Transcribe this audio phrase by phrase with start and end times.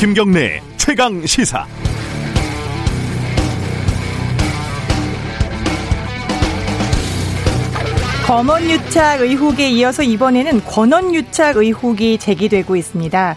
[0.00, 1.66] 김경래 최강 시사.
[8.26, 13.36] 검언유착 의혹에 이어서 이번에는 권언유착 의혹이 제기되고 있습니다.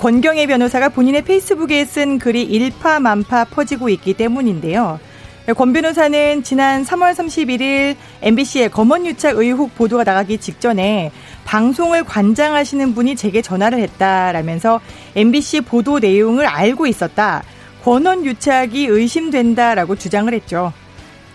[0.00, 4.98] 권경혜 변호사가 본인의 페이스북에 쓴 글이 일파만파 퍼지고 있기 때문인데요.
[5.56, 11.12] 권 변호사는 지난 3월 31일 MBC의 검언유착 의혹 보도가 나가기 직전에
[11.50, 14.80] 방송을 관장하시는 분이 제게 전화를 했다라면서
[15.16, 17.42] MBC 보도 내용을 알고 있었다.
[17.82, 20.72] 권언유착이 의심된다라고 주장을 했죠.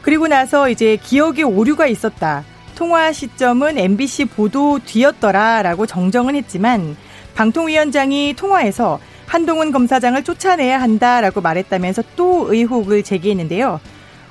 [0.02, 2.46] 그리고 나서 이제 기억에 오류가 있었다.
[2.76, 6.96] 통화 시점은 MBC 보도 뒤였더라라고 정정은 했지만
[7.36, 13.82] 방통위원장이 통화에서 한동훈 검사장을 쫓아내야 한다라고 말했다면서 또 의혹을 제기했는데요.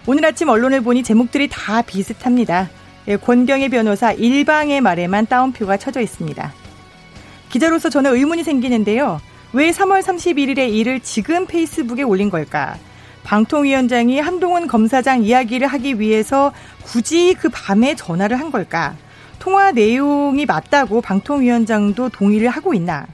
[0.06, 2.70] 오늘 아침 언론을 보니 제목들이 다 비슷합니다.
[3.08, 6.52] 예, 권경의 변호사 일방의 말에만 따옴표가 쳐져 있습니다.
[7.50, 9.20] 기자로서 저는 의문이 생기는데요.
[9.52, 12.76] 왜 3월 31일에 이를 지금 페이스북에 올린 걸까?
[13.22, 18.96] 방통위원장이 한동훈 검사장 이야기를 하기 위해서 굳이 그 밤에 전화를 한 걸까?
[19.38, 23.06] 통화 내용이 맞다고 방통위원장도 동의를 하고 있나?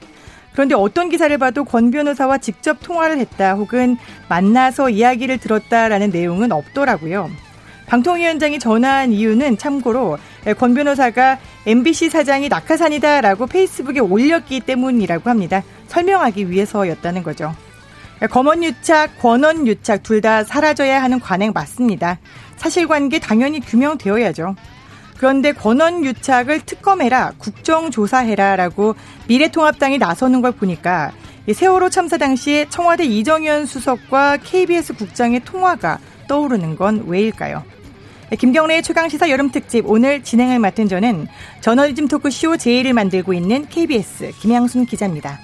[0.53, 3.97] 그런데 어떤 기사를 봐도 권 변호사와 직접 통화를 했다 혹은
[4.27, 7.29] 만나서 이야기를 들었다라는 내용은 없더라고요.
[7.91, 10.17] 방통위원장이 전화한 이유는 참고로
[10.57, 15.61] 권 변호사가 MBC 사장이 낙하산이다라고 페이스북에 올렸기 때문이라고 합니다.
[15.87, 17.53] 설명하기 위해서였다는 거죠.
[18.29, 22.19] 검언유착, 권언유착 둘 다 사라져야 하는 관행 맞습니다.
[22.55, 24.55] 사실관계 당연히 규명되어야죠.
[25.17, 28.95] 그런데 권언유착을 특검해라, 국정조사해라라고
[29.27, 31.11] 미래통합당이 나서는 걸 보니까
[31.51, 37.63] 세월호 참사 당시에 청와대 이정현 수석과 KBS 국장의 통화가 떠오르는 건 왜일까요?
[38.37, 41.27] 김경래의 최강시사 여름특집 오늘 진행을 맡은 저는
[41.59, 45.39] 저널리즘 토크쇼 제의를 만들고 있는 KBS 김양순 기자입니다.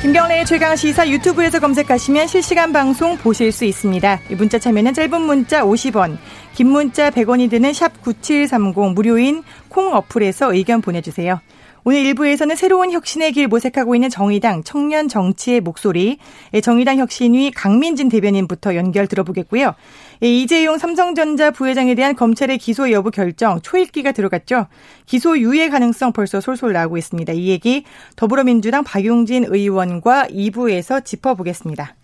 [0.00, 4.20] 김경래의 최강 시사 유튜브에서 검색하시면 실시간 방송 보실 수 있습니다.
[4.38, 6.16] 문자 참여는 짧은 문자 50원,
[6.54, 11.40] 긴 문자 100원이 드는 샵 9730 무료인 콩 어플에서 의견 보내주세요.
[11.88, 16.18] 오늘 일부에서는 새로운 혁신의 길 모색하고 있는 정의당 청년 정치의 목소리,
[16.52, 19.74] 예, 정의당 혁신위 강민진 대변인부터 연결 들어보겠고요.
[20.22, 24.66] 예, 이재용 삼성전자 부회장에 대한 검찰의 기소 여부 결정 초읽기가 들어갔죠.
[25.06, 27.32] 기소 유예 가능성 벌써 솔솔 나오고 있습니다.
[27.32, 27.84] 이 얘기
[28.16, 31.94] 더불어민주당 박용진 의원과 2부에서 짚어보겠습니다.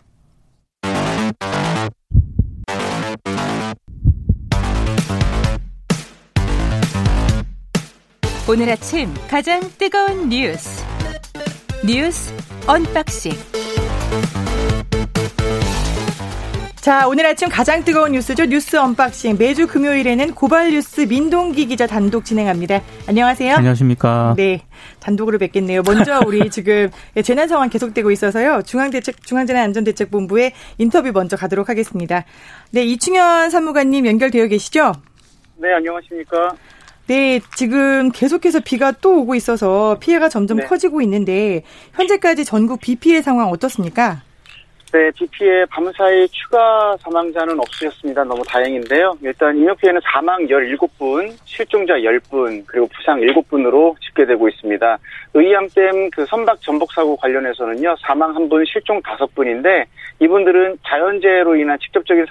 [8.46, 10.84] 오늘 아침 가장 뜨거운 뉴스
[11.82, 12.30] 뉴스
[12.66, 13.32] 언박싱
[16.76, 18.44] 자, 오늘 아침 가장 뜨거운 뉴스죠.
[18.44, 19.38] 뉴스 언박싱.
[19.38, 22.82] 매주 금요일에는 고발 뉴스 민동기 기자 단독 진행합니다.
[23.08, 23.54] 안녕하세요.
[23.54, 24.34] 안녕하십니까.
[24.36, 24.60] 네.
[25.00, 25.80] 단독으로 뵙겠네요.
[25.80, 26.90] 먼저 우리 지금
[27.22, 28.60] 재난 상황 계속되고 있어서요.
[28.66, 32.26] 중앙대책, 중앙재난안전대책본부의 인터뷰 먼저 가도록 하겠습니다.
[32.70, 32.84] 네.
[32.84, 34.92] 이충현 사무관님 연결되어 계시죠?
[35.56, 36.54] 네, 안녕하십니까.
[37.06, 40.64] 네, 지금 계속해서 비가 또 오고 있어서 피해가 점점 네.
[40.64, 44.22] 커지고 있는데 현재까지 전국 비 피해 상황 어떻습니까?
[44.90, 48.24] 네, 비 피해 밤사이 추가 사망자는 없으셨습니다.
[48.24, 49.18] 너무 다행인데요.
[49.22, 54.98] 일단 인명 피해는 사망 17분, 실종자 10분, 그리고 부상 7분으로 집계되고 있습니다.
[55.34, 59.84] 의암댐 그 선박 전복 사고 관련해서는요, 사망 1분, 실종 5분인데
[60.20, 62.24] 이분들은 자연재해로 인한 직접적인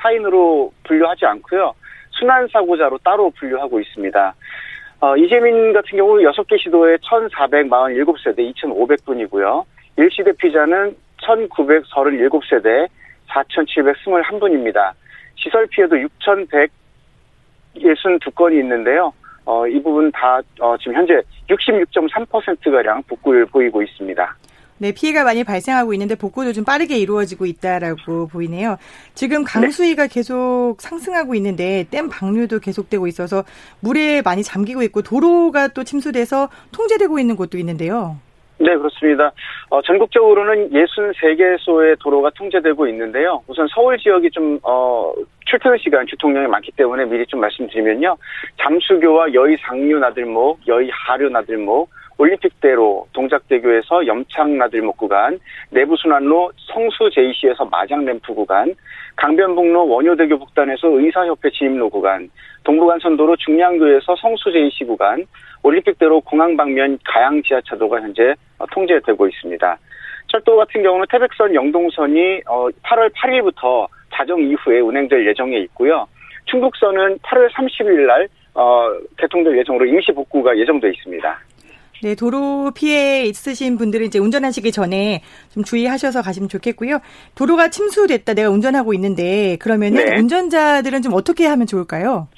[0.00, 1.74] 사인으로 분류하지 않고요.
[2.18, 4.34] 순환사고자로 따로 분류하고 있습니다.
[5.00, 9.64] 어, 이재민 같은 경우 6개 시도에 1,447세대 2,500분이고요.
[9.96, 12.88] 일시대 피자는 1,937세대
[13.28, 14.92] 4,721분입니다.
[15.36, 15.96] 시설 피해도
[17.76, 19.12] 6,162건이 있는데요.
[19.44, 21.20] 어, 이 부분 다 어, 지금 현재
[21.50, 24.36] 66.3%가량 복구를 보이고 있습니다.
[24.78, 28.76] 네, 피해가 많이 발생하고 있는데 복구도 좀 빠르게 이루어지고 있다라고 보이네요.
[29.14, 30.14] 지금 강수위가 네.
[30.14, 33.44] 계속 상승하고 있는데 댐 방류도 계속되고 있어서
[33.80, 38.16] 물에 많이 잠기고 있고 도로가 또 침수돼서 통제되고 있는 곳도 있는데요.
[38.58, 39.32] 네, 그렇습니다.
[39.68, 43.42] 어, 전국적으로는 63개소의 도로가 통제되고 있는데요.
[43.48, 45.12] 우선 서울 지역이 좀, 어,
[45.46, 48.16] 출퇴근 시간 교통량이 많기 때문에 미리 좀 말씀드리면요.
[48.62, 55.38] 잠수교와 여의 상류 나들목, 여의 하류 나들목, 올림픽대로 동작대교에서 염창나들 목 구간,
[55.70, 58.74] 내부순환로 성수 JC에서 마장램프 구간,
[59.16, 62.30] 강변북로 원효대교 북단에서 의사협회 지임로 구간,
[62.64, 65.26] 동부간선도로 중량교에서 성수 JC 구간,
[65.62, 68.34] 올림픽대로 공항 방면 가양 지하차도가 현재
[68.72, 69.78] 통제되고 있습니다.
[70.28, 76.06] 철도 같은 경우는 태백선 영동선이 8월 어, 8일부터 자정 이후에 운행될 예정에 있고요.
[76.46, 81.38] 충북선은 8월 30일 날 어, 개통될 예정으로 임시 복구가 예정돼 있습니다.
[82.04, 85.22] 네, 도로 피해 있으신 분들은 이제 운전하시기 전에
[85.54, 86.98] 좀 주의하셔서 가시면 좋겠고요.
[87.34, 90.20] 도로가 침수됐다, 내가 운전하고 있는데 그러면은 네.
[90.20, 92.28] 운전자들은 좀 어떻게 하면 좋을까요?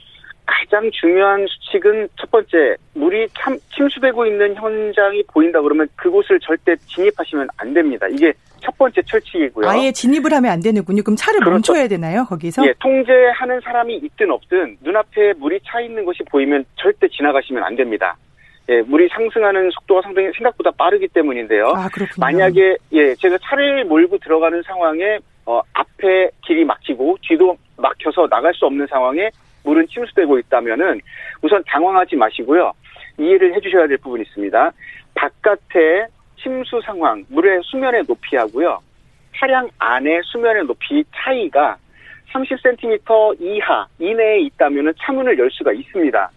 [0.46, 7.48] 가장 중요한 수칙은 첫 번째 물이 참, 침수되고 있는 현장이 보인다 그러면 그곳을 절대 진입하시면
[7.56, 8.06] 안 됩니다.
[8.08, 9.68] 이게 첫 번째 철칙이고요.
[9.68, 11.02] 아예 진입을 하면 안 되는군요.
[11.02, 11.72] 그럼 차를 그렇죠.
[11.72, 12.24] 멈춰야 되나요?
[12.26, 12.64] 거기서?
[12.64, 18.16] 예, 통제하는 사람이 있든 없든 눈앞에 물이 차 있는 것이 보이면 절대 지나가시면 안 됩니다.
[18.68, 21.66] 예, 물이 상승하는 속도가 상당히 생각보다 빠르기 때문인데요.
[21.76, 21.88] 아.
[22.18, 28.66] 만약에 예, 제가 차를 몰고 들어가는 상황에 어, 앞에 길이 막히고 뒤도 막혀서 나갈 수
[28.66, 29.30] 없는 상황에
[29.64, 31.00] 물은 침수되고 있다면은
[31.42, 32.72] 우선 당황하지 마시고요.
[33.18, 34.72] 이해를 해 주셔야 될 부분이 있습니다.
[35.14, 36.06] 바깥에
[36.40, 38.80] 침수 상황, 물의 수면의 높이하고요.
[39.36, 41.76] 차량 안에 수면의 높이 차이가
[42.32, 46.30] 30cm 이하 이내에 있다면 차문을 열 수가 있습니다.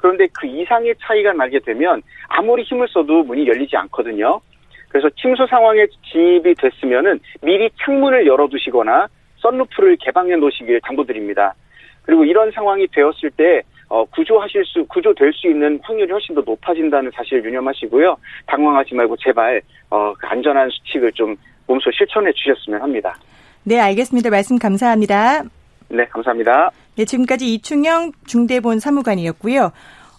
[0.00, 4.40] 그런데 그 이상의 차이가 나게 되면 아무리 힘을 써도 문이 열리지 않거든요.
[4.88, 9.08] 그래서 침수 상황에 진입이 됐으면은 미리 창문을 열어두시거나
[9.38, 11.54] 썬루프를 개방해 놓으시길 당부드립니다.
[12.02, 17.10] 그리고 이런 상황이 되었을 때 어, 구조하실 수, 구조될 수 있는 확률이 훨씬 더 높아진다는
[17.14, 18.16] 사실을 유념하시고요.
[18.46, 19.60] 당황하지 말고 제발,
[19.90, 21.36] 어, 그 안전한 수칙을 좀
[21.66, 23.16] 몸소 실천해 주셨으면 합니다.
[23.64, 24.30] 네, 알겠습니다.
[24.30, 25.42] 말씀 감사합니다.
[25.88, 26.70] 네, 감사합니다.
[26.96, 29.72] 네, 지금까지 이충영 중대본 사무관이었고요.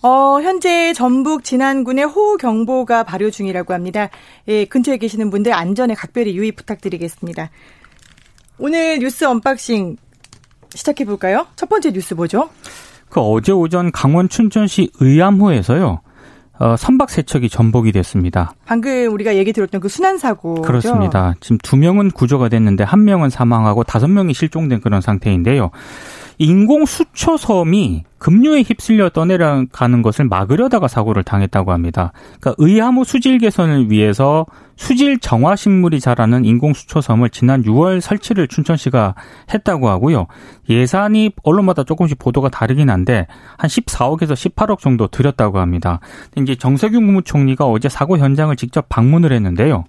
[0.04, 4.10] 어, 현재 전북 진안군에 호우경보가 발효 중이라고 합니다.
[4.48, 7.52] 예, 근처에 계시는 분들 안전에 각별히 유의 부탁드리겠습니다.
[8.58, 9.98] 오늘 뉴스 언박싱
[10.74, 11.46] 시작해 볼까요?
[11.56, 12.50] 첫 번째 뉴스 뭐죠?
[13.10, 16.02] 그 어제 오전 강원 춘천시 의암호에서요.
[16.60, 18.54] 어, 선박 세척이 전복이 됐습니다.
[18.66, 21.34] 방금 우리가 얘기 들었던 그 순환 사고 그렇습니다.
[21.42, 25.72] 지금 두 명은 구조가 됐는데 한 명은 사망하고 다섯 명이 실종된 그런 상태인데요.
[26.38, 32.12] 인공 수초 섬이 급류에 휩쓸려 떠내려가는 것을 막으려다가 사고를 당했다고 합니다.
[32.40, 34.46] 그러니까 의암호 수질 개선을 위해서
[34.76, 39.16] 수질 정화 식물이 자라는 인공 수초섬을 지난 6월 설치를 춘천시가
[39.54, 40.28] 했다고 하고요.
[40.70, 43.28] 예산이 언론마다 조금씩 보도가 다르긴 한데
[43.58, 46.00] 한 14억에서 18억 정도 들였다고 합니다.
[46.38, 49.86] 이제 정세균 국무총리가 어제 사고 현장을 직접 방문을 했는데요.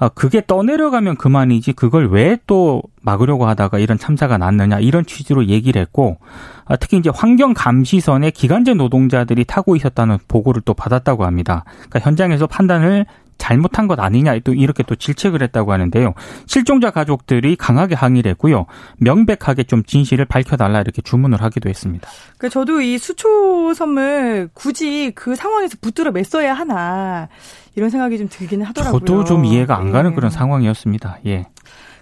[0.00, 5.80] 아, 그게 떠내려가면 그만이지 그걸 왜 또 막으려고 하다가 이런 참사가 났느냐 이런 취지로 얘기를
[5.80, 6.18] 했고
[6.64, 11.64] 아, 특히 이제 환경 감시선에 기간제 노동자들이 타고 있었다는 보고를 또 받았다고 합니다.
[11.76, 13.04] 그러니까 현장에서 판단을
[13.40, 16.14] 잘못한 것 아니냐 또 이렇게 또 질책을 했다고 하는데요.
[16.46, 18.66] 실종자 가족들이 강하게 항의를 했고요.
[18.98, 22.08] 명백하게 좀 진실을 밝혀달라 이렇게 주문을 하기도 했습니다.
[22.38, 27.28] 그 저도 이 수초 선물 굳이 그 상황에서 붙들어 맸어야 하나
[27.74, 29.00] 이런 생각이 좀 들기는 하더라고요.
[29.00, 30.14] 저도 좀 이해가 안 가는 네.
[30.14, 31.18] 그런 상황이었습니다.
[31.26, 31.46] 예.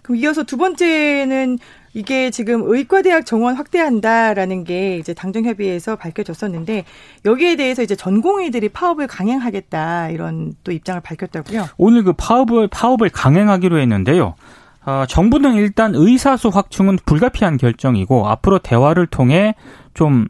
[0.03, 1.59] 그럼 이어서 두 번째는
[1.95, 6.85] 이게 지금 의과대학 정원 확대한다라는 게 이제 당정 협의회에서 밝혀졌었는데
[7.25, 11.67] 여기에 대해서 이제 전공의들이 파업을 강행하겠다 이런 또 입장을 밝혔다고요.
[11.77, 14.35] 오늘 그 파업을 파업을 강행하기로 했는데요.
[14.87, 19.55] 어, 정부는 일단 의사수 확충은 불가피한 결정이고 앞으로 대화를 통해
[19.93, 20.29] 좀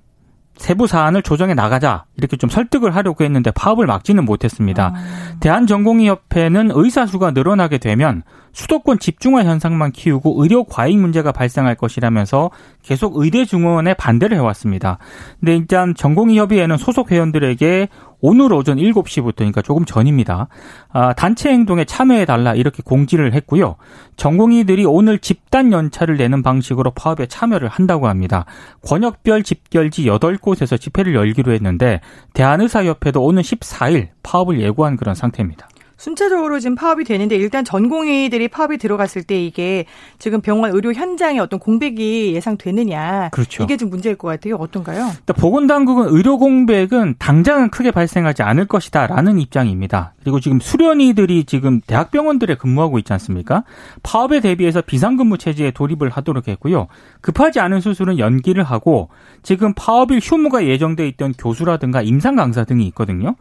[0.59, 4.93] 세부 사안을 조정해 나가자 이렇게 좀 설득을 하려고 했는데 파업을 막지는 못했습니다.
[4.95, 5.39] 아.
[5.41, 8.23] 대한전공의협회는 의사 수가 늘어나게 되면
[8.53, 12.51] 수도권 집중화 현상만 키우고 의료 과잉 문제가 발생할 것이라면서
[12.83, 14.99] 계속 의대 증원에 반대를 해왔습니다.
[15.39, 17.89] 근데 일단 전공의협의회는 소속 회원들에게
[18.21, 20.49] 오늘 오전 7시부터 그러니까 조금 전입니다.
[20.91, 23.77] 아, 단체 행동에 참여해 달라 이렇게 공지를 했고요.
[24.17, 28.45] 전공의들이 오늘 집단 연차를 내는 방식으로 파업에 참여를 한다고 합니다.
[28.83, 32.01] 권역별 집결지 8곳에서 집회를 열기로 했는데
[32.35, 35.69] 대한의사협회도 오늘 14일 파업을 예고한 그런 상태입니다.
[35.99, 39.85] 순차적으로 지금 파업이 되는데 일단 전공의들이 파업이 들어갔을 때 이게
[40.19, 43.31] 지금 병원 의료 현장에 어떤 공백이 예상되느냐.
[43.33, 43.65] 그렇죠.
[43.65, 44.55] 이게 좀 문제일 것 같아요.
[44.55, 45.11] 어떤가요?
[45.37, 50.15] 보건당국은 의료 공백은 당장은 크게 발생하지 않을 것이다 라는 입장입니다.
[50.23, 53.65] 그리고 지금 수련의들이 지금 대학병원들에 근무하고 있지 않습니까?
[54.03, 56.87] 파업에 대비해서 비상근무 체제에 돌입을 하도록 했고요.
[57.23, 59.09] 급하지 않은 수술은 연기를 하고
[59.43, 63.35] 지금 파업일 휴무가 예정돼 있던 교수라든가 임상 강사 등이 있거든요.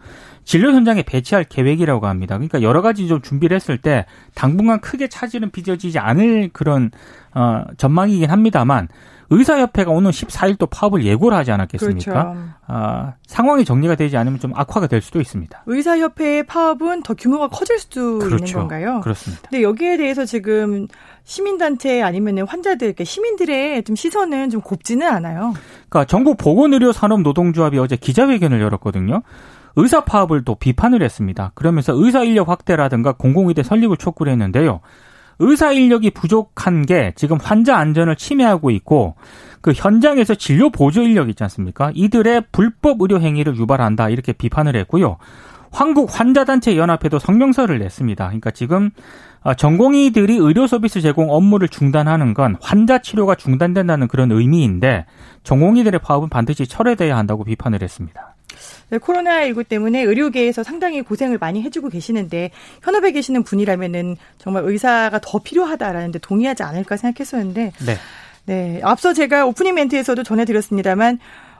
[0.47, 2.37] 진료 현장에 배치할 계획이라고 합니다.
[2.37, 6.89] 그러니까 여러 가지 좀 준비를 했을 때 당분간 크게 차질은 빚어지지 않을 그런
[7.35, 8.87] 어, 전망이긴 합니다만
[9.29, 12.11] 의사협회가 오늘 14일 또 파업을 예고를 하지 않았겠습니까?
[12.11, 12.49] 그렇죠.
[12.65, 15.63] 아, 상황이 정리가 되지 않으면 좀 악화가 될 수도 있습니다.
[15.65, 18.45] 의사협회의 파업은 더 규모가 커질 수도 그렇죠.
[18.45, 19.01] 있는 건가요?
[19.01, 19.49] 그렇습니다.
[19.49, 20.87] 근데 여기에 대해서 지금
[21.25, 25.53] 시민단체 아니면 환자들, 시민들의 좀 시선은 좀 곱지는 않아요.
[25.89, 29.23] 그러니까 전국 보건의료산업노동조합이 어제 기자회견을 열었거든요.
[29.77, 31.51] 의사 파업을 또 비판을 했습니다.
[31.53, 34.81] 그러면서 의사 인력 확대라든가 공공의대 설립을 촉구를 했는데요.
[35.39, 39.15] 의사 인력이 부족한 게 지금 환자 안전을 침해하고 있고
[39.61, 41.91] 그 현장에서 진료 보조 인력 있지 않습니까?
[41.93, 45.17] 이들의 불법 의료 행위를 유발한다 이렇게 비판을 했고요.
[45.71, 48.25] 한국 환자단체 연합회도 성명서를 냈습니다.
[48.25, 48.89] 그러니까 지금
[49.43, 55.05] 어, 전공의들이 의료 서비스 제공 업무를 중단하는 건 환자 치료가 중단된다는 그런 의미인데
[55.43, 58.36] 전공의들의 파업은 반드시 철회돼야 한다고 비판을 했습니다.
[58.89, 62.51] 네, 코로나19 때문에 의료계에서 상당히 고생을 많이 해주고 계시는데
[62.83, 67.97] 현업에 계시는 분이라면은 정말 의사가 더 필요하다라는 데 동의하지 않을까 생각했었는데 네.
[68.45, 68.79] 네.
[68.83, 71.19] 앞서 제가 오프닝 멘트에서도 전해드렸습니다만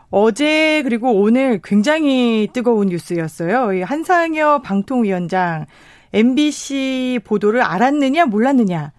[0.09, 3.83] 어제 그리고 오늘 굉장히 뜨거운 뉴스였어요.
[3.83, 5.65] 한상혁 방통위원장
[6.13, 8.91] MBC 보도를 알았느냐 몰랐느냐.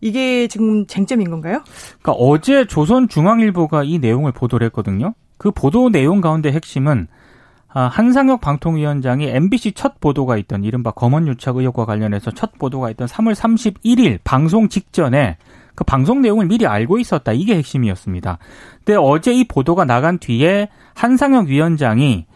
[0.00, 1.62] 이게 지금 쟁점인 건가요?
[2.00, 5.14] 그러니까 어제 조선중앙일보가 이 내용을 보도를 했거든요.
[5.36, 7.17] 그 보도 내용 가운데 핵심은 아,
[7.68, 14.18] 한상혁 방통위원장이 MBC 첫 보도가 있던 이른바 검언유착 의혹과 관련해서 첫 보도가 있던 3월 31일
[14.24, 15.36] 방송 직전에
[15.74, 17.32] 그 방송 내용을 미리 알고 있었다.
[17.32, 18.38] 이게 핵심이었습니다.
[18.84, 22.26] 근데 어제 이 보도가 나간 뒤에 한상혁 위원장이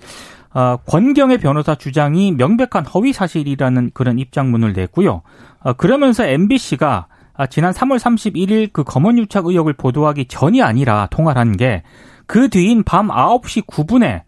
[0.54, 5.22] 어, 권경의 변호사 주장이 명백한 허위 사실이라는 그런 입장문을 냈고요.
[5.60, 11.52] 어, 그러면서 MBC가 아, 지난 3월 31일 그 검언유착 의혹을 보도하기 전이 아니라 통화를 한
[11.56, 11.82] 게
[12.26, 14.22] 그 뒤인 밤 9시 9분에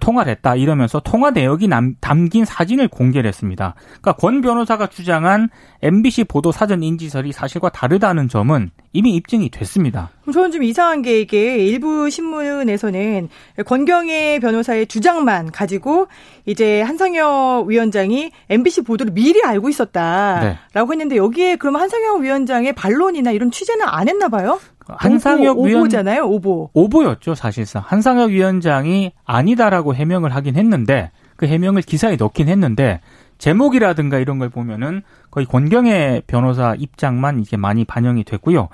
[0.00, 3.74] 통화를 했다 이러면서 통화 내역이 남, 담긴 사진을 공개를 했습니다.
[4.00, 5.48] 그러니까 권 변호사가 주장한
[5.82, 10.10] MBC 보도 사전 인지설이 사실과 다르다는 점은 이미 입증이 됐습니다.
[10.32, 13.28] 저는 좀 이상한 게 이게 일부 신문에서는
[13.64, 16.08] 권경혜 변호사의 주장만 가지고
[16.46, 20.92] 이제 한상혁 위원장이 MBC 보도를 미리 알고 있었다라고 네.
[20.92, 24.58] 했는데 여기에 그럼 한상혁 위원장의 반론이나 이런 취재는 안 했나 봐요?
[24.88, 26.70] 한상혁 오보, 위원 오보잖아요, 오보.
[26.72, 27.82] 오보였죠, 사실상.
[27.84, 33.00] 한상혁 위원장이 아니다라고 해명을 하긴 했는데 그 해명을 기사에 넣긴 했는데
[33.38, 38.68] 제목이라든가 이런 걸 보면은 거의 권경의 변호사 입장만 이게 많이 반영이 됐고요.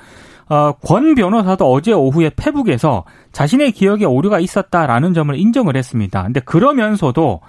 [0.49, 6.23] 어, 권 변호사도 어제 오후에 페북에서 자신의 기억에 오류가 있었다라는 점을 인정을 했습니다.
[6.23, 7.41] 근데 그러면서도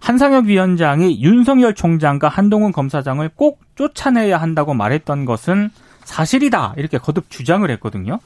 [0.00, 5.70] 한상혁 위원장이 윤석열 총장과 한동훈 검사장을 꼭 쫓아내야 한다고 말했던 것은
[6.08, 8.18] 사실이다 이렇게 거듭 주장을 했거든요.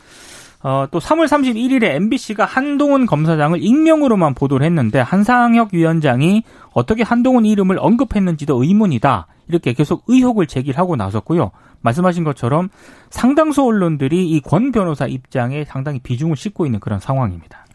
[0.65, 7.79] 어, 또 3월 31일에 MBC가 한동훈 검사장을 익명으로만 보도를 했는데 한상혁 위원장이 어떻게 한동훈 이름을
[7.81, 9.27] 언급했는지도 의문이다.
[9.49, 11.51] 이렇게 계속 의혹을 제기하고 나섰고요.
[11.81, 12.69] 말씀하신 것처럼
[13.11, 17.67] 상당수 언론들이 이 권 변호사 입장에 상당히 비중을 싣고 있는 그런 상황입니다.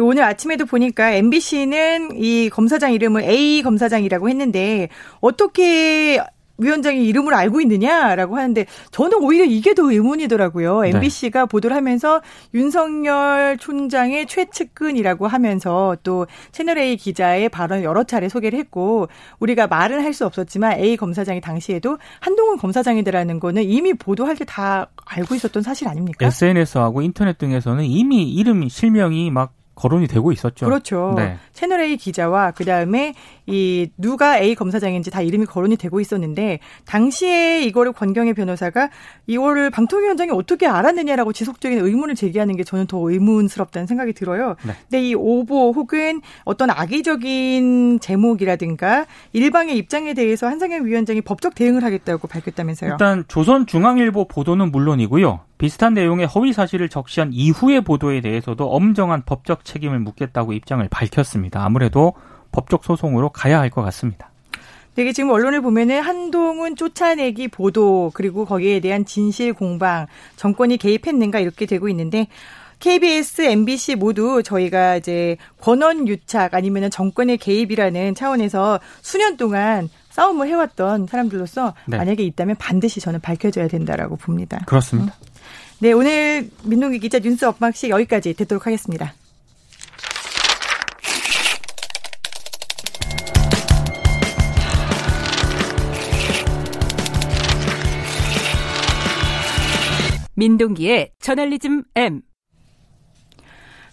[0.00, 4.88] 오늘 아침에도 보니까 MBC는 이 검사장 이름을 A 검사장이라고 했는데
[5.20, 6.20] 어떻게
[6.58, 10.82] 위원장이 이름을 알고 있느냐라고 하는데 저는 오히려 이게 더 의문이더라고요.
[10.82, 10.90] 네.
[10.90, 12.20] MBC가 보도를 하면서
[12.54, 19.08] 윤석열 총장의 최측근이라고 하면서 또 채널A 기자의 발언을 여러 차례 소개를 했고
[19.40, 24.86] 우리가 말은 할 수 없었지만 A 검사장이 당시에도 한동훈 검사장이더라는 거는 이미 보도할 때 다
[25.06, 26.24] 알고 있었던 사실 아닙니까?
[26.26, 30.66] SNS하고 인터넷 등에서는 이미 이름 실명이 막 거론이 되고 있었죠.
[30.66, 31.14] 그렇죠.
[31.16, 31.36] 네.
[31.52, 33.14] 채널 A 기자와 그 다음에
[33.46, 38.90] 이 누가 A 검사장인지 다 이름이 거론이 되고 있었는데 당시에 이거를 권경의 변호사가
[39.26, 44.56] 이거를 방통위원장이 어떻게 알았느냐라고 지속적인 의문을 제기하는 게 저는 더 의문스럽다는 생각이 들어요.
[44.64, 44.72] 네.
[44.82, 52.28] 근데 이 오보 혹은 어떤 악의적인 제목이라든가 일방의 입장에 대해서 한상현 위원장이 법적 대응을 하겠다고
[52.28, 52.92] 밝혔다면서요.
[52.92, 55.40] 일단 조선중앙일보 보도는 물론이고요.
[55.58, 61.64] 비슷한 내용의 허위 사실을 적시한 이후의 보도에 대해서도 엄정한 법적 책임을 묻겠다고 입장을 밝혔습니다.
[61.64, 62.14] 아무래도
[62.54, 64.30] 법적 소송으로 가야 할 것 같습니다.
[64.94, 70.06] 되게 지금 언론을 보면은 한동훈 쫓아내기 보도 그리고 거기에 대한 진실 공방
[70.36, 72.28] 정권이 개입했는가 이렇게 되고 있는데
[72.78, 81.08] KBS, MBC 모두 저희가 이제 권원 유착 아니면은 정권의 개입이라는 차원에서 수년 동안 싸움을 해왔던
[81.08, 81.96] 사람들로서 네.
[81.96, 84.62] 만약에 있다면 반드시 저는 밝혀져야 된다라고 봅니다.
[84.66, 85.14] 그렇습니다.
[85.80, 89.12] 네, 오늘 민동기 기자 뉴스 업막시 여기까지 듣도록 하겠습니다.
[100.34, 102.22] 민동기의 저널리즘 M.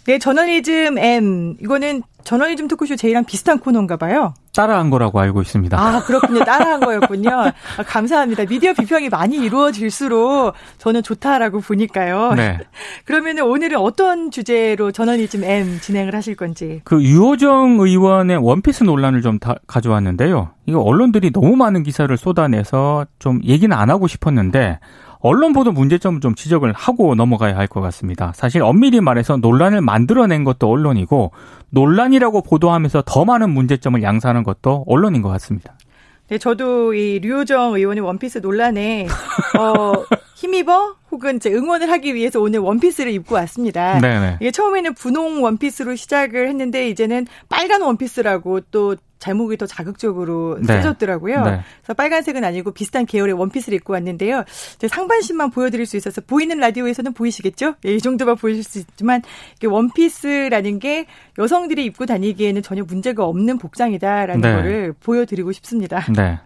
[0.05, 1.57] 네, 저널리즘 M.
[1.61, 4.33] 이거는 저널리즘 토크쇼 제이랑 비슷한 코너인가 봐요.
[4.53, 5.79] 따라한 거라고 알고 있습니다.
[5.79, 6.43] 아, 그렇군요.
[6.43, 7.29] 따라한 거였군요.
[7.29, 8.45] 아, 감사합니다.
[8.45, 12.33] 미디어 비평이 많이 이루어질수록 저는 좋다라고 보니까요.
[12.35, 12.59] 네.
[13.05, 16.81] 그러면 오늘은 어떤 주제로 저널리즘 M 진행을 하실 건지.
[16.83, 20.51] 그 유호정 의원의 원피스 논란을 좀다 가져왔는데요.
[20.65, 24.79] 이거 언론들이 너무 많은 기사를 쏟아내서 좀 얘기는 안 하고 싶었는데
[25.21, 28.33] 언론 보도 문제점을 좀 지적을 하고 넘어가야 할 것 같습니다.
[28.35, 31.31] 사실 엄밀히 말해서 논란을 만들어낸 것도 언론이고
[31.69, 35.73] 논란이라고 보도하면서 더 많은 문제점을 양산한 것도 언론인 것 같습니다.
[36.27, 39.07] 네, 저도 이 류호정 의원의 원피스 논란에
[39.59, 39.93] 어,
[40.41, 43.99] 힘입어 혹은 이제 응원을 하기 위해서 오늘 원피스를 입고 왔습니다.
[43.99, 44.37] 네네.
[44.41, 50.65] 이게 처음에는 분홍 원피스로 시작을 했는데 이제는 빨간 원피스라고 또 제목이 더 자극적으로 네.
[50.65, 51.43] 써졌더라고요.
[51.43, 51.59] 네.
[51.83, 54.43] 그래서 빨간색은 아니고 비슷한 계열의 원피스를 입고 왔는데요.
[54.89, 57.75] 상반신만 보여드릴 수 있어서 보이는 라디오에서는 보이시겠죠?
[57.85, 59.21] 예, 이 정도만 보이실 수 있지만
[59.63, 61.05] 원피스라는 게
[61.37, 64.55] 여성들이 입고 다니기에는 전혀 문제가 없는 복장이다라는 네.
[64.55, 66.03] 거를 보여드리고 싶습니다.
[66.15, 66.39] 네.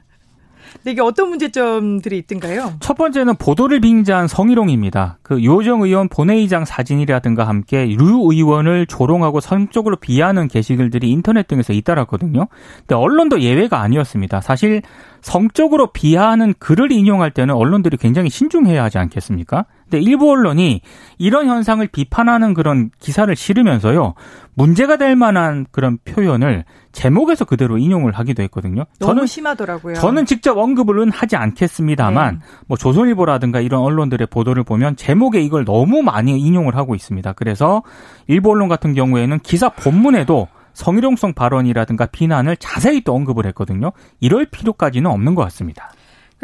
[0.75, 2.74] 근데 이게 어떤 문제점들이 있던가요?
[2.79, 5.17] 첫 번째는 보도를 빙자한 성희롱입니다.
[5.24, 12.48] 그 요정 의원 본회의장 사진이라든가 함께 류 의원을 조롱하고 성적으로 비하하는 게시글들이 인터넷 등에서 잇따랐거든요.
[12.79, 14.41] 근데 언론도 예외가 아니었습니다.
[14.41, 14.82] 사실
[15.22, 19.65] 성적으로 비하하는 글을 인용할 때는 언론들이 굉장히 신중해야 하지 않겠습니까?
[19.89, 20.82] 근데 일부 언론이
[21.18, 24.15] 이런 현상을 비판하는 그런 기사를 실으면서요.
[24.56, 28.86] 문제가 될 만한 그런 표현을 제목에서 그대로 인용을 하기도 했거든요.
[29.00, 29.96] 너무 저는 심하더라고요.
[29.96, 32.48] 저는 직접 언급은 하지 않겠습니다만 네.
[32.68, 37.34] 뭐 조선일보라든가 이런 언론들의 보도를 보면 제목에 이걸 너무 많이 인용을 하고 있습니다.
[37.34, 37.84] 그래서
[38.27, 43.92] 일부 언론 같은 경우에는 기사 본문에도 성희롱성 발언이라든가 비난을 자세히 또 언급을 했거든요.
[44.20, 45.92] 이럴 필요까지는 없는 것 같습니다.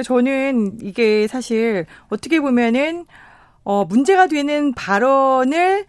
[0.04, 3.06] 저는 이게 사실 어떻게 보면은
[3.64, 5.86] 어 문제가 되는 발언을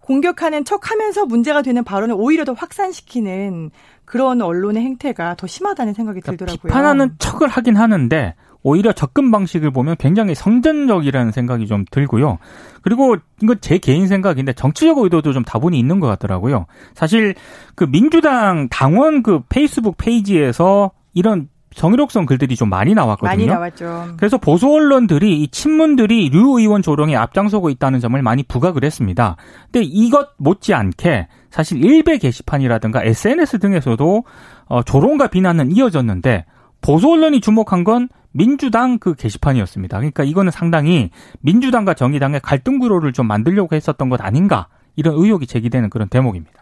[0.00, 3.70] 공격하는 척 하면서 문제가 되는 발언을 오히려 더 확산시키는
[4.04, 6.68] 그런 언론의 행태가 더 심하다는 생각이 그러니까 들더라고요.
[6.68, 12.38] 비판하는 척을 하긴 하는데 오히려 접근 방식을 보면 굉장히 성전적이라는 생각이 좀 들고요.
[12.82, 16.66] 그리고 이건 제 개인 생각인데 정치적 의도도 좀 다분히 있는 것 같더라고요.
[16.94, 17.34] 사실
[17.74, 23.30] 그 민주당 당원 그 페이스북 페이지에서 이런 정의록성 글들이 좀 많이 나왔거든요.
[23.30, 24.14] 많이 나왔죠.
[24.16, 29.36] 그래서 보수 언론들이 이 친문들이 류 의원 조롱에 앞장서고 있다는 점을 많이 부각을 했습니다.
[29.70, 34.24] 근데 이것 못지않게 사실 일베 게시판이라든가 SNS 등에서도
[34.66, 36.44] 어, 조롱과 비난은 이어졌는데
[36.80, 39.96] 보수 언론이 주목한 건 민주당 그 게시판이었습니다.
[39.98, 41.10] 그러니까 이거는 상당히
[41.40, 46.59] 민주당과 정의당의 갈등 구로를 좀 만들려고 했었던 것 아닌가 이런 의혹이 제기되는 그런 대목입니다.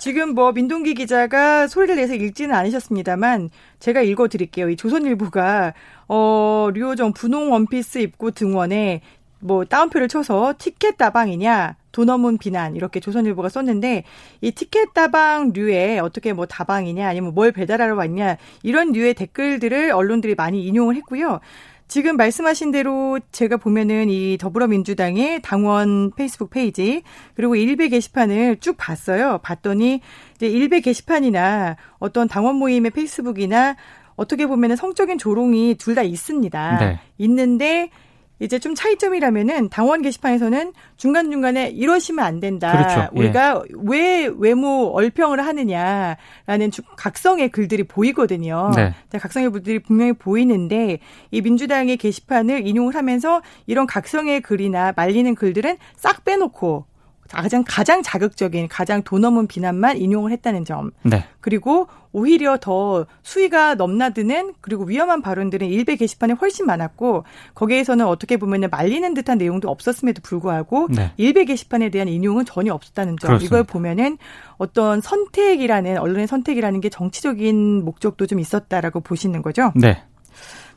[0.00, 4.70] 지금 뭐 민동기 기자가 소리를 내서 읽지는 않으셨습니다만 제가 읽어 드릴게요.
[4.70, 5.74] 이 조선일보가
[6.08, 9.02] 어 류호정 분홍 원피스 입고 등원에
[9.40, 14.04] 뭐 따옴표를 쳐서 티켓 다방이냐 돈 없는 비난 이렇게 조선일보가 썼는데
[14.40, 20.34] 이 티켓 다방 류에 어떻게 뭐 다방이냐 아니면 뭘 배달하러 왔냐 이런 류의 댓글들을 언론들이
[20.34, 21.40] 많이 인용을 했고요.
[21.90, 27.02] 지금 말씀하신 대로 제가 보면은 이 더불어민주당의 당원 페이스북 페이지
[27.34, 29.38] 그리고 일베 게시판을 쭉 봤어요.
[29.42, 30.00] 봤더니
[30.36, 33.74] 이제 일베 게시판이나 어떤 당원 모임의 페이스북이나
[34.14, 36.78] 어떻게 보면은 성적인 조롱이 둘 다 있습니다.
[36.78, 37.00] 네.
[37.18, 37.90] 있는데
[38.40, 42.72] 이제 좀 차이점이라면은 당원 게시판에서는 중간중간에 이러시면 안 된다.
[42.72, 43.00] 그렇죠.
[43.14, 43.18] 예.
[43.18, 43.74] 우리가 예.
[43.84, 48.72] 왜 외모 얼평을 하느냐라는 각성의 글들이 보이거든요.
[48.74, 48.92] 네.
[49.12, 50.98] 각성의 글들이 분명히 보이는데
[51.30, 56.89] 이 민주당의 게시판을 인용을 하면서 이런 각성의 글이나 말리는 글들은 싹 빼놓고
[57.30, 60.90] 가장 가장 자극적인 가장 돈 넘은 비난만 인용을 했다는 점.
[61.02, 61.24] 네.
[61.40, 68.68] 그리고 오히려 더 수위가 넘나드는 그리고 위험한 발언들은 일베 게시판에 훨씬 많았고 거기에서는 어떻게 보면
[68.70, 71.12] 말리는 듯한 내용도 없었음에도 불구하고 네.
[71.16, 73.28] 일베 게시판에 대한 인용은 전혀 없었다는 점.
[73.28, 73.56] 그렇습니다.
[73.56, 74.18] 이걸 보면은
[74.58, 79.72] 어떤 선택이라는 언론의 선택이라는 게 정치적인 목적도 좀 있었다라고 보시는 거죠.
[79.76, 80.02] 네.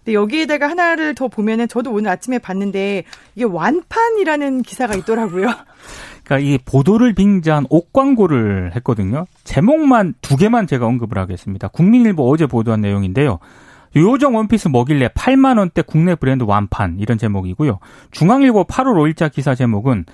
[0.04, 5.48] 근데 여기에다가 하나를 더 보면은 저도 오늘 아침에 봤는데 이게 완판이라는 기사가 있더라고요.
[6.24, 9.26] 그러니까 이 보도를 빙자한 옷 광고를 했거든요.
[9.44, 11.68] 제목만 두 개만 제가 언급을 하겠습니다.
[11.68, 13.40] 국민일보 어제 보도한 내용인데요.
[13.96, 17.80] 요정 원피스 먹일래 8만 원대 국내 브랜드 완판 이런 제목이고요.
[18.12, 20.06] 중앙일보 8월 5일자 기사 제목은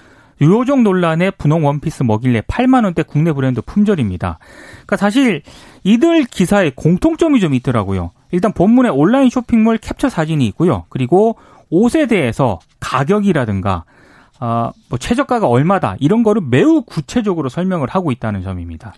[0.41, 4.39] 요정 논란에 분홍 원피스 먹일래 8만 원대 국내 브랜드 품절입니다.
[4.71, 5.41] 그러니까 사실
[5.83, 8.11] 이들 기사에 공통점이 좀 있더라고요.
[8.31, 10.85] 일단 본문에 온라인 쇼핑몰 캡처 사진이 있고요.
[10.89, 11.37] 그리고
[11.69, 13.83] 옷에 대해서 가격이라든가
[14.39, 18.93] 아, 뭐 최저가가 얼마다 이런 거를 매우 구체적으로 설명을 하고 있다는 점입니다.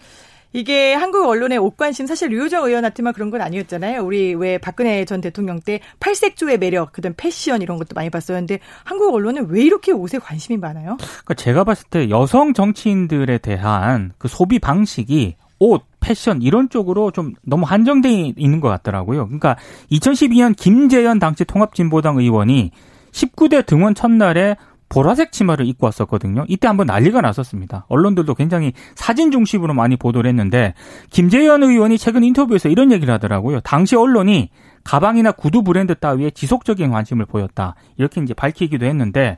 [0.54, 4.04] 이게 한국 언론의 옷 관심 사실 류호정 의원한테만 그런 건 아니었잖아요.
[4.04, 9.14] 우리 왜 박근혜 전 대통령 때 팔색조의 매력, 그다음 패션 이런 것도 많이 봤었는데 한국
[9.14, 10.98] 언론은 왜 이렇게 옷에 관심이 많아요?
[10.98, 17.34] 그러니까 제가 봤을 때 여성 정치인들에 대한 그 소비 방식이 옷, 패션 이런 쪽으로 좀
[17.44, 19.26] 너무 한정돼 있는 것 같더라고요.
[19.28, 19.56] 그러니까
[19.92, 22.72] 2012년 김재현 당시 통합진보당 의원이
[23.12, 24.56] 19대 등원 첫날에
[24.92, 26.44] 보라색 치마를 입고 왔었거든요.
[26.50, 27.86] 이때 한번 난리가 났었습니다.
[27.88, 30.74] 언론들도 굉장히 사진 중심으로 많이 보도를 했는데
[31.10, 33.62] 김재현 의원이 최근 인터뷰에서 이런 얘기를 하더라고요.
[33.62, 34.50] 당시 언론이
[34.84, 37.76] 가방이나 구두 브랜드 따위에 지속적인 관심을 보였다.
[37.98, 39.38] 이렇게 이제 밝히기도 했는데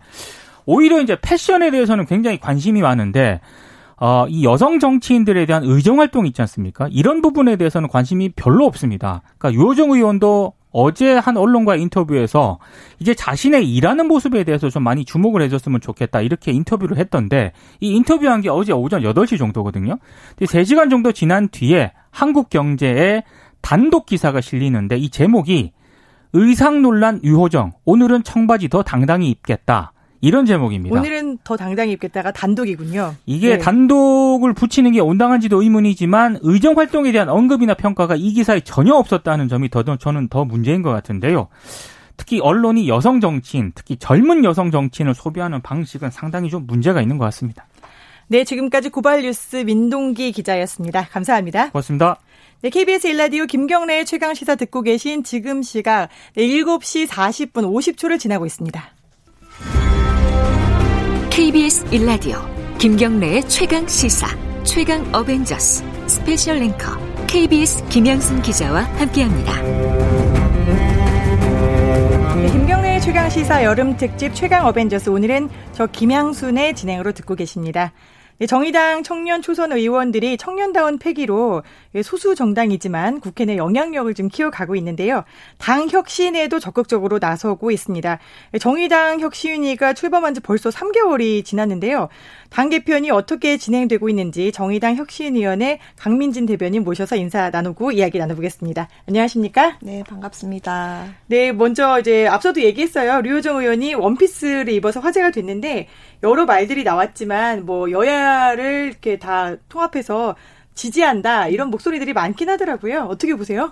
[0.65, 3.39] 오히려 이제 패션에 대해서는 굉장히 관심이 많은데
[3.97, 6.87] 어, 이 여성 정치인들에 대한 의정 활동 있지 않습니까?
[6.89, 9.21] 이런 부분에 대해서는 관심이 별로 없습니다.
[9.37, 12.59] 그러니까 유호정 의원도 어제 한 언론과 인터뷰에서
[12.99, 18.41] 이제 자신의 일하는 모습에 대해서 좀 많이 주목을 해줬으면 좋겠다 이렇게 인터뷰를 했던데 이 인터뷰한
[18.41, 19.97] 게 어제 오전 8시 정도거든요.
[20.39, 23.23] 3시간 정도 지난 뒤에 한국경제에
[23.61, 25.71] 단독 기사가 실리는데 이 제목이
[26.33, 29.92] 의상 논란 유호정 오늘은 청바지 더 당당히 입겠다.
[30.23, 30.97] 이런 제목입니다.
[30.97, 33.13] 오늘은 더 당당히 입겠다가 단독이군요.
[33.25, 33.57] 이게 네.
[33.57, 39.69] 단독을 붙이는 게 온당한지도 의문이지만 의정 활동에 대한 언급이나 평가가 이 기사에 전혀 없었다는 점이
[39.69, 41.49] 더 저는 더 문제인 것 같은데요.
[42.15, 47.25] 특히 언론이 여성 정치인, 특히 젊은 여성 정치인을 소비하는 방식은 상당히 좀 문제가 있는 것
[47.25, 47.67] 같습니다.
[48.29, 51.05] 네, 지금까지 고발 뉴스 민동기 기자였습니다.
[51.11, 51.71] 감사합니다.
[51.71, 52.15] 고맙습니다.
[52.61, 56.07] 네, KBS 일라디오 김경래의 최강 시사 듣고 계신 지금 시각
[56.37, 59.02] 7시 40분 50초를 지나고 있습니다.
[61.33, 62.37] KBS 일라디오
[62.77, 64.27] 김경래의 최강 시사
[64.63, 69.61] 최강 어벤져스 스페셜 앵커 KBS 김양순 기자와 함께합니다.
[72.35, 77.93] 네, 김경래의 최강 시사 여름 특집 최강 어벤져스 오늘은 저 김양순의 진행으로 듣고 계십니다.
[78.37, 81.63] 네, 정의당 청년 초선 의원들이 청년다운 패기로
[82.01, 85.23] 소수 정당이지만 국회 내 영향력을 좀 키워가고 있는데요.
[85.57, 88.19] 당 혁신에도 적극적으로 나서고 있습니다.
[88.59, 92.09] 정의당 혁신위가 출범한 지 벌써 3개월이 지났는데요.
[92.49, 98.87] 당 개편이 어떻게 진행되고 있는지 정의당 혁신위원회 강민진 대변인 모셔서 인사 나누고 이야기 나눠보겠습니다.
[99.07, 99.77] 안녕하십니까?
[99.81, 101.05] 네, 반갑습니다.
[101.27, 103.21] 네, 먼저 이제 앞서도 얘기했어요.
[103.21, 105.87] 류호정 의원이 원피스를 입어서 화제가 됐는데
[106.21, 110.35] 여러 말들이 나왔지만 뭐 여야를 이렇게 다 통합해서
[110.75, 113.07] 지지한다 이런 목소리들이 많긴 하더라고요.
[113.09, 113.71] 어떻게 보세요?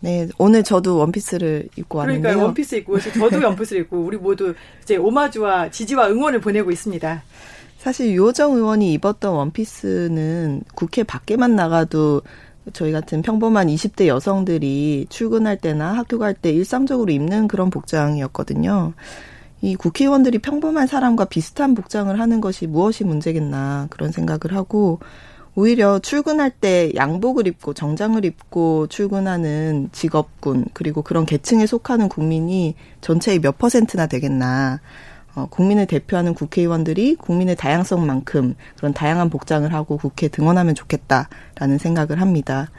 [0.00, 2.22] 네, 오늘 저도 원피스를 입고 왔는데요.
[2.22, 7.22] 그러니까 원피스 입고 저도 원피스를 입고 우리 모두 이제 오마주와 지지와 응원을 보내고 있습니다.
[7.78, 12.22] 사실 유호정 의원이 입었던 원피스는 국회 밖에만 나가도
[12.72, 18.92] 저희 같은 평범한 20대 여성들이 출근할 때나 학교 갈 때 일상적으로 입는 그런 복장이었거든요.
[19.60, 25.00] 이 국회의원들이 평범한 사람과 비슷한 복장을 하는 것이 무엇이 문제겠나 그런 생각을 하고
[25.54, 33.40] 오히려 출근할 때 양복을 입고 정장을 입고 출근하는 직업군 그리고 그런 계층에 속하는 국민이 전체의
[33.40, 34.80] 몇 퍼센트나 되겠나.
[35.34, 42.70] 어, 국민을 대표하는 국회의원들이 국민의 다양성만큼 그런 다양한 복장을 하고 국회 등원하면 좋겠다라는 생각을 합니다.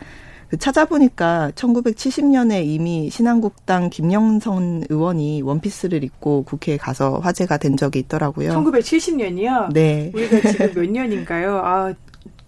[0.49, 8.51] 그 찾아보니까 1970년에 이미 신한국당 김영선 의원이 원피스를 입고 국회에 가서 화제가 된 적이 있더라고요.
[8.53, 9.71] 1970년이요?
[9.73, 10.11] 네.
[10.13, 11.57] 우리가 지금 몇 년인가요?
[11.57, 11.93] 아,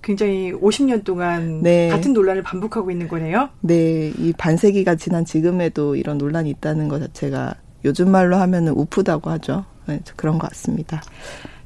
[0.01, 1.89] 굉장히 50년 동안 네.
[1.89, 3.49] 같은 논란을 반복하고 있는 거네요.
[3.61, 9.65] 네, 이 반세기가 지난 지금에도 이런 논란이 있다는 것 자체가 요즘 말로 하면은 우프다고 하죠.
[9.87, 11.01] 네, 그런 것 같습니다.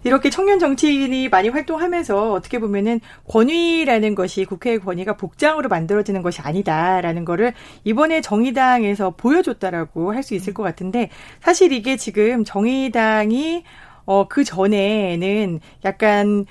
[0.04, 7.26] 이렇게 청년 정치인이 많이 활동하면서 어떻게 보면은 권위라는 것이 국회의 권위가 복장으로 만들어지는 것이 아니다라는
[7.26, 11.10] 거를 이번에 정의당에서 보여줬다라고 할 수 있을 것 같은데
[11.42, 13.64] 사실 이게 지금 정의당이
[14.06, 16.46] 어, 그 전에는 약간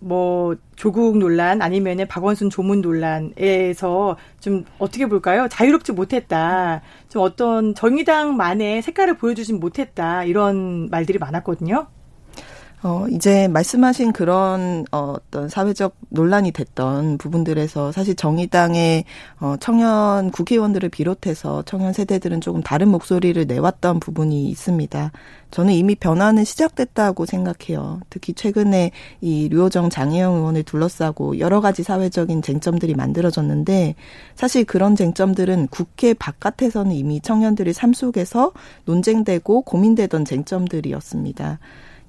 [0.00, 5.46] 뭐 조국 논란 아니면은 박원순 조문 논란에서 좀 어떻게 볼까요?
[5.48, 6.82] 자유롭지 못했다.
[7.08, 10.24] 좀 어떤 정의당만의 색깔을 보여주진 못했다.
[10.24, 11.86] 이런 말들이 많았거든요.
[12.82, 19.04] 어, 이제 말씀하신 그런 어, 어떤 사회적 논란이 됐던 부분들에서 사실 정의당의
[19.38, 25.12] 어, 청년 국회의원들을 비롯해서 청년 세대들은 조금 다른 목소리를 내왔던 부분이 있습니다.
[25.50, 28.00] 저는 이미 변화는 시작됐다고 생각해요.
[28.08, 33.94] 특히 최근에 이 류호정 장혜영 의원을 둘러싸고 여러 가지 사회적인 쟁점들이 만들어졌는데
[34.36, 38.52] 사실 그런 쟁점들은 국회 바깥에서는 이미 청년들이 삶 속에서
[38.86, 41.58] 논쟁되고 고민되던 쟁점들이었습니다.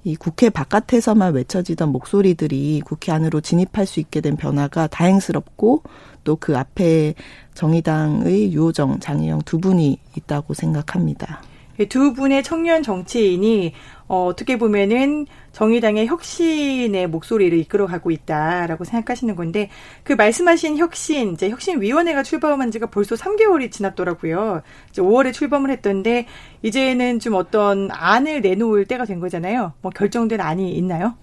[0.04, 5.84] 이 국회 바깥에서만 외쳐지던 목소리들이 국회 안으로 진입할 수 있게 된 변화가 다행스럽고
[6.24, 7.14] 또 그 앞에
[7.54, 11.42] 정의당의 유호정, 장혜영 두 분이 있다고 생각합니다.
[11.90, 13.74] 두 분의 청년 정치인이
[14.08, 19.70] 어, 어떻게 보면은 정의당의 혁신의 목소리를 이끌어가고 있다라고 생각하시는 건데
[20.04, 24.64] 그 말씀하신 혁신 이제 혁신위원회가 출범한 지가 벌써 3개월이 지났더라고요.
[24.90, 26.26] 이제 5월에 출범을 했던데
[26.62, 29.74] 이제는 좀 어떤 안을 내놓을 때가 된 거잖아요.
[29.82, 31.16] 뭐 결정된 안이 있나요?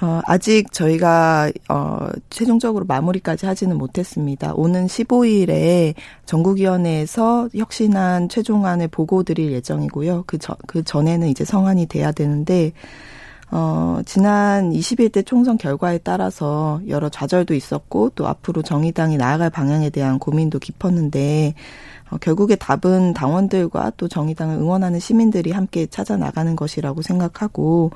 [0.00, 4.54] 어, 아직 저희가 어, 최종적으로 마무리까지 하지는 못했습니다.
[4.54, 10.24] 오는 15일에 전국위원회에서 혁신안 최종안을 보고 드릴 예정이고요.
[10.26, 12.72] 그, 전, 그 전에는 이제 성안이 돼야 되는데
[13.50, 20.18] 어, 지난 21대 총선 결과에 따라서 여러 좌절도 있었고 또 앞으로 정의당이 나아갈 방향에 대한
[20.18, 21.52] 고민도 깊었는데
[22.10, 27.90] 어, 결국에 답은 당원들과 또 정의당을 응원하는 시민들이 함께 찾아 나가는 것이라고 생각하고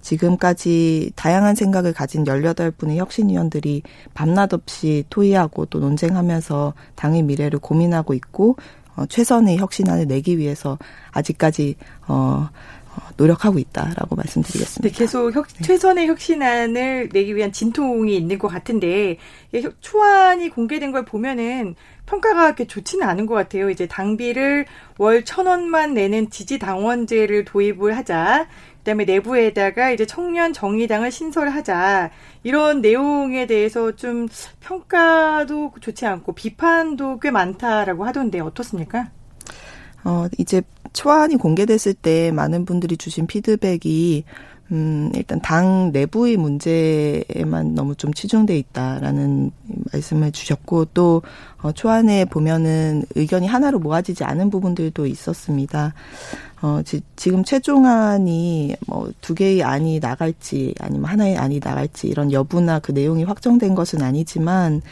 [0.00, 3.82] 지금까지 다양한 생각을 가진 18분의 혁신위원들이
[4.14, 8.56] 밤낮 없이 토의하고 또 논쟁하면서 당의 미래를 고민하고 있고
[8.96, 10.78] 어, 최선의 혁신안을 내기 위해서
[11.12, 11.76] 아직까지
[12.08, 12.48] 어,
[12.92, 14.88] 어 노력하고 있다라고 말씀드리겠습니다.
[14.88, 19.16] 네, 계속 혁, 최선의 혁신안을 내기 위한 진통이 있는 것 같은데
[19.80, 23.70] 초안이 공개된 걸 보면은 평가가 그렇게 좋지는 않은 것 같아요.
[23.70, 24.66] 이제 당비를
[24.98, 28.48] 월 천 원만 내는 지지 당원제를 도입을 하자.
[28.80, 32.10] 그다음에 내부에다가 이제 청년 정의당을 신설하자
[32.42, 34.26] 이런 내용에 대해서 좀
[34.60, 39.10] 평가도 좋지 않고 비판도 꽤 많다라고 하던데 어떻습니까?
[40.04, 40.62] 어 이제
[40.92, 44.24] 초안이 공개됐을 때 많은 분들이 주신 피드백이
[44.72, 49.50] 음, 일단 당 내부의 문제에만 너무 좀 치중돼 있다라는
[49.92, 51.22] 말씀을 주셨고 또
[51.60, 55.92] 어, 초안에 보면은 의견이 하나로 모아지지 않은 부분들도 있었습니다.
[56.62, 62.80] 어, 지, 지금 최종안이 뭐 두 개의 안이 나갈지 아니면 하나의 안이 나갈지 이런 여부나
[62.80, 64.82] 그 내용이 확정된 것은 아니지만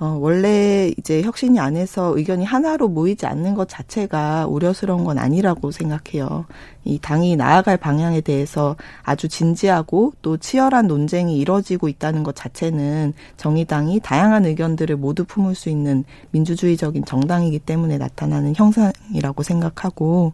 [0.00, 6.46] 어, 원래 이제 혁신이 안에서 의견이 하나로 모이지 않는 것 자체가 우려스러운 건 아니라고 생각해요.
[6.84, 14.00] 이 당이 나아갈 방향에 대해서 아주 진지하고 또 치열한 논쟁이 이뤄지고 있다는 것 자체는 정의당이
[14.00, 20.32] 다양한 의견들을 모두 품을 수 있는 민주주의적인 정당이기 때문에 나타나는 형상이라고 생각하고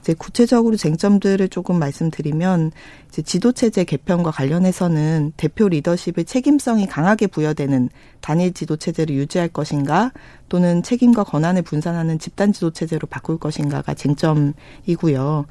[0.00, 2.72] 이제 구체적으로 쟁점들을 조금 말씀드리면
[3.08, 10.12] 이제 지도체제 개편과 관련해서는 대표 리더십의 책임성이 강하게 부여되는 단일 지도체제를 유지할 것인가
[10.48, 15.46] 또는 책임과 권한을 분산하는 집단 지도체제로 바꿀 것인가가 쟁점이고요.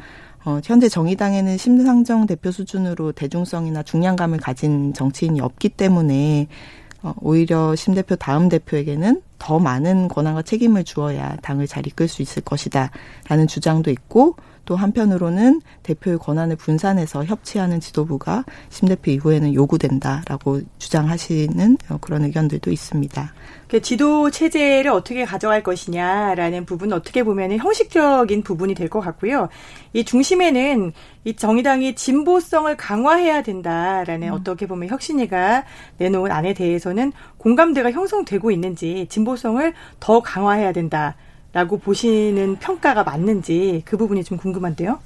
[0.46, 6.89] 어, 현재 정의당에는 심상정 대표 수준으로 대중성이나 중량감을 가진 정치인이 없기 때문에 어,
[7.22, 12.44] 오히려 심 대표 다음 대표에게는 더 많은 권한과 책임을 주어야 당을 잘 이끌 수 있을
[12.44, 12.92] 것이다.
[13.28, 14.36] 라는 주장도 있고
[14.70, 23.34] 또 한편으로는 대표의 권한을 분산해서 협치하는 지도부가 심 대표 이후에는 요구된다라고 주장하시는 그런 의견들도 있습니다.
[23.68, 29.50] 그 지도 체제를 어떻게 가져갈 것이냐라는 부분은 어떻게 보면 형식적인 부분이 될 것 같고요.
[29.94, 30.94] 이 중심에는
[31.26, 34.34] 이 정의당이 진보성을 강화해야 된다라는 음.
[34.34, 35.64] 어떻게 보면 혁신위가
[35.98, 41.16] 내놓은 안에 대해서는 공감대가 형성되고 있는지 진보성을 더 강화해야 된다.
[41.52, 45.00] 라고 보시는 평가가 맞는지 그 부분이 좀 궁금한데요.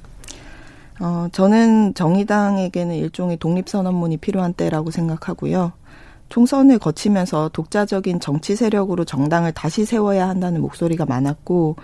[0.99, 5.73] 어, 저는 정의당에게는 일종의 독립선언문이 필요한 때라고 생각하고요.
[6.29, 11.75] 총선을 거치면서 독자적인 정치 세력으로 정당을 다시 세워야 한다는 목소리가 많았고,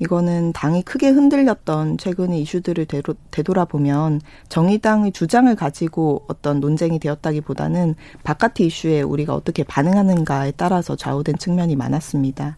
[0.00, 2.86] 이거는 당이 크게 흔들렸던 최근의 이슈들을
[3.30, 11.74] 되돌아보면 정의당의 주장을 가지고 어떤 논쟁이 되었다기보다는 바깥의 이슈에 우리가 어떻게 반응하는가에 따라서 좌우된 측면이
[11.74, 12.56] 많았습니다.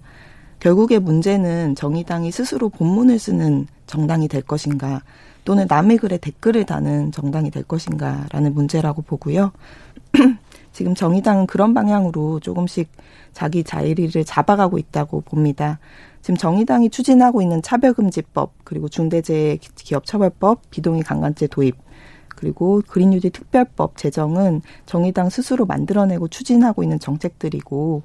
[0.61, 5.03] 결국의 문제는 정의당이 스스로 본문을 쓰는 정당이 될 것인가
[5.45, 9.53] 또는 남의 글에 댓글을 다는 정당이 될 것인가라는 문제라고 보고요.
[10.73, 12.89] 지금 정의당은 그런 방향으로 조금씩
[13.33, 15.79] 자기 자리를 잡아가고 있다고 봅니다.
[16.21, 21.77] 지금 정의당이 추진하고 있는 차별금지법 그리고 중대재해기업처벌법 비동의 강간죄 도입
[22.29, 28.03] 그리고 그린뉴딜 특별법 제정은 정의당 스스로 만들어내고 추진하고 있는 정책들이고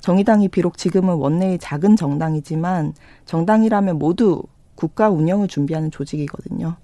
[0.00, 4.42] 정의당이 비록 지금은 원내의 작은 정당이지만 정당이라면 모두
[4.74, 6.76] 국가 운영을 준비하는 조직이거든요.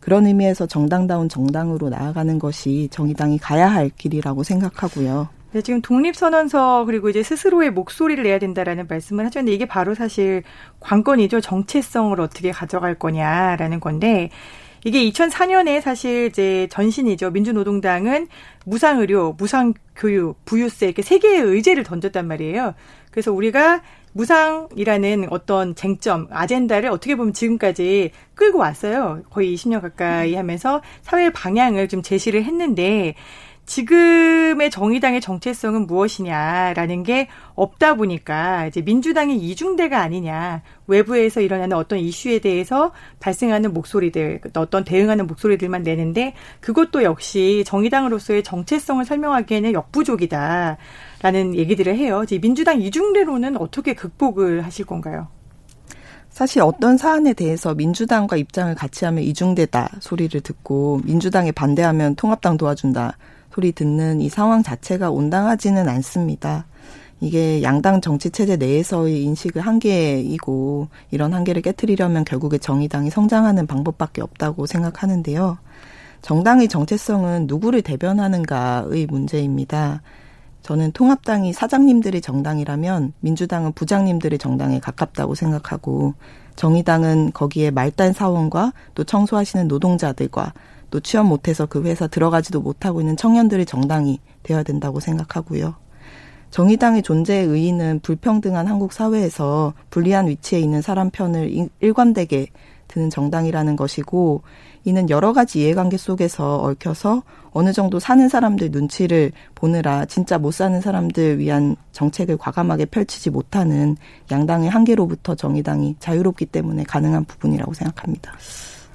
[0.00, 5.28] 그런 의미에서 정당다운 정당으로 나아가는 것이 정의당이 가야 할 길이라고 생각하고요.
[5.52, 10.42] 네, 지금 독립선언서 그리고 이제 스스로의 목소리를 내야 된다라는 말씀을 하셨는데 이게 바로 사실
[10.80, 11.40] 관건이죠.
[11.40, 14.28] 정체성을 어떻게 가져갈 거냐라는 건데
[14.84, 17.30] 이게 2004년에 사실 이제 전신이죠.
[17.30, 18.28] 민주노동당은
[18.64, 22.74] 무상의료, 무상교육, 부유세 이렇게 세 개의 의제를 던졌단 말이에요.
[23.10, 29.22] 그래서 우리가 무상이라는 어떤 쟁점, 아젠다를 어떻게 보면 지금까지 끌고 왔어요.
[29.30, 33.14] 거의 20년 가까이 하면서 사회 방향을 좀 제시를 했는데
[33.68, 42.38] 지금의 정의당의 정체성은 무엇이냐라는 게 없다 보니까 이제 민주당이 이중대가 아니냐 외부에서 일어나는 어떤 이슈에
[42.38, 52.22] 대해서 발생하는 목소리들 어떤 대응하는 목소리들만 내는데 그것도 역시 정의당으로서의 정체성을 설명하기에는 역부족이다라는 얘기들을 해요.
[52.24, 55.28] 이제 민주당 이중대로는 어떻게 극복을 하실 건가요?
[56.30, 63.16] 사실 어떤 사안에 대해서 민주당과 입장을 같이 하면 이중대다 소리를 듣고 민주당에 반대하면 통합당 도와준다
[63.58, 66.66] 소리 듣는 이 상황 자체가 온당하지는 않습니다.
[67.20, 74.66] 이게 양당 정치 체제 내에서의 인식의 한계이고 이런 한계를 깨뜨리려면 결국에 정의당이 성장하는 방법밖에 없다고
[74.66, 75.58] 생각하는데요.
[76.22, 80.02] 정당의 정체성은 누구를 대변하는가의 문제입니다.
[80.62, 86.14] 저는 통합당이 사장님들의 정당이라면 민주당은 부장님들의 정당에 가깝다고 생각하고
[86.54, 90.52] 정의당은 거기에 말단 사원과 또 청소하시는 노동자들과
[90.90, 95.74] 또 취업 못해서 그 회사 들어가지도 못하고 있는 청년들의 정당이 되어야 된다고 생각하고요.
[96.50, 102.46] 정의당의 존재의 의의는 불평등한 한국 사회에서 불리한 위치에 있는 사람 편을 일관되게
[102.88, 104.42] 드는 정당이라는 것이고
[104.84, 110.80] 이는 여러 가지 이해관계 속에서 얽혀서 어느 정도 사는 사람들 눈치를 보느라 진짜 못 사는
[110.80, 113.96] 사람들 위한 정책을 과감하게 펼치지 못하는
[114.30, 118.32] 양당의 한계로부터 정의당이 자유롭기 때문에 가능한 부분이라고 생각합니다.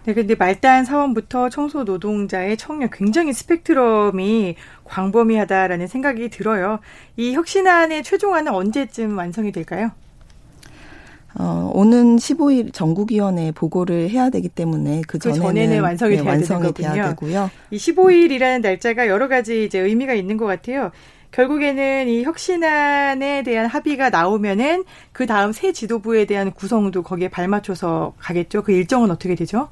[0.05, 6.79] 네, 근데 말단 사원부터 청소 노동자의 청년 굉장히 스펙트럼이 광범위하다라는 생각이 들어요.
[7.15, 9.91] 이 혁신안의 최종안은 언제쯤 완성이 될까요?
[11.35, 16.73] 어, 오는 15일 전국위원회 보고를 해야 되기 때문에 그, 그 전에는, 완성이, 네, 돼야, 완성이
[16.73, 17.49] 돼야 되고요.
[17.71, 20.91] 이 15일이라는 날짜가 여러 가지 이제 의미가 있는 것 같아요.
[21.31, 28.61] 결국에는 이 혁신안에 대한 합의가 나오면은 그 다음 새 지도부에 대한 구성도 거기에 발맞춰서 가겠죠.
[28.61, 29.69] 그 일정은 어떻게 되죠?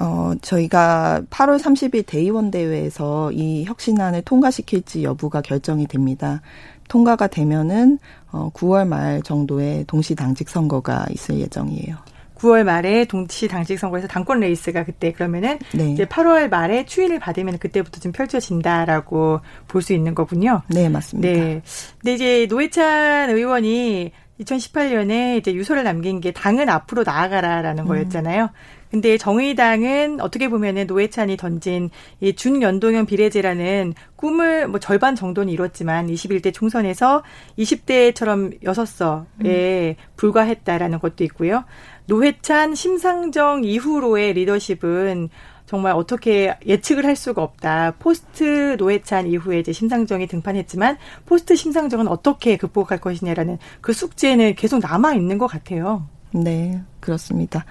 [0.00, 6.40] 어, 저희가 8월 30일 대의원 대회에서 이 혁신안을 통과시킬지 여부가 결정이 됩니다.
[6.88, 7.98] 통과가 되면은
[8.30, 11.96] 어 9월 말 정도에 동시 당직 선거가 있을 예정이에요.
[12.36, 15.90] 9월 말에 동시 당직 선거에서 당권 레이스가 그때 그러면은 네.
[15.90, 20.62] 이제 8월 말에 추인을 받으면 그때부터 좀 펼쳐진다라고 볼 수 있는 거군요.
[20.68, 21.28] 네, 맞습니다.
[21.28, 21.62] 네.
[21.98, 27.88] 근데 이제 노회찬 의원이 2018년에 이제 유서를 남긴 게 당은 앞으로 나아가라라는 음.
[27.88, 28.50] 거였잖아요.
[28.90, 36.52] 근데 정의당은 어떻게 보면은 노회찬이 던진 이 준연동형 비례제라는 꿈을 뭐 절반 정도는 이뤘지만 21대
[36.52, 37.22] 총선에서
[37.58, 39.94] 20대처럼 6서에 음.
[40.16, 41.64] 불과했다라는 것도 있고요.
[42.06, 45.28] 노회찬 심상정 이후로의 리더십은
[45.66, 47.96] 정말 어떻게 예측을 할 수가 없다.
[47.98, 50.96] post 노회찬 이후에 이제 심상정이 등판했지만
[51.26, 56.08] post 심상정은 어떻게 극복할 것이냐라는 그 숙제는 계속 남아 있는 것 같아요.
[56.32, 57.64] 네, 그렇습니다.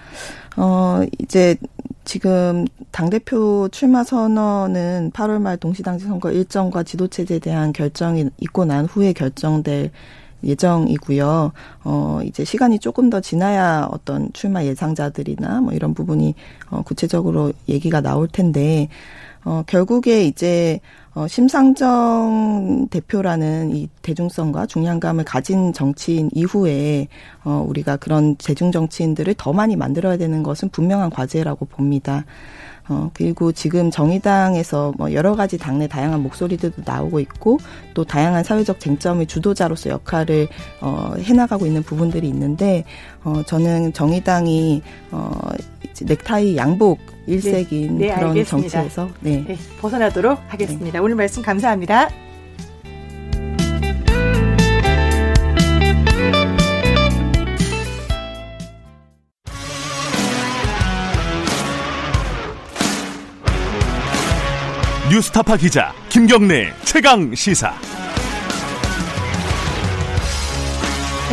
[0.56, 1.56] 어, 이제
[2.04, 9.12] 지금 당대표 출마 선언은 8월 말 동시당직 선거 일정과 지도체제에 대한 결정이 있고 난 후에
[9.12, 9.90] 결정될
[10.42, 11.52] 예정이고요.
[11.84, 16.34] 어, 이제 시간이 조금 더 지나야 어떤 출마 예상자들이나 뭐 이런 부분이
[16.70, 18.88] 어, 구체적으로 얘기가 나올 텐데,
[19.44, 20.80] 어, 결국에 이제
[21.18, 27.08] 어, 심상정 대표라는 이 대중성과 중량감을 가진 정치인 이후에
[27.42, 32.24] 어, 우리가 그런 대중 정치인들을 더 많이 만들어야 되는 것은 분명한 과제라고 봅니다.
[32.88, 37.58] 어, 그리고 지금 정의당에서 뭐 여러 가지 당내 다양한 목소리들도 나오고 있고
[37.94, 40.46] 또 다양한 사회적 쟁점의 주도자로서 역할을
[40.80, 42.84] 어, 해나가고 있는 부분들이 있는데
[43.24, 45.32] 어, 저는 정의당이 어,
[46.00, 48.68] 넥타이 양복 일색인 네, 네, 그런 알겠습니다.
[48.70, 49.44] 정치에서 네.
[49.46, 50.92] 네, 벗어나도록 하겠습니다.
[50.92, 50.98] 네.
[50.98, 52.08] 오늘 말씀 감사합니다.
[65.10, 67.87] 뉴스타파 기자 김경래 최강 시사.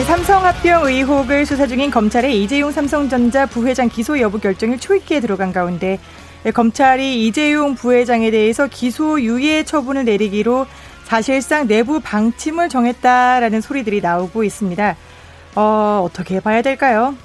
[0.04, 6.00] 삼성 합병 의혹을 수사 중인 검찰의 이재용 삼성전자 부회장 기소 여부 결정이 초입기에 들어간 가운데
[6.44, 10.68] 네, 검찰이 이재용 부회장에 대해서 기소 유예 처분을 내리기로
[11.06, 14.96] 사실상 내부 방침을 정했다라는 소리들이 나오고 있습니다.
[15.56, 17.16] 어, 어떻게 봐야 될까요?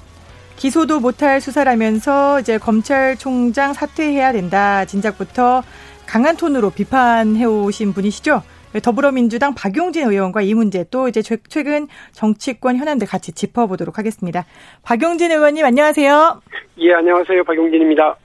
[0.55, 4.85] 기소도 못할 수사라면서 이제 검찰총장 사퇴해야 된다.
[4.85, 5.61] 진작부터
[6.05, 8.43] 강한 톤으로 비판해 오신 분이시죠?
[8.79, 14.45] 더불어민주당 박용진 의원과 이 문제 또 이제 최근 정치권 현안들 같이 짚어보도록 하겠습니다.
[14.83, 16.41] 박용진 의원님 안녕하세요.
[16.79, 17.43] 예, 안녕하세요.
[17.43, 18.15] 박용진입니다.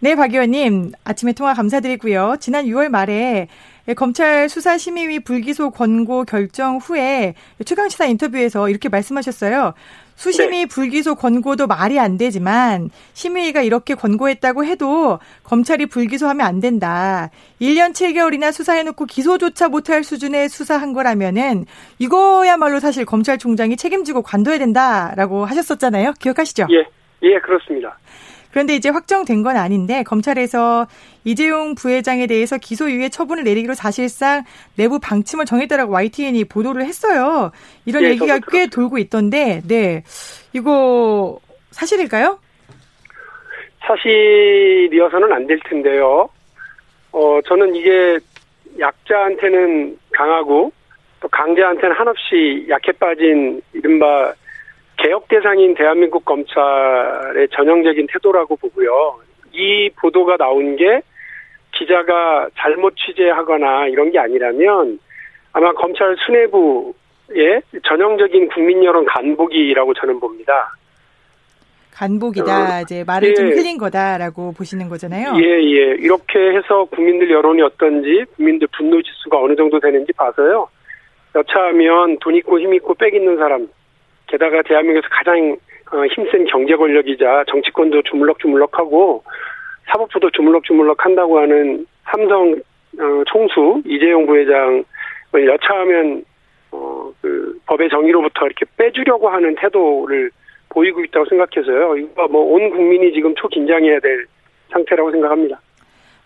[0.00, 0.92] 네, 박 의원님.
[1.04, 2.36] 아침에 통화 감사드리고요.
[2.38, 3.48] 지난 6월 말에
[3.96, 7.34] 검찰 수사심의위 불기소 권고 결정 후에
[7.64, 9.74] 최강시사 인터뷰에서 이렇게 말씀하셨어요.
[10.18, 10.66] 수심이 네.
[10.66, 17.30] 불기소 권고도 말이 안 되지만 심의위가 이렇게 권고했다고 해도 검찰이 불기소하면 안 된다.
[17.60, 21.66] 1년 7개월이나 수사해놓고 기소조차 못할 수준의 수사한 거라면은
[22.00, 26.14] 이거야말로 사실 검찰총장이 책임지고 관둬야 된다라고 하셨었잖아요.
[26.18, 26.66] 기억하시죠?
[26.70, 26.84] 예,
[27.22, 27.96] 예, 그렇습니다.
[28.58, 30.88] 그런데 이제 확정된 건 아닌데 검찰에서
[31.22, 34.42] 이재용 부회장에 대해서 기소유예 처분을 내리기로 사실상
[34.76, 37.52] 내부 방침을 정했다라고 YTN이 보도를 했어요.
[37.86, 40.02] 이런 네, 얘기가 꽤 돌고 있던데, 네.
[40.52, 41.38] 이거
[41.70, 42.40] 사실일까요?
[43.86, 46.28] 사실이어서는 안 될 텐데요.
[47.12, 48.18] 어, 저는 이게
[48.80, 50.72] 약자한테는 강하고
[51.20, 54.32] 또 강자한테는 한없이 약해 빠진 이른바
[54.98, 59.20] 개혁 대상인 대한민국 검찰의 전형적인 태도라고 보고요.
[59.52, 61.00] 이 보도가 나온 게
[61.72, 64.98] 기자가 잘못 취재하거나 이런 게 아니라면
[65.52, 70.74] 아마 검찰 수뇌부의 전형적인 국민 여론 간복이라고 저는 봅니다.
[71.94, 72.78] 간복이다.
[72.78, 73.34] 어, 이제 말을 예.
[73.34, 75.32] 좀 흘린 거다라고 보시는 거잖아요.
[75.36, 75.96] 예, 예.
[75.98, 80.68] 이렇게 해서 국민들 여론이 어떤지, 국민들 분노 지수가 어느 정도 되는지 봐서요.
[81.34, 83.68] 여차하면 돈 있고 힘 있고 빽 있는 사람,
[84.28, 85.56] 게다가 대한민국에서 가장
[85.92, 89.24] 어, 힘센 경제 권력이자 정치권도 주물럭주물럭하고
[89.90, 94.84] 사법부도 주물럭주물럭 한다고 하는 삼성 어, 총수 이재용 부회장을
[95.34, 96.24] 여차하면
[96.72, 100.30] 어, 그 법의 정의로부터 이렇게 빼주려고 하는 태도를
[100.68, 101.96] 보이고 있다고 생각해서요.
[101.96, 104.26] 이거 뭐 온 국민이 지금 초긴장해야 될
[104.70, 105.58] 상태라고 생각합니다.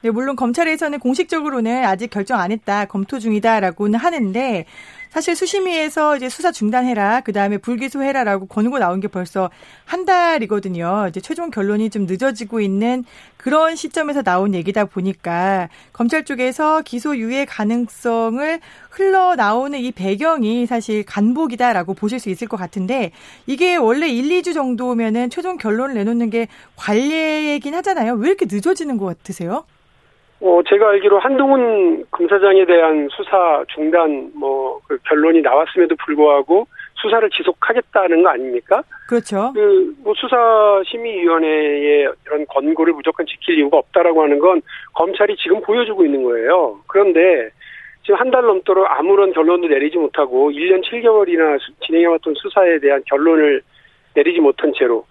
[0.02, 4.64] 네, 물론 검찰에서는 공식적으로는 아직 결정 안 했다, 검토 중이다라고는 하는데
[5.10, 9.48] 사실 수심위에서 이제 수사 중단해라, 그 다음에 불기소해라라고 권고 나온 게 벌써
[9.84, 11.06] 한 달이거든요.
[11.08, 13.04] 이제 최종 결론이 좀 늦어지고 있는
[13.36, 18.58] 그런 시점에서 나온 얘기다 보니까 검찰 쪽에서 기소 유예 가능성을
[18.90, 23.12] 흘러나오는 이 배경이 사실 간복이다라고 보실 수 있을 것 같은데
[23.46, 28.14] 이게 원래 1, 2주 정도면은 최종 결론을 내놓는 게 관례이긴 하잖아요.
[28.14, 29.64] 왜 이렇게 늦어지는 것 같으세요?
[30.42, 38.22] 어, 제가 알기로 한동훈 검사장에 대한 수사 중단 뭐 그 결론이 나왔음에도 불구하고 수사를 지속하겠다는
[38.24, 38.82] 거 아닙니까?
[39.08, 39.52] 그렇죠.
[39.54, 44.60] 그 뭐 수사심의위원회의 이런 권고를 무조건 지킬 이유가 없다라고 하는 건
[44.94, 46.80] 검찰이 지금 보여주고 있는 거예요.
[46.88, 47.50] 그런데
[48.02, 53.62] 지금 한 달 넘도록 아무런 결론도 내리지 못하고 1년 7개월이나 진행해왔던 수사에 대한 결론을
[54.14, 55.04] 내리지 못한 채로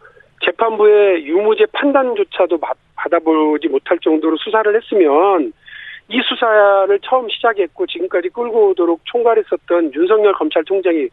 [0.44, 2.60] 재판부의 유무죄 판단조차도
[2.96, 5.54] 받아보지 못할 정도로 수사를 했으면
[6.10, 11.08] 이 수사를 처음 시작했고 지금까지 끌고 오도록 총괄했었던 윤석열 검찰총장이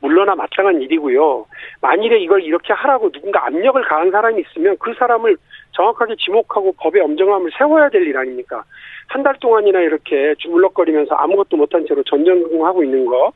[0.00, 1.46] 물러나 마땅한 일이고요.
[1.80, 5.36] 만일에 이걸 이렇게 하라고 누군가 압력을 가한 사람이 있으면 그 사람을
[5.72, 8.64] 정확하게 지목하고 법의 엄정함을 세워야 될 일 아닙니까?
[9.08, 13.32] 한 달 동안이나 이렇게 주물럭거리면서 아무것도 못한 채로 전전긍긍하고 있는 거.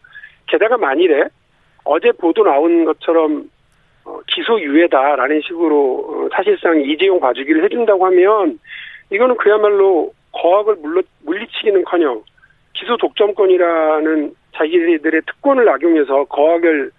[0.47, 1.25] 게다가 만일에
[1.85, 3.56] 어제 보도 나온 것처럼 어,
[4.27, 8.59] 기소유예다라는 식으로 어, 사실상 이재용 봐주기를 해준다고 하면
[9.11, 12.23] 이거는 그야말로 거학을 물러, 물리치기는커녕
[12.75, 16.91] 기소 독점권이라는 자기들의 특권을 악용해서 거학을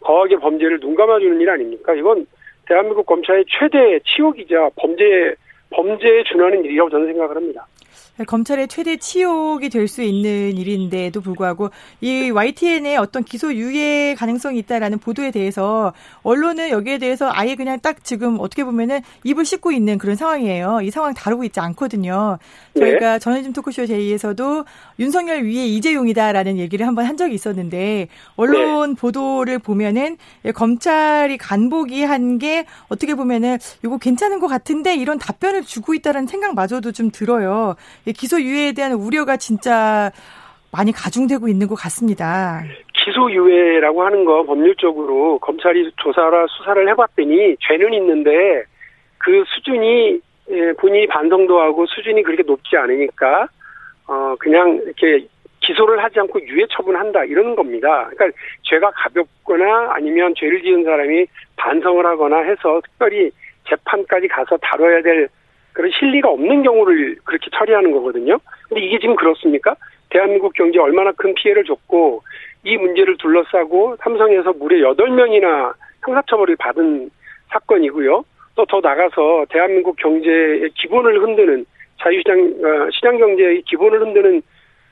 [0.00, 1.94] 거학의 범죄를 눈감아주는 일 아닙니까?
[1.94, 2.26] 이건
[2.66, 5.34] 대한민국 검찰의 최대 치욕이자 범죄
[5.70, 7.66] 범죄에 준하는 일이라고 저는 생각을 합니다.
[8.26, 14.98] 검찰의 최대 치욕이 될 수 있는 일인데도 불구하고 이 YTN의 어떤 기소 유예 가능성이 있다라는
[14.98, 15.92] 보도에 대해서
[16.22, 20.80] 언론은 여기에 대해서 아예 그냥 딱 지금 어떻게 보면은 입을 씻고 있는 그런 상황이에요.
[20.82, 22.38] 이 상황 다루고 있지 않거든요.
[22.76, 23.18] 저희가 네.
[23.18, 24.64] 전현진 토크쇼 제의에서도
[24.98, 29.00] 윤석열 위에 이재용이다라는 얘기를 한번 한 적이 있었는데 언론 네.
[29.00, 30.16] 보도를 보면은
[30.54, 36.92] 검찰이 간보기 한 게 어떻게 보면은 이거 괜찮은 것 같은데 이런 답변을 주고 있다라는 생각마저도
[36.92, 37.76] 좀 들어요.
[38.14, 40.10] 기소 유예에 대한 우려가 진짜
[40.72, 42.62] 많이 가중되고 있는 것 같습니다.
[43.04, 48.30] 기소유예라고 하는 거 법률적으로 검찰이 조사라 수사를 해봤더니 죄는 있는데
[49.18, 50.20] 그 수준이
[50.50, 53.48] 예, 본인이 반성도 하고 수준이 그렇게 높지 않으니까
[54.06, 55.26] 어 그냥 이렇게
[55.60, 58.08] 기소를 하지 않고 유예 처분한다 이러는 겁니다.
[58.14, 61.26] 그러니까 죄가 가볍거나 아니면 죄를 지은 사람이
[61.56, 63.30] 반성을 하거나 해서 특별히
[63.68, 65.28] 재판까지 가서 다뤄야 될
[65.72, 68.38] 그런 실리가 없는 경우를 그렇게 처리하는 거거든요.
[68.68, 69.74] 근데 이게 지금 그렇습니까?
[70.10, 72.22] 대한민국 경제에 얼마나 큰 피해를 줬고
[72.64, 77.10] 이 문제를 둘러싸고 삼성에서 무려 8명이나 형사처벌을 받은
[77.50, 78.24] 사건이고요.
[78.56, 81.66] 또 더 나가서 대한민국 경제의 기본을 흔드는
[82.06, 84.42] 자유시장 어, 시장 경제의 기본을 흔드는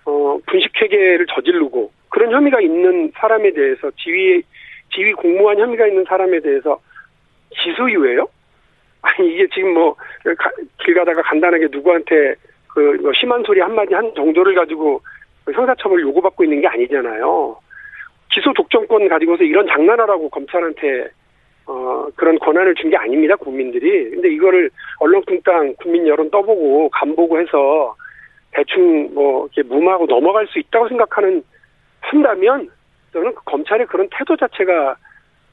[0.06, 4.42] 어, 분식 회계를 저지르고 그런 혐의가 있는 사람에 대해서 지위
[4.92, 6.80] 지위 공무원 혐의가 있는 사람에 대해서
[7.50, 8.26] 기소유예요?
[9.02, 9.96] 아니 이게 지금 뭐
[10.84, 12.34] 길 가다가 간단하게 누구한테
[12.68, 15.00] 그뭐 심한 소리 한마디 한 정도를 가지고
[15.44, 17.56] 그 형사처벌 요구받고 있는 게 아니잖아요.
[18.32, 21.08] 기소 독점권 가지고서 이런 장난하라고 검찰한테
[21.66, 24.10] 어 그런 권한을 준 게 아닙니다 국민들이.
[24.10, 27.94] 근데 이거를 언론풍땅 국민 여론 떠보고 간보고 해서
[28.52, 31.42] 대충 뭐 이렇게 무마하고 넘어갈 수 있다고 생각하는
[32.00, 32.68] 한다면
[33.12, 34.96] 저는 그 검찰의 그런 태도 자체가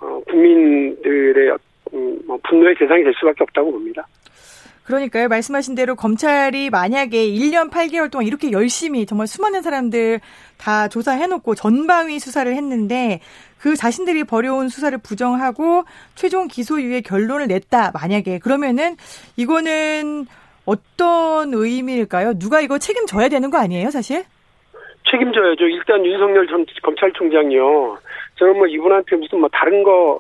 [0.02, 1.58] 어 국민들의
[1.94, 4.06] 음, 뭐 분노의 대상이 될 수밖에 없다고 봅니다.
[4.84, 5.28] 그러니까요.
[5.28, 10.20] 말씀하신 대로 검찰이 만약에 1년 8개월 동안 이렇게 열심히 정말 수많은 사람들
[10.58, 13.20] 다 조사해놓고 전방위 수사를 했는데
[13.60, 15.84] 그 자신들이 벌여온 수사를 부정하고
[16.16, 17.92] 최종 기소유예 결론을 냈다.
[17.94, 18.96] 만약에 그러면은
[19.38, 20.26] 이거는
[20.66, 22.40] 어떤 의미일까요?
[22.40, 24.24] 누가 이거 책임져야 되는 거 아니에요, 사실?
[25.10, 25.66] 책임져야죠.
[25.66, 27.98] 일단 윤석열 전 검찰총장이요.
[28.36, 30.20] 저는 뭐 이분한테 무슨 뭐 다른 거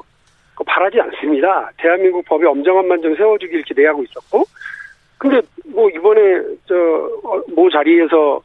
[0.64, 1.72] 바라지 않습니다.
[1.78, 4.44] 대한민국 법의 엄정한 좀 세워주길 내하고 있었고,
[5.18, 8.42] 근데 뭐 이번에 저모 어, 자리에서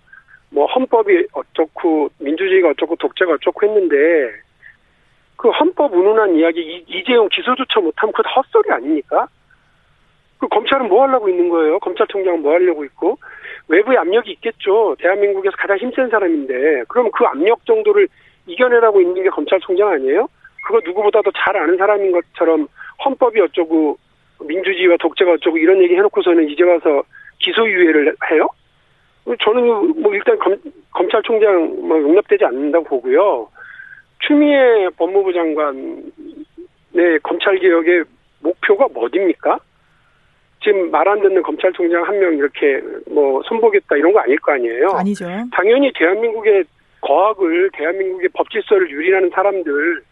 [0.50, 3.96] 뭐 헌법이 어쩌고 민주주의가 어쩌고 독재가 어쩌고 했는데
[5.36, 9.26] 그 헌법 운운한 이야기 이재용 기소조차 못하면 그것 헛소리 아닙니까?
[10.38, 11.78] 그 검찰은 뭐 하려고 있는 거예요?
[11.78, 13.18] 검찰총장은 뭐 하려고 있고
[13.68, 14.96] 외부의 압력이 있겠죠.
[14.98, 18.08] 대한민국에서 가장 힘센 사람인데 그럼 그 압력 정도를
[18.46, 20.28] 이겨내라고 있는 게 검찰총장 아니에요?
[20.66, 22.66] 그거 누구보다도 잘 아는 사람인 것처럼
[23.04, 23.96] 헌법이 어쩌고
[24.40, 27.04] 민주주의와 독재가 어쩌고 이런 얘기 해놓고서는 이제 와서
[27.38, 28.48] 기소유예를 해요?
[29.40, 30.56] 저는 뭐 일단 검,
[30.92, 33.48] 검찰총장 뭐 용납되지 않는다고 보고요.
[34.26, 36.02] 추미애 법무부 장관의
[37.22, 38.04] 검찰개혁의
[38.40, 39.58] 목표가 뭐입니까?
[40.62, 44.88] 지금 말 안 듣는 검찰총장 한 명 이렇게 뭐 손보겠다 이런 거 아닐 거 아니에요?
[44.94, 45.26] 아니죠.
[45.52, 46.64] 당연히 대한민국의
[47.02, 50.02] 거학을 대한민국의 법 질서를 유린하는 사람들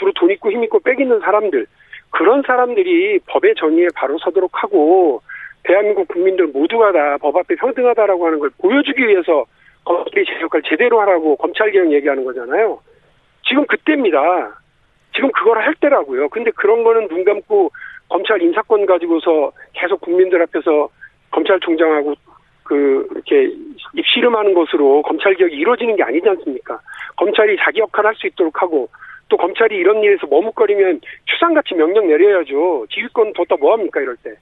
[0.00, 1.66] 주로 돈 있고 힘 있고 빽 있는 사람들
[2.10, 5.22] 그런 사람들이 법의 전위에 바로 서도록 하고
[5.62, 9.44] 대한민국 국민들 모두가 다 법 앞에 평등하다라고 하는 걸 보여주기 위해서
[9.84, 12.80] 검찰이 제 역할 제대로 하라고 검찰개혁 얘기하는 거잖아요.
[13.46, 14.58] 지금 그때입니다.
[15.14, 16.28] 지금 그걸 할 때라고요.
[16.30, 17.70] 근데 그런 거는 눈 감고
[18.08, 20.88] 검찰 인사권 가지고서 계속 국민들 앞에서
[21.30, 22.14] 검찰총장하고
[22.64, 23.52] 그 이렇게
[23.94, 26.80] 입씨름하는 것으로 검찰 개혁이 이루어지는 게 아니지 않습니까?
[27.16, 28.88] 검찰이 자기 역할을 할 수 있도록 하고
[29.30, 32.86] 또 검찰이 이런 일에서 머뭇거리면 추상같이 명령 내려야죠.
[32.90, 34.34] 지휘권 뒀다 뭐합니까 이럴 때.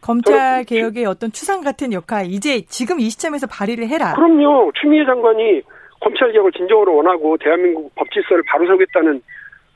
[0.00, 4.14] 검찰 개혁의 어떤 추상 같은 역할 이제 지금 이 시점에서 발휘를 해라.
[4.14, 4.72] 그럼요.
[4.80, 5.62] 추미애 장관이
[6.00, 9.22] 검찰 개혁을 진정으로 원하고 대한민국 법 질서를 바로 세우겠다는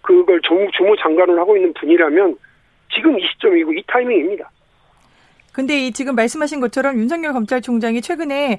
[0.01, 2.37] 그걸 주무, 주무 장관을 하고 있는 분이라면
[2.93, 4.51] 지금 이 시점이고 이 타이밍입니다.
[5.53, 8.59] 근데 이 지금 말씀하신 것처럼 윤석열 검찰총장이 최근에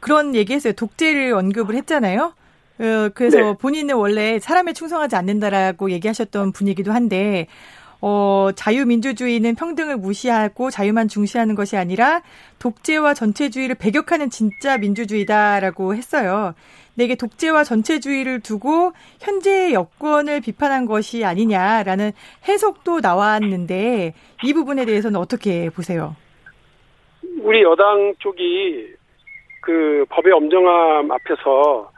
[0.00, 0.74] 그런 얘기했어요.
[0.74, 2.34] 독재를 언급을 했잖아요.
[2.78, 3.54] 어, 그래서 네.
[3.58, 7.46] 본인은 원래 사람에 충성하지 않는다라고 얘기하셨던 분이기도 한데
[8.02, 12.22] 어, 자유민주주의는 평등을 무시하고 자유만 중시하는 것이 아니라
[12.58, 16.54] 독재와 전체주의를 배격하는 진짜 민주주의다라고 했어요.
[16.94, 22.12] 근데 이게 독재와 전체주의를 두고 현재의 여권을 비판한 것이 아니냐라는
[22.48, 24.14] 해석도 나왔는데
[24.44, 26.16] 이 부분에 대해서는 어떻게 보세요?
[27.40, 28.94] 우리 여당 쪽이
[29.62, 31.90] 그 법의 엄정함 앞에서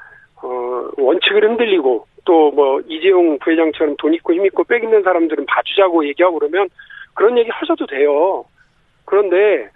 [0.42, 6.06] 어, 원칙을 흔들리고 또 뭐 이재용 부회장처럼 돈 있고 힘 있고 빽 있는 사람들은 봐주자고
[6.08, 6.68] 얘기하고 그러면
[7.14, 8.44] 그런 얘기 하셔도 돼요.
[9.04, 9.70] 그런데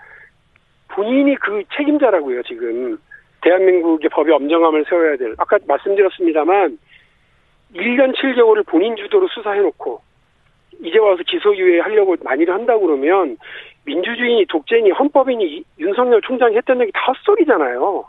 [0.89, 2.99] 본인이 그 책임자라고요, 지금.
[3.41, 5.35] 대한민국의 법의 엄정함을 세워야 될.
[5.39, 6.79] 아까 말씀드렸습니다만
[7.75, 10.01] 1년 7개월을 본인 주도로 수사해놓고
[10.83, 13.37] 이제 와서 기소유예 하려고 만일을 한다고 그러면
[13.85, 18.05] 민주주의니 독재니 헌법이니 윤석열 총장이 했던 얘기 다 헛소리잖아요.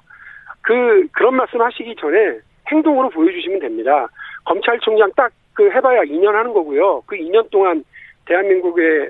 [0.63, 2.39] 그 그런 말씀 하시기 전에
[2.71, 4.07] 행동으로 보여주시면 됩니다.
[4.45, 7.03] 검찰총장 딱 그 해봐야 2년 하는 거고요.
[7.05, 7.83] 그 2년 동안
[8.25, 9.09] 대한민국의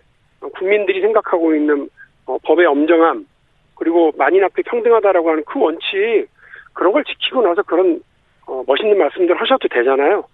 [0.57, 1.89] 국민들이 생각하고 있는
[2.25, 3.25] 어, 법의 엄정함
[3.75, 6.27] 그리고 만인 앞에 평등하다라고 하는 그 원칙
[6.73, 8.01] 그런 걸 지키고 나서 그런
[8.45, 10.25] 어, 멋있는 말씀들 하셔도 되잖아요.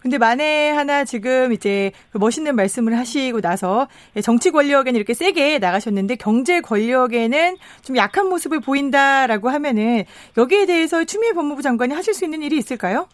[0.00, 3.88] 근데 만에 하나 지금 이제 그 멋있는 말씀을 하시고 나서
[4.22, 10.04] 정치 권력에는 이렇게 세게 나가셨는데 경제 권력에는 좀 약한 모습을 보인다라고 하면은
[10.36, 13.06] 여기에 대해서 추미애 법무부 장관이 하실 수 있는 일이 있을까요?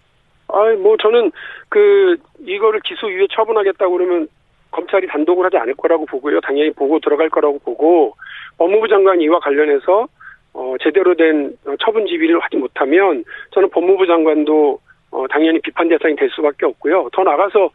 [0.48, 1.32] 아이 뭐 저는
[1.70, 2.16] 그
[2.46, 4.28] 이거를 기소유예 처분하겠다고 그러면
[4.70, 6.40] 검찰이 단독을 하지 않을 거라고 보고요.
[6.42, 8.14] 당연히 보고 들어갈 거라고 보고
[8.58, 10.06] 법무부 장관이 이와 관련해서
[10.52, 14.80] 어 제대로 된 처분 지휘를 하지 못하면 저는 법무부 장관도
[15.14, 17.08] 어, 당연히 비판 대상이 될 수밖에 없고요.
[17.12, 17.70] 더 나가서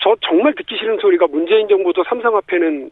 [0.00, 2.90] 저 정말 듣기 싫은 소리가 문재인 정부도 삼성 앞에는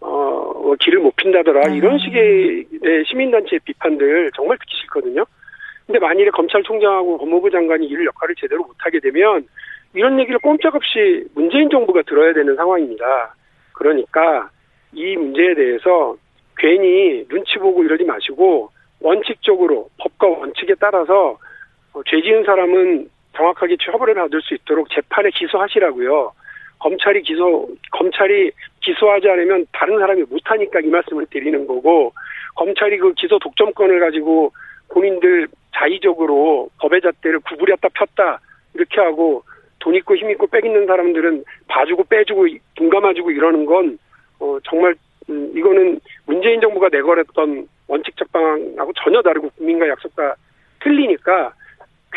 [0.00, 1.68] 어, 길을 못 핀다더라.
[1.68, 1.74] 음.
[1.74, 2.66] 이런 식의
[3.06, 5.24] 시민단체의 비판들 정말 듣기 싫거든요.
[5.86, 9.46] 근데 만일에 검찰총장하고 법무부 장관이 이를 역할을 제대로 못하게 되면
[9.94, 13.34] 이런 얘기를 꼼짝없이 문재인 정부가 들어야 되는 상황입니다.
[13.72, 14.50] 그러니까
[14.92, 16.14] 이 문제에 대해서
[16.58, 18.68] 괜히 눈치 보고 이러지 마시고
[19.00, 21.38] 원칙적으로 법과 원칙에 따라서
[21.92, 26.32] 어, 죄 지은 사람은 정확하게 처벌을 받을 수 있도록 재판에 기소하시라고요.
[26.80, 32.12] 검찰이 기소 검찰이 기소하지 않으면 다른 사람이 못하니까 이 말씀을 드리는 거고
[32.56, 34.52] 검찰이 그 기소 독점권을 가지고
[34.92, 38.40] 본인들 자의적으로 법의 잣대를 구부렸다 폈다
[38.74, 39.42] 이렇게 하고
[39.80, 43.98] 돈 있고 힘 있고 빽 있는 사람들은 봐주고 빼주고 눈 감아주고 이러는 건
[44.40, 44.94] 어, 정말
[45.30, 50.34] 음, 이거는 문재인 정부가 내걸었던 원칙적 방향하고 전혀 다르고 국민과 약속과
[50.82, 51.52] 틀리니까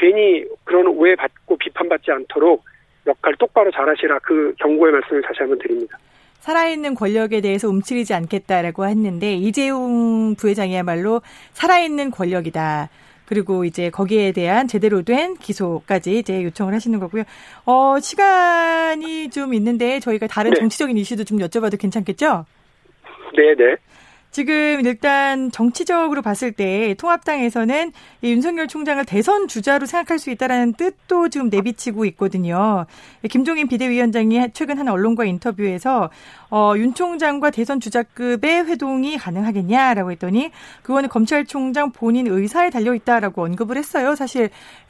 [0.02, 2.64] 괜히 그런 오해 받고 비판받지 않도록
[3.06, 5.98] 역할 똑바로 잘하시라 그 경고의 말씀을 다시 한번 드립니다.
[6.40, 11.22] 살아있는 권력에 대해서 움츠리지 않겠다라고 했는데 이재용 부회장이야말로
[11.54, 12.90] 살아있는 권력이다.
[13.28, 17.24] 그리고 이제 거기에 대한 제대로 된 기소까지 이제 요청을 하시는 거고요.
[17.66, 20.60] 어, 시간이 좀 있는데 저희가 다른 네.
[20.60, 22.46] 정치적인 이슈도 좀 여쭤봐도 괜찮겠죠?
[23.38, 23.76] 네, 네.
[24.32, 27.92] 지금 일단 정치적으로 봤을 때 통합당에서는
[28.24, 32.86] 윤석열 총장을 대선 주자로 생각할 수 있다라는 뜻도 지금 내비치고 있거든요.
[33.30, 36.10] 김종인 비대위원장이 최근 한 언론과 인터뷰에서
[36.54, 40.52] 어, 윤 총장과 대선 주자급의 회동이 가능하겠냐라고 했더니
[40.84, 44.16] 그거는 검찰총장 본인 의사에 달려 있다라고 언급을 했어요.
[44.16, 44.50] 사실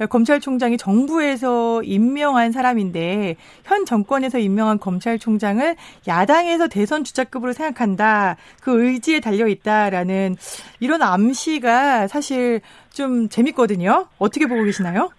[0.09, 5.75] 검찰총장이 정부에서 임명한 사람인데 현 정권에서 임명한 검찰총장을
[6.07, 8.37] 야당에서 대선 주자급으로 생각한다.
[8.63, 10.37] 그 의지에 달려 있다라는
[10.79, 14.07] 이런 암시가 사실 좀 재밌거든요.
[14.17, 15.11] 어떻게 보고 계시나요?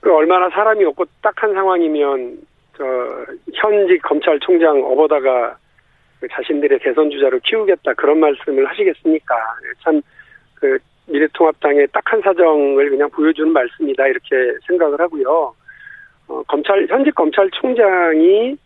[0.00, 2.38] 그 얼마나 사람이 없고 딱한 상황이면
[2.80, 5.56] 저 현직 검찰총장 업어다가
[6.20, 9.34] 그 자신들의 대선 주자로 키우겠다 그런 말씀을 하시겠습니까?
[9.82, 10.00] 참
[10.60, 15.54] 그 미래통합당의 딱한 사정을 그냥 보여주는 말씀이다 이렇게 생각을 하고요.
[16.28, 18.56] 어, 검찰 현직 검찰총장이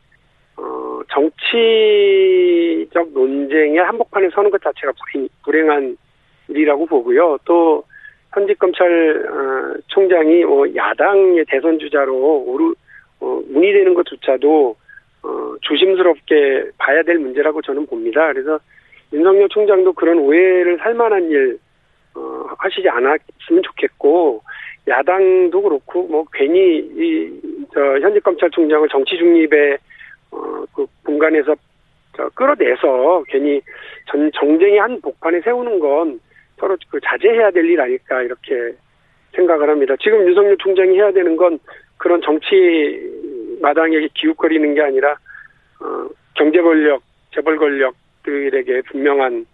[0.56, 5.96] 어, 정치적 논쟁의 한복판에 서는 것 자체가 불행, 불행한
[6.48, 7.38] 일이라고 보고요.
[7.46, 7.84] 또
[8.34, 9.24] 현직 검찰
[9.86, 12.74] 총장이 어, 뭐 야당의 대선 주자로 오르
[13.24, 14.76] 어, 문의되는 것조차도
[15.22, 18.30] 어, 조심스럽게 봐야 될 문제라고 저는 봅니다.
[18.32, 18.58] 그래서
[19.12, 21.58] 윤석열 총장도 그런 오해를 살 만한 일
[22.14, 24.42] 어, 하시지 않았으면 좋겠고
[24.86, 29.78] 야당도 그렇고 뭐 괜히 이 저 현직 검찰총장을 정치 중립의
[30.30, 31.54] 어 그 공간에서
[32.16, 33.60] 저 끌어내서 괜히
[34.10, 36.20] 전 정쟁의 한 복판에 세우는 건
[36.58, 38.74] 서로 그 자제해야 될 일 아닐까 이렇게
[39.34, 39.94] 생각을 합니다.
[40.00, 41.58] 지금 윤석열 총장이 해야 되는 건
[41.98, 42.46] 그런 정치
[43.64, 45.12] 마당에 기웃거리는 게 아니라
[45.80, 47.02] 어, 경제 권력,
[47.34, 49.46] 재벌 권력들에게 분명한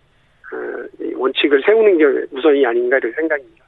[0.52, 3.60] 어, 원칙을 세우는 게 우선이 아닌가 이런 생각입니다.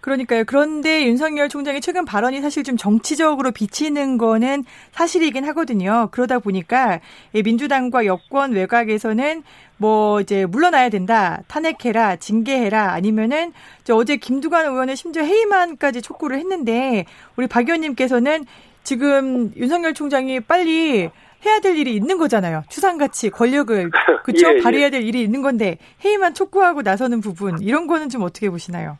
[0.00, 0.44] 그러니까요.
[0.46, 6.08] 그런데 윤석열 총장의 최근 발언이 사실 좀 정치적으로 비치는 거는 사실이긴 하거든요.
[6.10, 7.00] 그러다 보니까
[7.34, 9.42] 민주당과 여권 외곽에서는
[9.76, 13.52] 뭐 이제 물러나야 된다, 탄핵해라, 징계해라, 아니면은
[13.90, 17.04] 어제 김두관 의원은 심지어 해임안까지 촉구를 했는데
[17.36, 18.44] 우리 박 의원님께서는
[18.82, 21.10] 지금 윤석열 총장이 빨리
[21.44, 22.62] 해야 될 일이 있는 거잖아요.
[22.68, 23.90] 추상같이 권력을
[24.24, 24.62] 그쵸 예, 예.
[24.62, 28.98] 발휘해야 될 일이 있는 건데 해임안 촉구하고 나서는 부분 이런 거는 좀 어떻게 보시나요?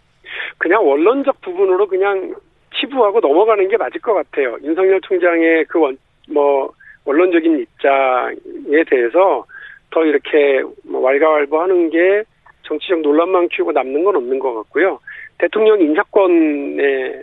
[0.59, 2.35] 그냥 원론적 부분으로 그냥
[2.79, 4.57] 치부하고 넘어가는 게 맞을 것 같아요.
[4.63, 5.99] 윤석열 총장의 그 원,
[6.31, 6.73] 뭐,
[7.05, 9.45] 원론적인 입장에 대해서
[9.91, 12.23] 더 이렇게 뭐 왈가왈부하는 게
[12.63, 15.01] 정치적 논란만 키우고 남는 건 없는 것 같고요.
[15.39, 17.23] 대통령 인사권의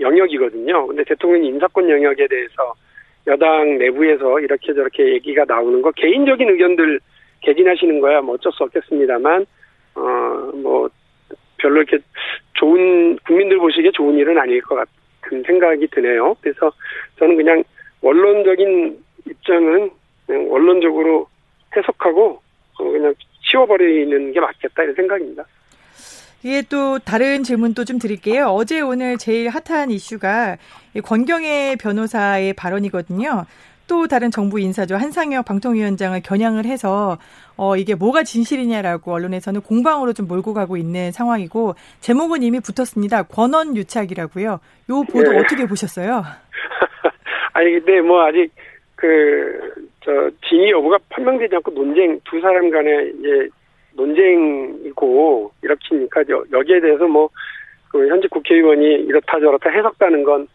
[0.00, 0.86] 영역이거든요.
[0.86, 2.74] 근데 대통령 인사권 영역에 대해서
[3.26, 7.00] 여당 내부에서 이렇게 저렇게 얘기가 나오는 거 개인적인 의견들
[7.40, 9.46] 개진하시는 거야 뭐 어쩔 수 없겠습니다만
[9.94, 10.88] 어 뭐
[11.58, 11.98] 별로 이렇게
[12.54, 16.36] 좋은 국민들 보시기에 좋은 일은 아닐 것 같은 생각이 드네요.
[16.40, 16.72] 그래서
[17.18, 17.62] 저는 그냥
[18.02, 19.90] 원론적인 입장은
[20.26, 21.28] 그냥 원론적으로
[21.76, 22.40] 해석하고
[22.78, 25.44] 어, 그냥 치워버리는 게 맞겠다 이런 생각입니다.
[26.42, 28.46] 이게 또 다른 질문도 좀 드릴게요.
[28.46, 30.56] 어제 오늘 제일 핫한 이슈가
[31.02, 33.46] 권경의 변호사의 발언이거든요.
[33.88, 34.96] 또 다른 정부 인사죠.
[34.96, 37.18] 한상혁 방통위원장을 겨냥을 해서
[37.56, 43.24] 어 이게 뭐가 진실이냐라고 언론에서는 공방으로 좀 몰고 가고 있는 상황이고 제목은 이미 붙었습니다.
[43.24, 44.60] 권원 유착이라고요.
[44.90, 45.38] 요 보도 네.
[45.38, 46.24] 어떻게 보셨어요?
[47.54, 48.50] 아니 근데 뭐 아직
[48.96, 53.48] 그 저 진위 여부가 판명되지 않고 논쟁 두 사람 간에 이제
[53.96, 56.22] 논쟁이고 이렇게니까
[56.52, 57.30] 여기에 대해서 뭐
[57.96, 60.46] 그 현직 국회의원이 이렇다 저렇다 해석하는 건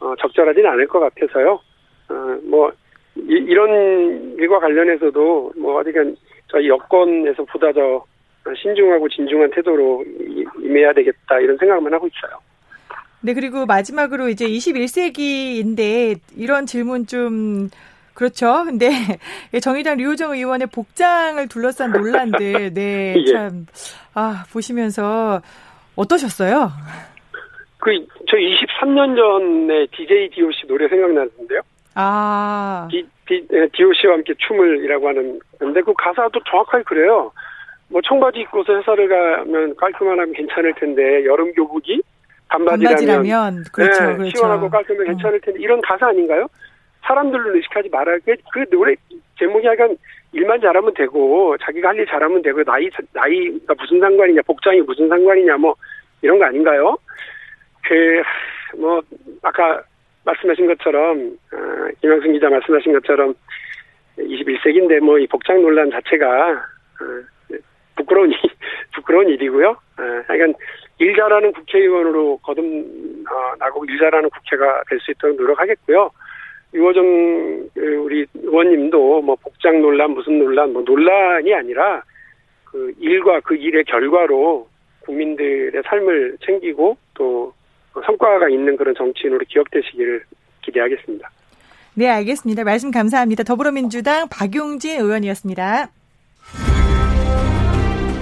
[0.00, 1.60] 어, 적절하진 않을 것 같아서요.
[2.08, 2.14] 어,
[2.44, 2.72] 뭐
[3.16, 6.16] 이, 런 일과 관련해서도 뭐 어디간
[6.50, 8.04] 저희 여권에서 보다 더
[8.56, 10.02] 신중하고 진중한 태도로
[10.62, 12.38] 임해야 되겠다 이런 생각만 하고 있어요.
[13.20, 17.68] 네, 그리고 마지막으로 이제 21세기인데 이런 질문 좀
[18.18, 18.64] 그렇죠.
[18.64, 18.88] 근데
[19.62, 23.32] 정의당 류호정 의원의 복장을 둘러싼 논란들, 네, 예.
[23.32, 23.66] 참,
[24.12, 25.40] 아, 보시면서
[25.94, 26.68] 어떠셨어요?
[27.78, 27.92] 그,
[28.28, 31.60] 저 23년 전에 DJ DOC 노래 생각나는데요.
[31.94, 32.88] 아.
[32.90, 37.30] 디, 디, DOC와 함께 춤을이라고 하는 근데 그 가사도 정확하게 그래요.
[37.88, 42.02] 뭐 청바지 입고서 회사를 가면 깔끔하면 괜찮을 텐데 여름 교복이
[42.48, 44.30] 반바지라면, 반바지라면 그렇죠, 네, 그렇죠.
[44.36, 45.10] 시원하고 깔끔하면 어.
[45.12, 46.48] 괜찮을 텐데 이런 가사 아닌가요?
[47.02, 48.94] 사람들을 의식하지 말아야 그, 그 노래
[49.38, 49.96] 제목이 약간
[50.32, 55.56] 일만 잘하면 되고 자기가 할 일 잘하면 되고 나이 나이가 무슨 상관이냐 복장이 무슨 상관이냐
[55.56, 55.74] 뭐
[56.22, 56.96] 이런 거 아닌가요?
[57.84, 58.22] 그
[58.76, 59.00] 뭐
[59.42, 59.82] 아까
[60.24, 63.34] 말씀하신 것처럼 어, 김영순 기자 말씀하신 것처럼
[64.18, 67.56] 21세기인데 뭐 이 복장 논란 자체가 어,
[67.96, 68.30] 부끄러운
[68.94, 69.68] 부끄러운 일이고요.
[69.70, 70.54] 어, 하여간
[70.98, 76.10] 일 잘하는 국회의원으로 거듭나고 일 잘하는 국회가 될 수 있도록 노력하겠고요.
[76.74, 82.02] 유호정 그 우리 의원님도 뭐 복장 논란 무슨 논란 뭐 논란이 아니라
[82.64, 84.68] 그 일과 그 일의 결과로
[85.00, 87.52] 국민들의 삶을 챙기고 또
[88.04, 90.22] 성과가 있는 그런 정치인으로 기억되시기를
[90.62, 91.30] 기대하겠습니다.
[91.94, 92.64] 네, 알겠습니다.
[92.64, 93.42] 말씀 감사합니다.
[93.42, 95.88] 더불어민주당 박용진 의원이었습니다.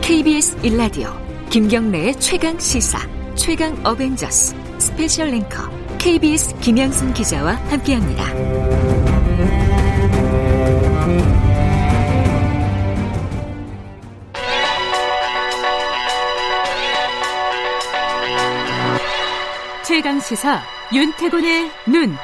[0.03, 1.09] KBS 일라디오
[1.51, 2.99] 김경래의 최강 시사
[3.34, 8.25] 최강 어벤져스 스페셜 앵커 KBS 김양순 기자와 함께합니다.
[19.83, 22.17] 최강 시사 윤태곤의 눈.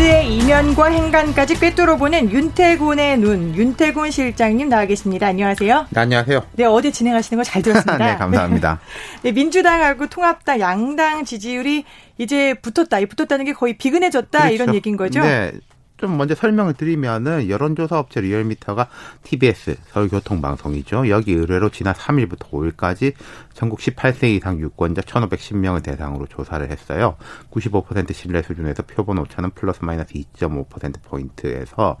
[0.00, 5.26] 뉴스의 이면과 행간까지 꿰뚫어보는 윤태곤의 눈, 윤태곤 실장님 나와 계십니다.
[5.26, 5.86] 안녕하세요.
[5.90, 6.46] 네, 안녕하세요.
[6.52, 7.98] 네, 어제 진행하시는 거 잘 들었습니다.
[8.12, 8.80] 네, 감사합니다.
[9.22, 11.84] 네, 민주당하고 통합당, 양당 지지율이
[12.16, 12.98] 이제 붙었다.
[13.06, 14.38] 붙었다는 게 거의 비근해졌다.
[14.38, 14.54] 그렇죠.
[14.54, 15.20] 이런 얘기인 거죠?
[15.20, 15.52] 네.
[16.00, 18.88] 좀 먼저 설명을 드리면은 여론조사 업체 리얼미터가
[19.22, 21.10] TBS 서울교통방송이죠.
[21.10, 23.12] 여기 의뢰로 지난 3일부터 5일까지
[23.52, 27.16] 전국 18세 이상 유권자 1,510명을 대상으로 조사를 했어요.
[27.50, 31.98] 95% 신뢰 수준에서 표본 오차는 플러스 마이너스 2.5% 포인트에서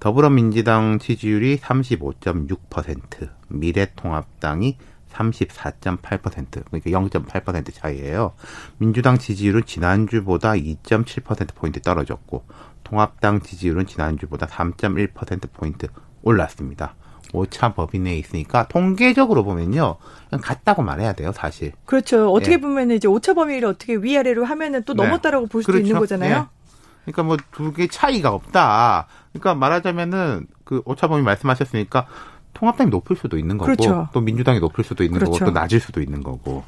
[0.00, 4.76] 더불어민주당 지지율이 35.6%, 미래통합당이
[5.12, 8.32] 34.8% 그러니까 0.8% 차이예요.
[8.78, 12.44] 민주당 지지율은 지난주보다 2.7% 포인트 떨어졌고
[12.88, 15.86] 통합당 지지율은 지난주보다 3.1% 포인트
[16.22, 16.94] 올랐습니다.
[17.34, 19.96] 오차 법인 내에 있으니까 통계적으로 보면요.
[20.30, 21.72] 그냥 같다고 말해야 돼요, 사실.
[21.84, 22.32] 그렇죠.
[22.32, 22.56] 어떻게 예.
[22.58, 25.04] 보면 이제 오차 범위를 어떻게 위아래로 하면은 또 네.
[25.04, 25.86] 넘었다라고 볼 수도 그렇죠.
[25.86, 26.48] 있는 거잖아요.
[27.06, 27.12] 예.
[27.12, 29.06] 그러니까 뭐 두 개 차이가 없다.
[29.32, 32.06] 그러니까 말하자면은 그 오차 범위 말씀하셨으니까
[32.54, 34.08] 통합당이 높을 수도 있는 거고 그렇죠.
[34.12, 35.32] 또 민주당이 높을 수도 있는 그렇죠.
[35.38, 36.64] 거고 또 낮을 수도 있는 거고.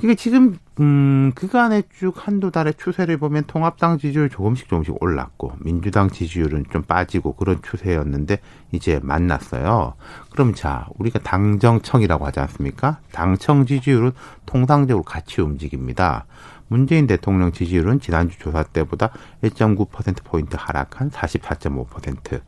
[0.00, 6.08] 그게 지금 음 그간의 쭉 한두 달의 추세를 보면 통합당 지지율 조금씩 조금씩 올랐고 민주당
[6.08, 8.38] 지지율은 좀 빠지고 그런 추세였는데
[8.72, 9.92] 이제 만났어요.
[10.32, 13.00] 그럼 자 우리가 당정청이라고 하지 않습니까?
[13.12, 14.12] 당청 지지율은
[14.46, 16.24] 통상적으로 같이 움직입니다.
[16.68, 19.10] 문재인 대통령 지지율은 지난주 조사 때보다
[19.42, 22.40] 1.9% 포인트 하락한 44.5%.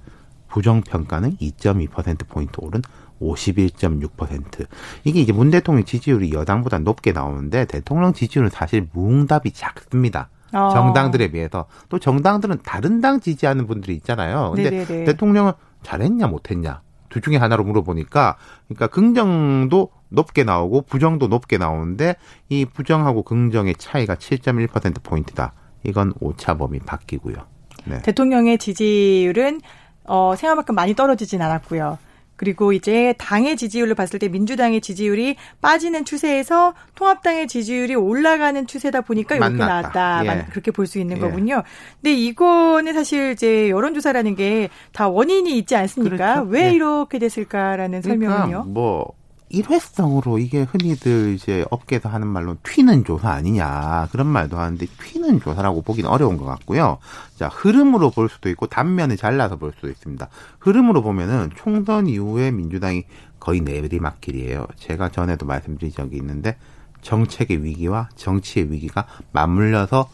[0.48, 2.82] 부정평가는 2.2% 포인트 오른
[3.23, 4.66] 51.6%.
[5.05, 10.29] 이게 이제 문 대통령 지지율이 여당보다 높게 나오는데 대통령 지지율은 사실 무응답이 작습니다.
[10.53, 10.70] 어.
[10.73, 14.53] 정당들에 비해서 또 정당들은 다른 당 지지하는 분들이 있잖아요.
[14.55, 15.05] 근데 네네네.
[15.05, 15.53] 대통령은
[15.83, 18.37] 잘했냐 못했냐 둘 중에 하나로 물어보니까
[18.68, 22.16] 그러니까 긍정도 높게 나오고 부정도 높게 나오는데
[22.49, 25.53] 이 부정하고 긍정의 차이가 7.1% 포인트다.
[25.85, 27.37] 이건 오차 범위 바뀌고요.
[27.85, 28.03] 네.
[28.03, 29.61] 대통령의 지지율은
[30.05, 31.99] 어, 생각만큼 많이 떨어지진 않았고요.
[32.43, 39.36] 그리고 이제 당의 지지율로 봤을 때 민주당의 지지율이 빠지는 추세에서 통합당의 지지율이 올라가는 추세다 보니까
[39.36, 39.55] 이렇게.
[39.59, 40.22] 나왔다.
[40.24, 40.26] 예.
[40.26, 41.20] 만- 그렇게 볼 수 있는 예.
[41.20, 41.62] 거군요.
[42.03, 46.16] 근데 이거는 사실 이제 여론조사라는 게 다 원인이 있지 않습니까?
[46.43, 46.51] 그렇죠.
[46.51, 46.72] 왜 예.
[46.72, 48.40] 이렇게 됐을까라는 설명은요.
[48.40, 49.12] 그러니까 뭐
[49.53, 55.82] 일회성으로 이게 흔히들 이제 업계에서 하는 말로 튀는 조사 아니냐 그런 말도 하는데 튀는 조사라고
[55.82, 56.98] 보기는 어려운 것 같고요.
[57.36, 60.28] 자 흐름으로 볼 수도 있고 단면을 잘라서 볼 수도 있습니다.
[60.59, 63.05] 흐름으로 보면은 총선 이후에 민주당이
[63.38, 64.66] 거의 내리막길이에요.
[64.76, 66.57] 제가 전에도 말씀드린 적이 있는데
[67.03, 70.09] 정책의 위기와 정치의 위기가 맞물려서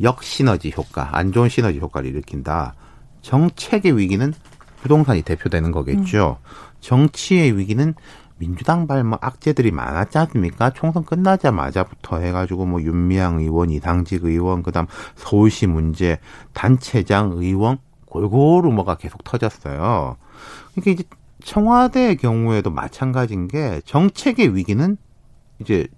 [0.00, 2.74] 역시너지 효과, 안 좋은 시너지 효과를 일으킨다.
[3.22, 4.34] 정책의 위기는
[4.82, 6.38] 부동산이 대표되는 거겠죠.
[6.80, 7.94] 정치의 위기는
[8.44, 10.70] 민주당 발뭐 악재들이 많았지 않습니까?
[10.70, 14.86] 총선 끝나자마자부터 해가지고 뭐 윤미향 의원, 이상직 의원, 그다음
[15.16, 16.18] 서울시 문제,
[16.52, 20.16] 단체장 의원 골고루 뭐가 계속 터졌어요.
[20.72, 21.04] 그러니까 이제
[21.42, 24.96] 청와대의 경우에도 마찬가지인 게 정책의 위기는
[25.60, 25.88] 이제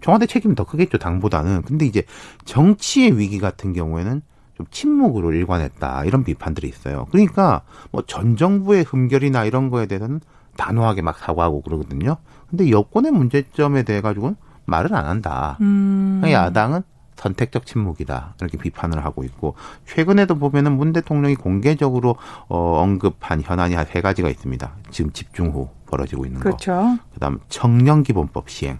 [0.00, 1.62] 청와대 책임이 더 크겠죠 당보다는.
[1.62, 2.04] 근데 이제
[2.44, 4.22] 정치의 위기 같은 경우에는
[4.54, 7.06] 좀 침묵으로 일관했다 이런 비판들이 있어요.
[7.10, 10.20] 그러니까 뭐 전 정부의 흠결이나 이런 거에 대해서는
[10.58, 12.16] 단호하게 막 사과하고 그러거든요.
[12.50, 14.36] 근데 여권의 문제점에 대해 가지고는
[14.66, 15.56] 말을 안 한다.
[15.62, 16.20] 음.
[16.26, 16.82] 야당은
[17.16, 19.54] 선택적 침묵이다 이렇게 비판을 하고 있고
[19.86, 22.16] 최근에도 보면은 문 대통령이 공개적으로
[22.48, 24.70] 어, 언급한 현안이 한 세 가지가 있습니다.
[24.90, 26.44] 지금 집중 후 벌어지고 있는 거.
[26.44, 26.98] 그렇죠.
[27.14, 28.78] 그다음 청년 기본법 시행,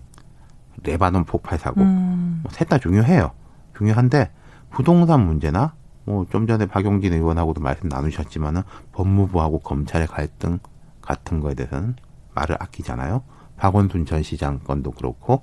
[0.84, 2.40] 레바논 폭발 사고, 음.
[2.42, 3.30] 뭐 셋다 중요해요.
[3.76, 4.30] 중요한데
[4.70, 5.72] 부동산 문제나
[6.04, 8.62] 뭐 좀 전에 박용진 의원하고도 말씀 나누셨지만은
[8.92, 10.58] 법무부하고 검찰의 갈등
[11.08, 11.96] 같은 거에 대해서는
[12.34, 13.22] 말을 아끼잖아요.
[13.56, 15.42] 박원순 전 시장 건도 그렇고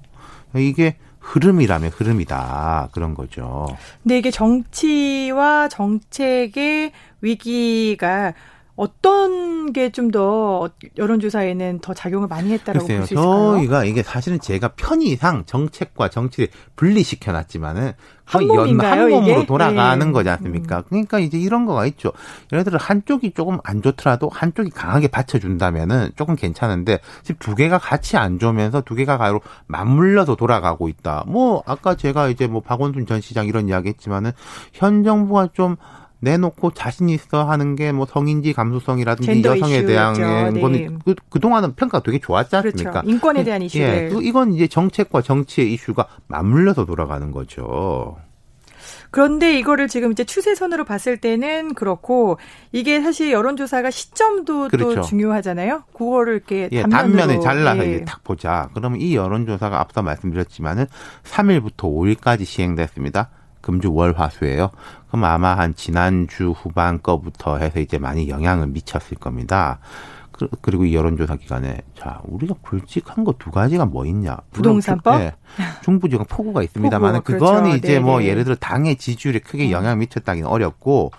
[0.55, 3.66] 이게 흐름이라면 흐름이다 그런 거죠.
[4.03, 6.91] 근데 이게 정치와 정책의
[7.22, 8.34] 위기가
[8.76, 13.55] 어떤 게 좀 더 여론조사에는 더 작용을 많이 했다라고 볼 수 있을까요?
[13.57, 17.93] 저희가 이게 사실은 제가 편의상 정책과 정치를 분리시켜 놨지만은
[18.26, 19.45] 한 몸인가요, 한 몸으로 이게?
[19.45, 20.11] 돌아가는 네.
[20.11, 20.82] 거지 않습니까?
[20.84, 22.11] 그러니까 이제 이런 거가 있죠.
[22.51, 28.17] 예를 들어 한쪽이 조금 안 좋더라도 한쪽이 강하게 받쳐준다면은 조금 괜찮은데 지금 두 개가 같이
[28.17, 31.23] 안 좋으면서 두 개가 가로 맞물려서 돌아가고 있다.
[31.28, 34.32] 뭐 아까 제가 이제 뭐 박원순 전 시장 이런 이야기했지만은
[34.73, 35.76] 현 정부가 좀
[36.20, 40.51] 내놓고 자신 있어 하는 게 뭐 성인지 감수성이라든지 여성에 대한 이슈였죠.
[40.51, 40.61] 네.
[40.61, 42.91] 거는 그, 그동안은 평가가 되게 좋았지 않습니까?
[42.91, 43.09] 그렇죠.
[43.09, 44.09] 인권에 대한 예, 이슈를.
[44.09, 48.18] 그 이건 이제 정책과 정치의 이슈가 맞물려서 돌아가는 거죠.
[49.11, 52.38] 그런데 이거를 지금 이제 추세선으로 봤을 때는 그렇고
[52.74, 55.01] 이게 사실 여론조사가 시점도 또 그렇죠.
[55.03, 55.84] 중요하잖아요.
[55.93, 57.95] 그거를 이렇게 예, 단면에 잘라서 예.
[57.95, 58.70] 이제 딱 보자.
[58.74, 60.88] 그러면 이 여론조사가 앞서 말씀드렸지만은
[61.24, 63.30] 3일부터 5일까지 시행됐습니다.
[63.66, 64.70] 금주 월 화수예요.
[65.07, 69.80] 그럼 아마 한 지난주 후반 거부터 해서 이제 많이 영향을 미쳤을 겁니다.
[70.32, 74.32] 그- 그리고 이 여론조사 기간에 자 우리가 굵직한 거 두 가지가 뭐 있냐?
[74.34, 75.13] 물론 부동산법?
[75.18, 75.34] 중- 예,
[75.84, 77.78] 중부지방 폭우가 있습니다만 그거는 그렇죠.
[77.78, 78.30] 이제 뭐 네네.
[78.30, 79.72] 예를 들어 당의 지지율에 크게 음.
[79.72, 81.11] 영향을 미쳤다기는 어렵고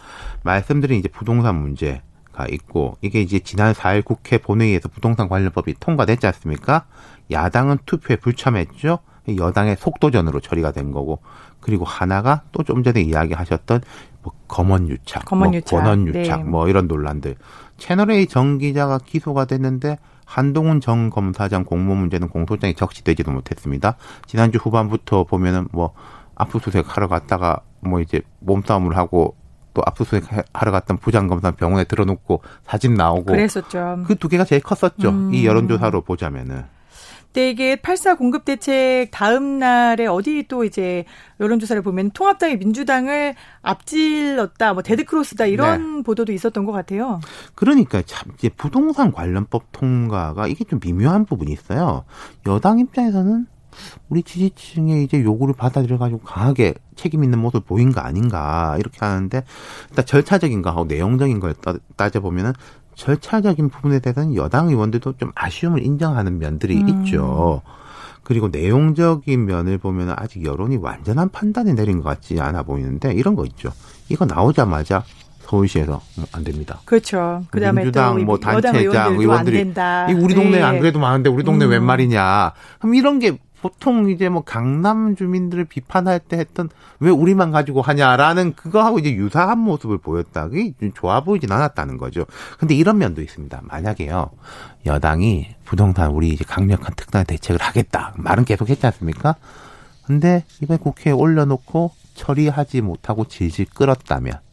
[0.45, 6.85] 말씀드린 이제 부동산 문제가 있고 이게 이제 지난 4일 국회 본회의에서 부동산 관련법이 통과됐지 않습니까?
[7.33, 8.99] 야당은 투표에 불참했죠.
[9.37, 11.21] 여당의 속도전으로 처리가 된 거고
[11.61, 13.81] 그리고 하나가 또 좀 전에 이야기하셨던
[14.23, 15.79] 뭐 검언 유착, 검언 뭐 유착.
[15.81, 16.51] 권언 유착, 네.
[16.51, 17.37] 뭐 이런 논란들.
[17.79, 23.97] 채널A 정 기자가 기소가 됐는데 한동훈 전 검사장 공모 문제는 공소장에 적시되지도 못했습니다.
[24.27, 25.93] 지난주 후반부터 보면은 뭐
[26.35, 29.37] 압수수색 하러 갔다가 뭐 이제 몸싸움을 하고
[29.75, 34.03] 또 압수수색 하러 갔던 부장검사 병원에 들어놓고 사진 나오고 그랬었죠.
[34.07, 35.11] 그 두 개가 제일 컸었죠.
[35.11, 35.35] 음.
[35.35, 36.65] 이 여론조사로 보자면은.
[37.37, 41.05] 근데 이게 8.4 공급 대책 다음 날에 어디 또 이제
[41.39, 47.21] 여론조사를 보면 통합당이 민주당을 앞질렀다, 뭐 데드크로스다 이런 보도도 있었던 것 같아요.
[47.55, 52.05] 그러니까 참 이제 부동산 관련법 통과가 이게 좀 미묘한 부분이 있어요.
[52.47, 53.47] 여당 입장에서는
[54.09, 59.43] 우리 지지층의 이제 요구를 받아들여 가지고 강하게 책임 있는 모습을 보인 거 아닌가 이렇게 하는데
[59.91, 62.55] 일단 절차적인 거하고 내용적인 걸 따- 따져보면은
[62.97, 66.89] 절차적인 부분에 대해서는 여당 의원들도 좀 아쉬움을 인정하는 면들이 음.
[66.89, 67.63] 있죠.
[68.23, 73.45] 그리고 내용적인 면을 보면 아직 여론이 완전한 판단이 내린 것 같지 않아 보이는데 이런 거
[73.45, 73.71] 있죠.
[74.09, 75.05] 이거 나오자마자
[75.43, 76.81] 서울시에서 음, 안 됩니다.
[76.85, 77.45] 그렇죠.
[77.51, 79.73] 그다음에 민주당 또뭐 단체장 의원들이.
[80.11, 80.63] 이 우리 동네 네.
[80.63, 81.71] 안 그래도 많은데 우리 동네 음.
[81.71, 82.53] 웬 말이냐.
[82.81, 86.69] 그럼 이런 게 보통 이제 뭐 강남 주민들을 비판할 때 했던
[87.01, 90.49] 왜 우리만 가지고 하냐라는 그거하고 이제 유사한 모습을 보였다.
[90.49, 92.27] 그게 좀 좋아 보이진 않았다는 거죠.
[92.59, 93.63] 근데 이런 면도 있습니다.
[93.65, 94.31] 만약에요.
[94.87, 98.15] 여당이 부동산 우리 이제 강력한 특단 대책을 하겠다.
[98.19, 99.35] 말은 계속 했지 않습니까?
[100.07, 104.46] 근데 이번 국회에 올려놓고 처리하지 못하고 질질 끌었다면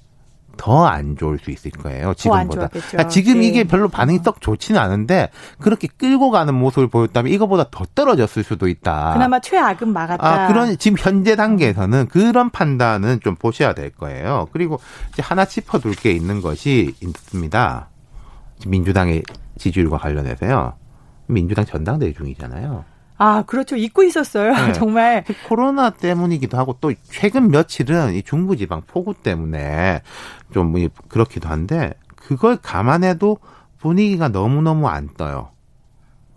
[0.58, 2.14] 더 안 좋을 수 있을 거예요.
[2.14, 2.68] 지금보다.
[2.68, 3.48] 그러니까 지금 네.
[3.48, 5.30] 이게 별로 반응이 썩 좋지는 않은데
[5.60, 9.14] 그렇게 끌고 가는 모습을 보였다면 이거보다 더 떨어졌을 수도 있다.
[9.14, 10.44] 그나마 최악은 막았다.
[10.44, 14.48] 아, 그런 지금 현재 단계에서는 그런 판단은 좀 보셔야 될 거예요.
[14.52, 14.80] 그리고
[15.14, 17.90] 이제 하나 짚어둘 게 있는 것이 있습니다.
[18.60, 19.24] 지금 민주당의
[19.58, 20.74] 지지율과 관련해서요.
[21.28, 22.84] 민주당 전당대회 중이잖아요.
[23.18, 23.76] 아, 그렇죠.
[23.76, 24.54] 잊고 있었어요.
[24.54, 24.74] 네.
[24.74, 25.24] 정말.
[25.48, 30.02] 코로나 때문이기도 하고 또 최근 며칠은 이 중부지방 폭우 때문에
[30.52, 30.74] 좀
[31.08, 33.38] 그렇기도 한데 그걸 감안해도
[33.80, 35.50] 분위기가 너무너무 안 떠요.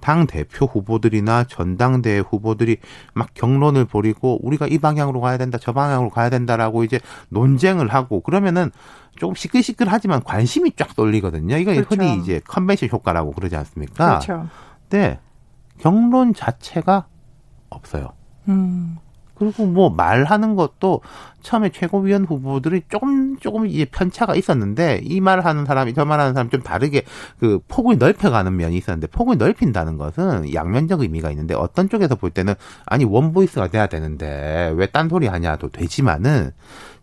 [0.01, 2.77] 당 대표 후보들이나 전당대회 후보들이
[3.15, 7.01] 막 경론을 벌이고 우리가 이 방향으로 가야 된다, 저 방향으로 가야 된다라고 이제
[7.31, 8.71] 논쟁을 하고 그러면은
[9.17, 11.57] 조금 시끌시끌하지만 관심이 쫙 쏠리거든요.
[11.57, 11.89] 이거 그렇죠.
[11.91, 14.21] 흔히 이제 컨벤션 효과라고 그러지 않습니까?
[14.21, 14.49] 그렇죠.
[14.89, 15.19] 근데
[15.79, 17.07] 경론 자체가
[17.71, 18.13] 없어요.
[18.49, 18.99] 음.
[19.35, 21.03] 그리고 뭐 말하는 것도
[21.47, 26.61] 처음에 최고위원 후보들이 조금 조금 이제 편차가 있었는데 이 말하는 사람이 저 말하는 사람 좀
[26.61, 27.03] 다르게
[27.39, 32.55] 그 폭을 넓혀가는 면이 있었는데 폭을 넓힌다는 것은 양면적 의미가 있는데 어떤 쪽에서 볼 때는
[32.85, 36.51] 아니 one voice가 돼야 되는데 왜 딴소리 하냐도 되지만은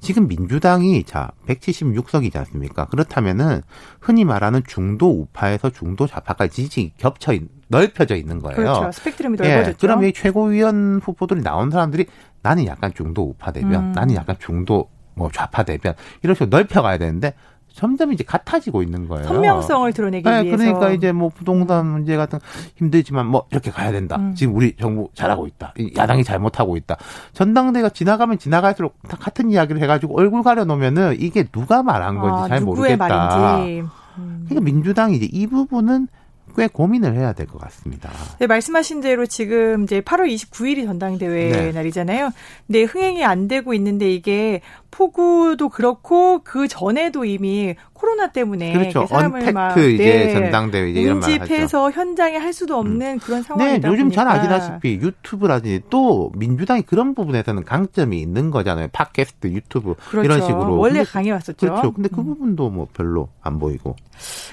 [0.02, 2.86] 지금 민주당이 자 176석이지 않습니까?
[2.88, 3.62] 그렇다면은
[4.02, 8.58] 흔히 말하는 중도 우파에서 중도 좌파까지 지지 겹쳐 있, 넓혀져 있는 거예요.
[8.58, 8.92] 그렇죠.
[8.92, 9.78] 스펙트럼이 예, 넓어졌죠.
[9.80, 12.08] 그럼 이 최고위원 후보들이 나온 사람들이
[12.44, 13.92] 나는 약간 중도 우파 대변, 음.
[13.94, 17.34] 나는 약간 중도 뭐 좌파 대변 이런 식으로 넓혀가야 되는데
[17.74, 19.26] 점점 이제 같아지고 있는 거예요.
[19.28, 20.58] 선명성을 드러내기 네, 위해서.
[20.58, 24.18] 그러니까 이제 뭐 부동산 문제 같은 거 힘들지만 뭐 이렇게 가야 된다.
[24.18, 24.36] 음.
[24.36, 25.74] 지금 우리 정부 잘하고 있다.
[25.80, 26.98] 이 야당이 잘못하고 있다.
[27.32, 32.62] 전당대가 지나가면 지나갈수록 다 같은 이야기를 해가지고 얼굴 가려놓으면은 이게 누가 말한 건지 아, 잘
[32.62, 33.08] 모르겠다.
[33.08, 33.90] 말인지.
[34.20, 34.46] 음.
[34.48, 36.08] 그러니까 민주당이 이제 이 부분은
[36.56, 38.12] 꽤 고민을 해야 될 것 같습니다.
[38.40, 41.72] 네, 말씀하신 대로 지금 이제 8월 29일이 전당대회 네.
[41.72, 42.32] 날이잖아요.
[42.68, 44.62] 근데 흥행이 안 되고 있는데 이게
[44.94, 49.08] 폭우도 그렇고 그 전에도 이미 코로나 때문에 그렇죠.
[49.08, 53.20] 사람을 막 이제 네, 전당대회 이제 이런 말 집해서 현장에 할 수도 없는 음.
[53.20, 54.24] 그런 상황이다 네, 요즘 보니까.
[54.24, 58.90] 잘 아시다시피 유튜브라든지 또 민주당이 그런 부분에서는 강점이 있는 거잖아요.
[58.92, 60.26] 팟캐스트, 유튜브 그렇죠.
[60.26, 61.56] 이런 식으로 원래 강해 왔었죠.
[61.66, 61.94] 그렇죠.
[61.94, 62.26] 근데 그 음.
[62.26, 63.96] 부분도 뭐 별로 안 보이고.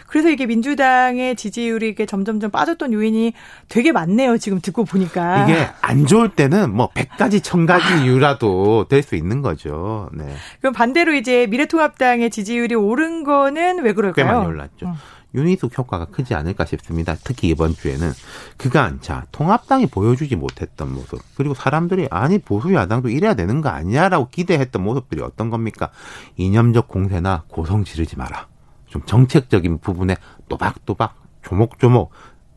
[0.07, 3.35] 그래서 이게 민주당의 지지율이 이게 점점점 빠졌던 요인이
[3.69, 4.39] 되게 많네요.
[4.39, 5.45] 지금 듣고 보니까.
[5.45, 10.09] 이게 안 좋을 때는 뭐 100가지, 1000가지 이유라도 될 수 있는 거죠.
[10.13, 10.30] 네.
[10.61, 14.27] 그럼 반대로 이제 미래통합당의 지지율이 오른 거는 왜 그럴까요?
[14.27, 14.87] 꽤 많이 올랐죠.
[14.87, 14.95] 어.
[15.35, 17.15] 윤희숙 효과가 크지 않을까 싶습니다.
[17.23, 18.11] 특히 이번 주에는
[18.57, 24.29] 그간 자 통합당이 보여주지 못했던 모습 그리고 사람들이 아니 보수 야당도 이래야 되는 거 아니야라고
[24.29, 25.91] 기대했던 모습들이 어떤 겁니까?
[26.37, 28.49] 이념적 공세나 고성 지르지 마라.
[28.87, 30.17] 좀 정책적인 부분에
[30.49, 32.11] 또박또박 조목조목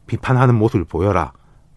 [0.08, 1.32] 비판하는 모습을 보여라.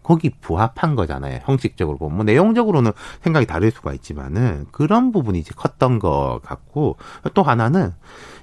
[0.07, 1.41] 거기 부합한 거잖아요.
[1.43, 2.15] 형식적으로 보면.
[2.15, 2.93] 뭐 내용적으로는
[3.23, 6.95] 생각이 다를 수가 있지만은 그런 부분이 이제 컸던 것 같고
[7.33, 7.91] 또 하나는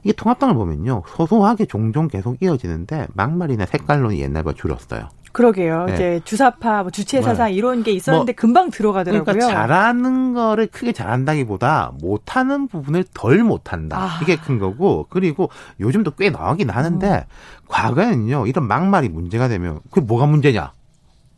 [0.02, 1.04] 이게 통합당을 보면요.
[1.08, 5.08] 소소하게 종종 계속 이어지는데 막말이나 색깔론이 옛날보다 줄었어요.
[5.32, 5.86] 그러게요.
[5.86, 5.94] 네.
[5.94, 7.54] 이제 주사파, 뭐 주체 사상 네.
[7.54, 9.24] 이런 게 있었는데 뭐, 금방 들어가더라고요.
[9.24, 13.98] 그러니까 잘하는 거를 크게 잘한다기보다 못하는 부분을 덜 못한다.
[13.98, 14.20] 아.
[14.22, 15.48] 이게 큰 거고 그리고
[15.80, 17.66] 요즘도 꽤 나오긴 하는데 음.
[17.68, 20.72] 과거에는요 이런 막말이 문제가 되면 그게 뭐가 문제냐?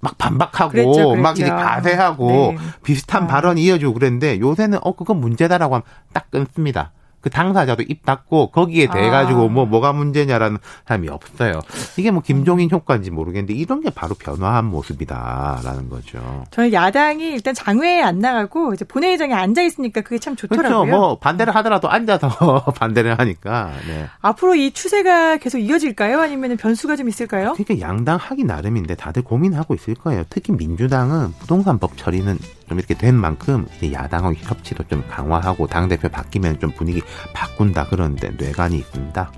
[0.06, 1.16] 막 반박하고 그랬죠, 그랬죠.
[1.16, 2.58] 막 이제 가세하고 네.
[2.84, 3.26] 비슷한 아.
[3.26, 5.82] 발언 이어주고 그랬는데 요새는 어 그건 문제다라고 하면
[6.12, 6.92] 딱 끊습니다.
[7.26, 9.48] 그 당사자도 입 닫고 거기에 대해 가지고 아.
[9.48, 11.60] 뭐 뭐가 문제냐라는 사람이 없어요.
[11.96, 16.44] 이게 뭐 김종인 효과인지 모르겠는데 이런 게 바로 변화한 모습이다라는 거죠.
[16.52, 20.84] 저는 야당이 일단 장외에 안 나가고 이제 본회의장에 앉아 있으니까 그게 참 좋더라고요.
[20.84, 20.86] 그렇죠.
[20.86, 23.72] 뭐 반대를 하더라도 앉아서 반대를 하니까.
[23.88, 24.06] 네.
[24.20, 26.20] 앞으로 이 추세가 계속 이어질까요?
[26.20, 27.54] 아니면 변수가 좀 있을까요?
[27.54, 30.22] 그러니까 양당 하기 나름인데 다들 고민하고 있을 거예요.
[30.30, 32.38] 특히 민주당은 부동산법 처리는
[32.68, 37.00] 좀 이렇게 된 만큼 이제 야당하고 협치도 좀 강화하고 당 대표 바뀌면 좀 분위기
[37.32, 39.32] 바꾼다 그러는데 뇌관이 있습니다.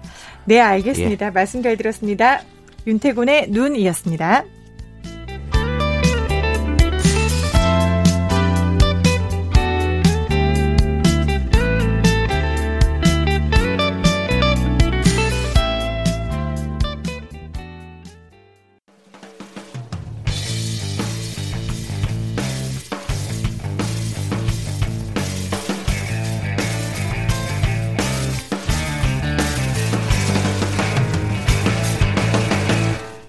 [0.46, 1.26] 네, 알겠습니다.
[1.26, 1.30] 예.
[1.30, 2.40] 말씀 잘 들었습니다.
[2.86, 4.44] 윤태곤의 눈이었습니다.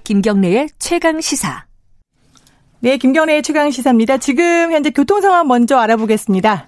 [0.10, 1.66] 김경래의 최강 시사.
[2.80, 4.18] 네, 김경래의 최강 시사입니다.
[4.18, 6.68] 지금 현재 교통 상황 먼저 알아보겠습니다.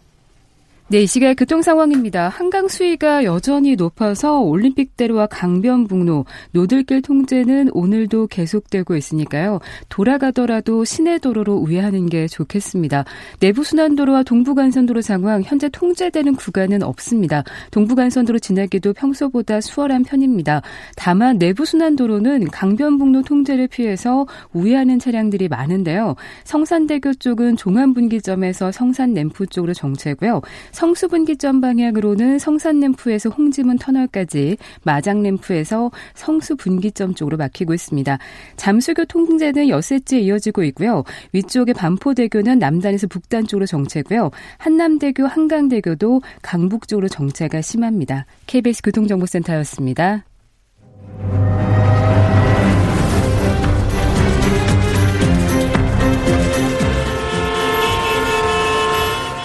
[0.92, 2.28] 네, 이 시각 교통 상황입니다.
[2.28, 9.62] 한강 수위가 여전히 높아서 올림픽대로와 강변북로, 노들길 통제는 오늘도 계속되고 있으니까요.
[9.88, 13.06] 돌아가더라도 시내 도로로 우회하는 게 좋겠습니다.
[13.39, 17.46] 내부순환도로와 동부간선도로 상황 현재 통제되는 구간은 없습니다.
[17.72, 20.62] 동부간선도로 지나기도 평소보다 수월한 편입니다.
[20.98, 26.18] 다만 내부순환도로는 강변북로 통제를 피해서 우회하는 차량들이 많은데요.
[26.44, 30.42] 성산대교 쪽은 종암분기점에서 성산램프 쪽으로 정체고요.
[30.82, 38.18] 성수분기점 방향으로는 성산램프에서 홍지문 터널까지 마장램프에서 성수분기점 쪽으로 막히고 있습니다.
[38.56, 41.04] 잠수교 통제는 여세째 이어지고 있고요.
[41.34, 44.32] 위쪽에 반포대교는 남단에서 북단 쪽으로 정체고요.
[44.58, 48.26] 한남대교, 한강대교도 강북 쪽으로 정체가 심합니다.
[48.48, 50.26] KBS 교통정보센터였습니다.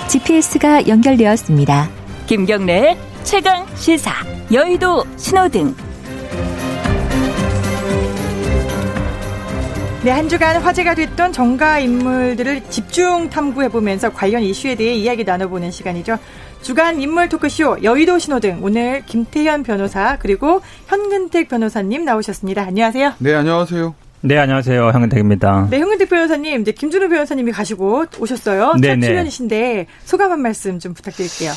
[0.08, 1.88] GPS가 연결되었습니다.
[2.26, 4.12] 김경래의 최강 시사
[4.52, 5.74] 여의도 신호등
[10.04, 16.18] 네, 한 주간 화제가 됐던 정가 인물들을 집중 탐구해보면서 관련 이슈에 대해 이야기 나눠보는 시간이죠.
[16.62, 22.62] 주간 인물 토크쇼 여의도 신호등 오늘 김태현 변호사 그리고 현근택 변호사님 나오셨습니다.
[22.62, 23.14] 안녕하세요.
[23.18, 24.05] 네, 안녕하세요.
[24.22, 24.88] 네, 안녕하세요.
[24.90, 25.68] 형은택입니다.
[25.70, 28.72] 네, 형은택 변호사님, 이제 김준호 변호사님이 가시고 오셨어요.
[28.82, 31.52] 첫 출연이신데 소감 한 말씀 좀 부탁드릴게요.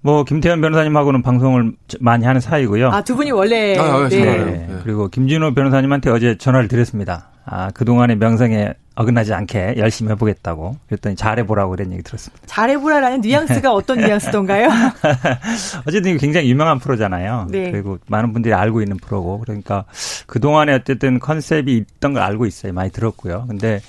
[0.00, 2.90] 뭐 김태현 변호사님하고는 방송을 많이 하는 사이고요.
[2.90, 4.24] 아, 두 분이 원래 아, 아, 네.
[4.24, 4.68] 네.
[4.84, 7.30] 그리고 김준호 변호사님한테 어제 전화를 드렸습니다.
[7.44, 12.44] 아, 그동안의 명성에 어긋나지 않게 열심히 해보겠다고 그랬더니 잘해보라고 그런 얘기 들었습니다.
[12.46, 14.68] 잘해보라라는 뉘앙스가 어떤 뉘앙스던가요?
[15.86, 17.46] 어쨌든 굉장히 유명한 프로잖아요.
[17.48, 17.70] 네.
[17.70, 19.84] 그리고 많은 분들이 알고 있는 프로고 그러니까
[20.26, 22.72] 그동안에 어쨌든 컨셉이 있던 걸 알고 있어요.
[22.72, 23.46] 많이 들었고요.
[23.48, 23.80] 근데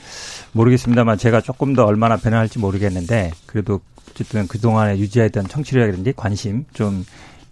[0.54, 3.82] 모르겠습니다만 제가 조금 더 얼마나 변화할지 모르겠는데 그래도
[4.12, 7.06] 어쨌든 그동안에 유지했던 청취력이라든지 관심 좀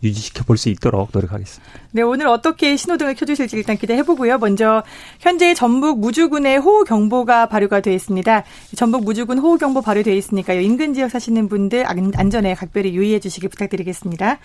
[0.03, 1.73] 유지시켜 볼 수 있도록 노력하겠습니다.
[1.91, 4.37] 네, 오늘 어떻게 신호등을 켜주실지 일단 기대해 보고요.
[4.37, 4.83] 먼저
[5.19, 8.43] 현재 전북 무주군에 호우 경보가 발효가 되어 있습니다.
[8.75, 10.61] 전북 무주군 호우 경보 발효되어 있으니까요.
[10.61, 14.37] 인근 지역 사시는 분들 안전에 각별히 유의해 주시기 부탁드리겠습니다.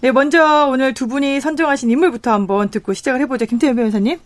[0.00, 3.44] 네, 먼저 오늘 두 분이 선정하신 인물부터 한번 듣고 시작을 해보죠.
[3.44, 4.18] 김태현 변호사님.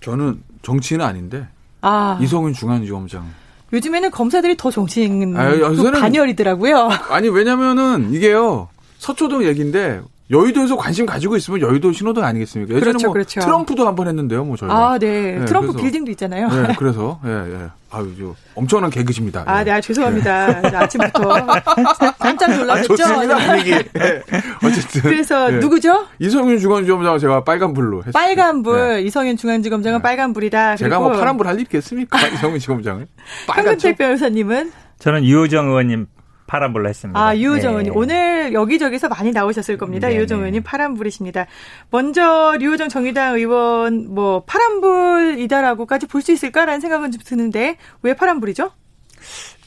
[0.00, 1.48] 저는 정치인은 아닌데
[1.82, 2.18] 아.
[2.20, 3.24] 이성윤 중앙지검장.
[3.72, 5.50] 요즘에는 검사들이 더 정치인 아,
[5.98, 6.90] 반열이더라고요.
[7.10, 8.68] 아니 왜냐면은 이게요
[8.98, 12.74] 서초동 얘기인데 여의도에서 관심 가지고 있으면 여의도 신호등 아니겠습니까?
[12.74, 13.40] 예전에 그렇죠, 뭐 그렇죠.
[13.40, 14.74] 트럼프도 한 번 했는데요, 뭐 저희가.
[14.92, 15.38] 아, 네.
[15.38, 16.48] 네 트럼프 그래서, 빌딩도 있잖아요.
[16.48, 17.68] 네, 그래서 예, 예.
[17.92, 19.44] 아유, 저 엄청난 개그십니다.
[19.46, 20.60] 아, 네, 아, 죄송합니다.
[20.62, 20.76] 네.
[20.76, 21.20] 아침부터
[22.18, 22.92] 깜짝 놀랐죠.
[22.94, 23.70] 아, 좋습니다, 분위기.
[23.70, 24.22] 네.
[24.64, 25.02] 어쨌든.
[25.02, 25.58] 그래서 네.
[25.58, 26.06] 누구죠?
[26.18, 28.18] 이성윤 중앙지검장 제가 빨간불로 했습니다.
[28.18, 28.76] 빨간불.
[28.96, 29.02] 네.
[29.02, 30.76] 이성윤 중앙지검장은 빨간불이다.
[30.76, 32.18] 제가 뭐 파란불 할 일 있겠습니까?
[32.28, 33.06] 이성윤 지검장은.
[33.46, 34.72] 황근택 변호사님은?
[34.98, 36.06] 저는 이호정 의원님
[36.52, 37.18] 파란불로 했습니다.
[37.18, 37.92] 아, 유호정 의원님.
[37.94, 37.98] 네.
[37.98, 40.08] 오늘 여기저기서 많이 나오셨을 겁니다.
[40.08, 40.42] 네, 유호정 네.
[40.42, 41.46] 의원님 파란불이십니다.
[41.90, 48.70] 먼저 류호정 정의당 의원 뭐 파란불이다라고까지 볼 수 있을까라는 생각은 좀 드는데 왜 파란불이죠?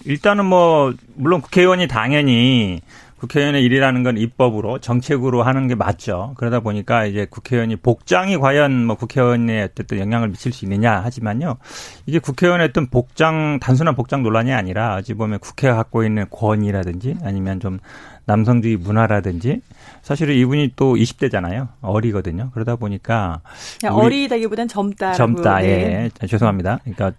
[0.05, 2.79] 일단은 뭐 물론 국회의원이 당연히
[3.19, 6.33] 국회의원의 일이라는 건 입법으로 정책으로 하는 게 맞죠.
[6.37, 11.57] 그러다 보니까 이제 국회의원이 복장이 과연 뭐 국회의원에 어쨌든 영향을 미칠 수 있느냐 하지만요.
[12.05, 17.59] 이게 국회의원의 어떤 복장 단순한 복장 논란이 아니라 어찌 보면 국회가 갖고 있는 권위라든지 아니면
[17.59, 17.79] 좀
[18.25, 19.61] 남성주의 문화라든지
[20.01, 21.69] 사실은 이분이 또 20대잖아요.
[21.81, 22.49] 어리거든요.
[22.53, 23.41] 그러다 보니까
[23.87, 25.13] 어리다기보단 젊다.
[25.13, 25.59] 젊다.
[25.59, 26.09] 네.
[26.21, 26.27] 예.
[26.27, 26.79] 죄송합니다.
[26.83, 27.13] 그러니까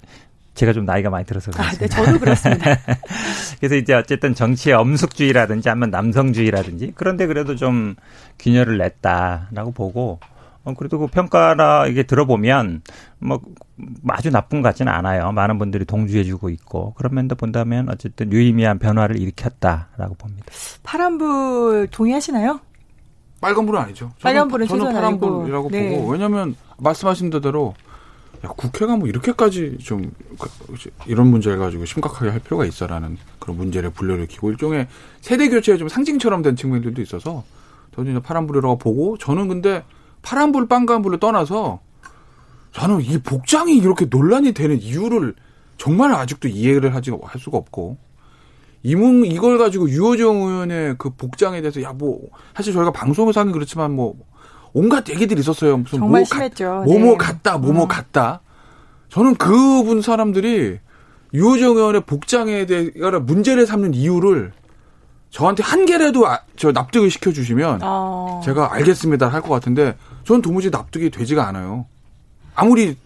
[0.57, 1.85] 제가 좀 나이가 많이 들어서 그렇습니다.
[1.85, 2.77] 아, 네, 저도 그렇습니다.
[3.61, 7.95] 그래서 이제 어쨌든 정치의 엄숙주의라든지 아니면 남성주의라든지 그런데 그래도 좀
[8.39, 10.19] 균열을 냈다라고 보고
[10.65, 12.83] 어, 그래도 그 평가나 이게 들어보면
[13.19, 13.41] 뭐
[14.09, 15.31] 아주 나쁜 것 같지는 않아요.
[15.31, 20.47] 많은 분들이 동조해주고 있고 그런 면도 본다면 어쨌든 유의미한 변화를 일으켰다라고 봅니다.
[20.83, 22.61] 파란불 동의하시나요?
[23.43, 24.11] 빨간불은 아니죠.
[24.23, 25.97] 빨간불은 저는, 저는 파란불이라고 네.
[25.97, 27.75] 보고 왜냐하면 말씀하신 대로
[28.47, 30.49] 야, 국회가 뭐 이렇게까지 좀 그,
[31.07, 34.87] 이런 문제를 가지고 심각하게 할 필요가 있어라는 그런 문제를 불러일으키고 일종의
[35.21, 37.45] 세대 교체의 좀 상징처럼 된 측면들도 있어서
[37.95, 39.85] 저는 이제 파란불이라고 보고 저는 근데
[40.23, 41.81] 파란불, 빨간불을 떠나서
[42.73, 45.35] 저는 이 복장이 이렇게 논란이 되는 이유를
[45.79, 47.97] 정말 아직도 이해를 하지 할 수가 없고
[48.83, 52.21] 이문 이걸 가지고 유호정 의원의 그 복장에 대해서 야 뭐
[52.55, 54.15] 사실 저희가 방송에서 하는 그렇지만 뭐
[54.77, 55.79] 온갖 얘기들이 있었어요.
[55.79, 56.83] 무슨 정말 뭐 심했죠.
[56.85, 57.17] 뭐뭐 네.
[57.17, 57.89] 같다, 뭐뭐 음.
[57.89, 58.43] 같다.
[59.09, 60.79] 저는 그분 사람들이
[61.33, 62.91] 유호정 의원의 복장에 대해
[63.23, 64.53] 문제를 삼는 이유를
[65.31, 68.41] 저한테 한 개라도 아, 저 납득을 시켜주시면 어.
[68.45, 71.87] 제가 알겠습니다 할 것 같은데 저는 도무지 납득이 되지가 않아요.
[72.55, 72.97] 아무리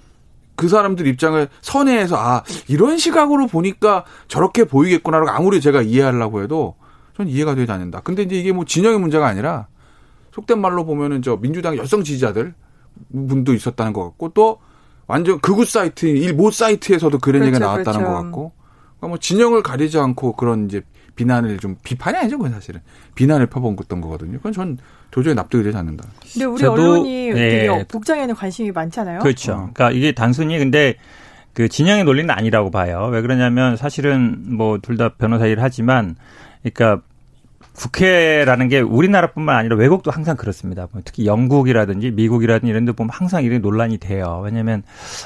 [0.57, 6.75] 그 사람들 입장을 선회해서 아 이런 시각으로 보니까 저렇게 보이겠구나라고 아무리 제가 이해하려고 해도
[7.17, 8.01] 전 이해가 되지 않는다.
[8.01, 9.69] 근데 이제 이게 뭐 진영의 문제가 아니라
[10.35, 12.55] 속된 말로 보면은 저 민주당 여성 지지자들
[13.13, 14.59] 분도 있었다는 것 같고 또
[15.07, 18.07] 완전 극우 사이트 일모 사이트에서도 그런 그렇죠, 얘기가 나왔다는 그렇죠.
[18.07, 18.53] 것 같고
[18.99, 20.83] 그러니까 뭐 진영을 가리지 않고 그런 이제
[21.17, 22.81] 비난을 좀 비판이 아니죠 그건 사실은
[23.15, 24.39] 비난을 펴본었던 거거든요.
[24.39, 24.79] 그건 전
[25.11, 26.05] 도저히 납득이 되지 않는다.
[26.33, 27.85] 근데 우리 언론이 네.
[27.89, 29.19] 복장에는 관심이 많잖아요.
[29.21, 29.53] 그렇죠.
[29.53, 29.57] 어.
[29.57, 30.95] 그러니까 이게 단순히 근데
[31.53, 33.09] 그 진영의 논리는 아니라고 봐요.
[33.11, 36.15] 왜 그러냐면 사실은 뭐 둘 다 변호사 일을 하지만
[36.63, 37.03] 그러니까
[37.81, 40.87] 국회라는 게 우리나라뿐만 아니라 외국도 항상 그렇습니다.
[40.93, 44.43] 뭐 특히 영국이라든지 미국이라든지 이런 데 보면 항상 이런 논란이 돼요.
[44.45, 44.83] 왜냐하면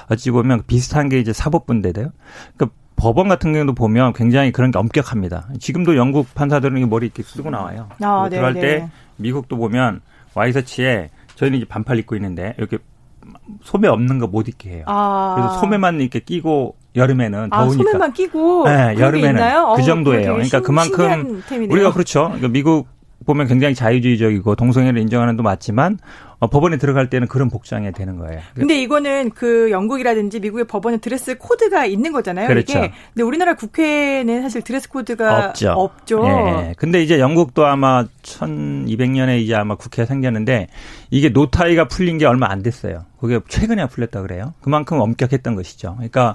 [0.08, 2.10] 어찌 보면 비슷한 게 이제 사법분대돼요.
[2.56, 5.48] 그러니까 법원 같은 경우도 보면 굉장히 그런 게 엄격합니다.
[5.58, 7.88] 지금도 영국 판사들은 머리 이렇게 쓰고 나와요.
[8.00, 8.90] 아, 들어갈 네, 때 네.
[9.16, 10.00] 미국도 보면
[10.34, 12.78] 와이셔츠에 저희는 이제 반팔 입고 있는데 이렇게
[13.62, 14.84] 소매 없는 거 못 입게 해요.
[14.86, 15.34] 아.
[15.36, 17.84] 그래서 소매만 이렇게 끼고 여름에는 아, 더우니까.
[17.84, 18.64] 소매만 끼고.
[18.68, 19.42] 네, 여름에는
[19.76, 20.34] 그 정도예요.
[20.34, 22.24] 그러니까 그만큼 우리가 그렇죠.
[22.26, 22.88] 그러니까 미국
[23.26, 25.98] 보면 굉장히 자유주의적이고 동성애를 인정하는 도 맞지만
[26.38, 28.40] 어, 법원에 들어갈 때는 그런 복장이 되는 거예요.
[28.54, 32.48] 근데 이거는 그 영국이라든지 미국의 법원에 dress code가 있는 거잖아요.
[32.48, 32.78] 그렇죠.
[32.78, 32.92] 이게.
[33.12, 35.70] 근데 우리나라 국회는 사실 dress code가 없죠.
[35.70, 36.24] 없죠.
[36.26, 36.74] 예.
[36.76, 40.68] 근데 이제 영국도 아마 1200년에 이제 아마 국회가 생겼는데
[41.10, 43.04] 이게 노타이가 풀린 게 얼마 안 됐어요.
[43.20, 44.52] 그게 최근에 풀렸다 그래요.
[44.60, 45.94] 그만큼 엄격했던 것이죠.
[45.94, 46.34] 그러니까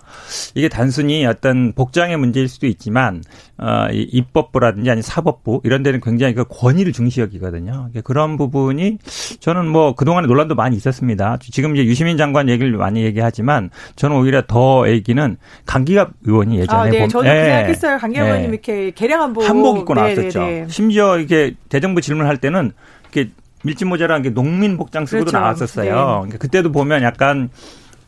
[0.56, 3.22] 이게 단순히 어떤 복장의 문제일 수도 있지만
[3.57, 7.90] 어, 이 입법부라든지 아니 사법부 이런 데는 굉장히 그 권위를 중시 여기거든요.
[8.03, 8.98] 그런 부분이
[9.40, 11.38] 저는 뭐 그동안에 논란도 많이 있었습니다.
[11.41, 16.90] 지금 이제 유시민 장관 얘기를 많이 얘기하지만 저는 오히려 더 얘기는 강기갑 의원이 예전에 아,
[16.90, 16.99] 네.
[16.99, 17.98] 봄, 저도 그 생각했어요.
[17.98, 18.30] 강기갑 네.
[18.32, 20.40] 의원님 이렇게 개량 한복 한복 입고 네, 나왔었죠.
[20.40, 20.66] 네, 네.
[20.70, 22.72] 심지어 이게 대정부 질문할 때는
[23.11, 23.32] 이렇게
[23.64, 25.40] 밀짚 모자란 게 농민 복장 쓰고도 그렇죠.
[25.40, 25.86] 나왔었어요.
[25.90, 25.91] 네.
[26.02, 27.49] 그러니까 그때도 보면 약간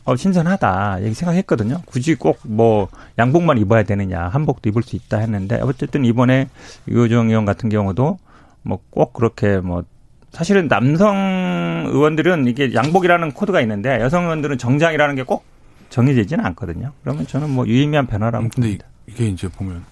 [0.03, 0.97] 어, 신선하다.
[0.99, 1.81] 이렇게 생각했거든요.
[1.85, 2.87] 굳이 꼭 뭐
[3.19, 4.29] 양복만 입어야 되느냐.
[4.29, 6.47] 한복도 입을 수 있다 했는데 어쨌든 이번에
[6.87, 8.17] 유호정 의원 같은 경우도
[8.63, 9.83] 뭐 꼭 그렇게 뭐
[10.31, 15.43] 사실은 남성 의원들은 이게 양복이라는 코드가 있는데 여성 의원들은 정장이라는 게 꼭
[15.91, 16.93] 정해지지는 않거든요.
[17.03, 18.87] 그러면 저는 뭐 유의미한 변화라고 근데 봅니다.
[19.07, 19.83] 이게 이제 보면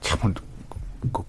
[0.00, 0.34] 참그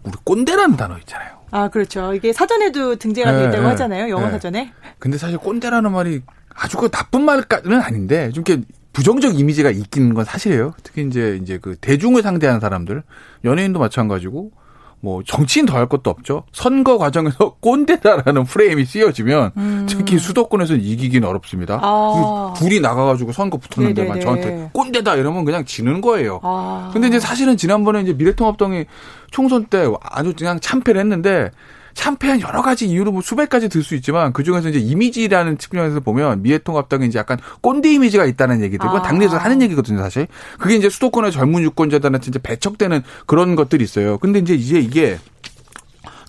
[0.04, 1.38] 우리 꼰대라는 단어 있잖아요.
[1.52, 2.14] 아, 그렇죠.
[2.14, 3.70] 이게 사전에도 등재가 네, 돼 있다고 네.
[3.70, 4.10] 하잖아요.
[4.10, 4.32] 영어 네.
[4.32, 4.74] 사전에.
[5.00, 6.22] 근데 사실 꼰대라는 말이
[6.54, 10.74] 아주 그 나쁜 말까지는 아닌데 좀 이렇게 부정적 이미지가 있긴 건 사실이에요.
[10.84, 13.04] 특히 이제 이제 그 대중을 상대하는 사람들,
[13.46, 14.52] 연예인도 마찬가지고
[15.00, 16.44] 뭐 정치인 더 할 것도 없죠.
[16.52, 19.86] 선거 과정에서 꼰대다라는 프레임이 씌워지면 음.
[19.88, 21.80] 특히 수도권에서는 이기기는 어렵습니다.
[21.82, 22.54] 아.
[22.58, 24.22] 둘이 나가가지고 선거 붙었는데만 네네네.
[24.22, 26.40] 저한테 꼰대다 이러면 그냥 지는 거예요.
[26.42, 26.90] 아.
[26.94, 28.86] 근데 이제 사실은 지난번에 이제 미래통합당이
[29.30, 31.52] 총선 때 아주 그냥 참패를 했는데
[31.98, 36.00] 참패한 여러 가지 이유로 뭐 수백 가지 들 수 있지만 그 중에서 이제 이미지라는 측면에서
[36.00, 38.86] 보면 미래통합당이 이제 약간 꼰대 이미지가 있다는 얘기들.
[38.86, 39.02] 그건 아.
[39.02, 40.28] 당내에서 하는 얘기거든요, 사실.
[40.60, 44.20] 그게 이제 수도권의 젊은 유권자들한테 이제 배척되는 그런 것들이 있어요.
[44.20, 45.18] 근데 이제 이제 이게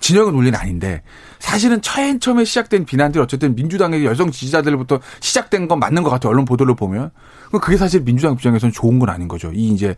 [0.01, 1.03] 진영의 논리는 아닌데
[1.39, 6.31] 사실은 처엔 처음에 시작된 비난들이 어쨌든 민주당의 여성 지지자들부터 시작된 건 맞는 것 같아요.
[6.31, 7.11] 언론 보도를 보면.
[7.61, 9.51] 그게 사실 민주당 입장에서는 좋은 건 아닌 거죠.
[9.53, 9.97] 이 이제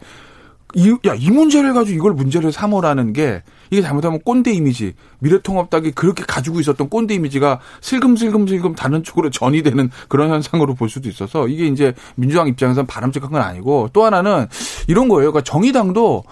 [0.74, 6.24] 이, 야, 이 문제를 가지고 이걸 문제를 삼으라는 게 이게 잘못하면 꼰대 이미지, 미래통합당이 그렇게
[6.26, 11.94] 가지고 있었던 꼰대 이미지가 슬금슬금슬금 다른 쪽으로 전이되는 그런 현상으로 볼 수도 있어서 이게 이제
[12.16, 14.46] 민주당 입장에서는 바람직한 건 아니고 또 하나는
[14.88, 15.32] 이런 거예요.
[15.32, 16.24] 그러니까 정의당도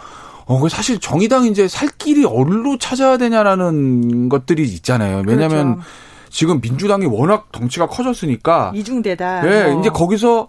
[0.46, 5.22] 어, 그 사실 정의당 이제 살 길이 어디로 찾아야 되냐라는 것들이 있잖아요.
[5.26, 5.88] 왜냐하면 그렇죠.
[6.30, 9.46] 지금 민주당이 워낙 덩치가 커졌으니까 이중대다.
[9.46, 9.80] 예, 뭐.
[9.80, 10.48] 이제 거기서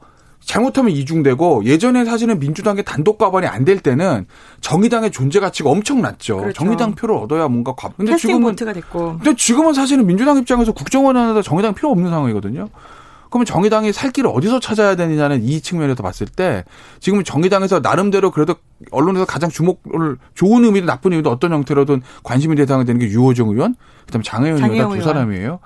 [0.50, 4.26] 잘못하면 이중되고 예전에 사실은 민주당의 단독 과반이 안 될 때는
[4.62, 6.38] 정의당의 존재 가치가 엄청났죠.
[6.38, 6.54] 그렇죠.
[6.54, 7.90] 정의당 표를 얻어야 뭔가 과.
[7.96, 9.18] 근데 지금은 보트가 됐고.
[9.18, 12.70] 근데 지금은 사실은 민주당 입장에서 국정원 하나도 정의당 필요 없는 상황이거든요.
[13.30, 16.64] 그러면 정의당이 살 길을 어디서 찾아야 되느냐는 이 측면에서 봤을 때
[17.00, 18.56] 지금 정의당에서 나름대로 그래도
[18.90, 23.76] 언론에서 가장 주목을 좋은 의미든 나쁜 의미든 어떤 형태로든 관심이 대상이 되는 게 유호정 의원,
[24.08, 25.04] 그다음에 장혜연 의원 두.
[25.04, 25.60] 사람이에요.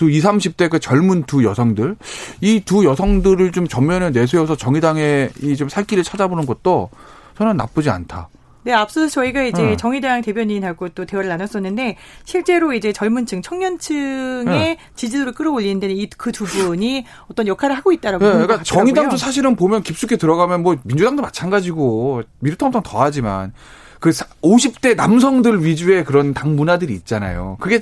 [0.00, 1.96] 또 20, 30대 그 젊은 두 여성들
[2.40, 6.88] 이 두 여성들을 좀 전면에 내세워서 정의당의 이좀 살 길을 찾아보는 것도
[7.36, 8.28] 저는 나쁘지 않다.
[8.62, 9.76] 네, 앞서서 저희가 이제 네.
[9.76, 14.78] 정의당 대변인하고 또 대화를 나눴었는데 실제로 이제 젊은층, 청년층의 네.
[14.94, 18.62] 지지도를 끌어올리는 데는 이그두 분이 어떤 역할을 하고 있다라고 네, 그러니까.
[18.62, 23.52] 정의당도 사실은 보면 깊숙이 들어가면 뭐 민주당도 마찬가지고 미래통합당 더하지만
[24.00, 27.58] 그 50대 남성들 위주의 그런 당 문화들이 있잖아요.
[27.60, 27.80] 그게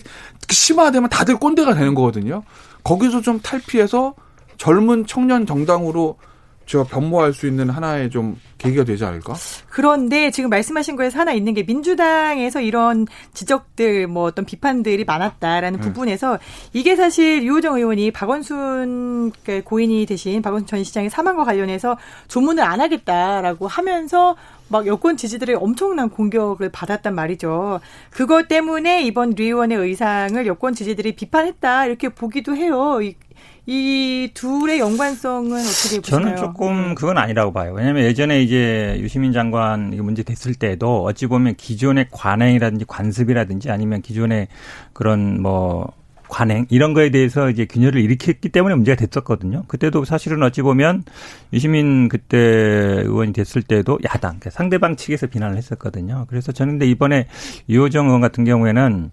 [0.50, 2.42] 심화되면 다들 꼰대가 되는 거거든요.
[2.82, 4.14] 거기서 좀 탈피해서
[4.56, 6.16] 젊은 청년 정당으로
[6.68, 9.34] 저 변모할 수 있는 하나의 좀 계기가 되지 않을까?
[9.70, 15.86] 그런데 지금 말씀하신 거에서 하나 있는 게 민주당에서 이런 지적들 뭐 어떤 비판들이 많았다라는 네.
[15.86, 16.38] 부분에서
[16.74, 21.96] 이게 사실 유호정 의원이 박원순 그 고인이 되신 박원순 전 시장의 사망과 관련해서
[22.28, 24.36] 조문을 안 하겠다라고 하면서
[24.68, 27.80] 막 여권 지지들의 엄청난 공격을 받았단 말이죠.
[28.10, 33.00] 그것 때문에 이번 류 의원의 의상을 여권 지지들이 비판했다 이렇게 보기도 해요.
[33.02, 33.14] 이,
[33.66, 36.24] 이 둘의 연관성은 어떻게 보시나요?
[36.24, 37.72] 저는 조금 그건 아니라고 봐요.
[37.74, 44.02] 왜냐하면 예전에 이제 유시민 장관 이게 문제 됐을 때도 어찌 보면 기존의 관행이라든지 관습이라든지 아니면
[44.02, 44.48] 기존의
[44.92, 45.92] 그런 뭐
[46.28, 49.64] 관행 이런 거에 대해서 이제 균열을 일으켰기 때문에 문제가 됐었거든요.
[49.68, 51.05] 그때도 사실은 어찌 보면
[51.52, 56.26] 유시민 그때 의원이 됐을 때도 야당 그러니까 상대방 측에서 비난을 했었거든요.
[56.28, 57.26] 그래서 저는 근데 이번에
[57.68, 59.10] 유호정 의원 같은 경우에는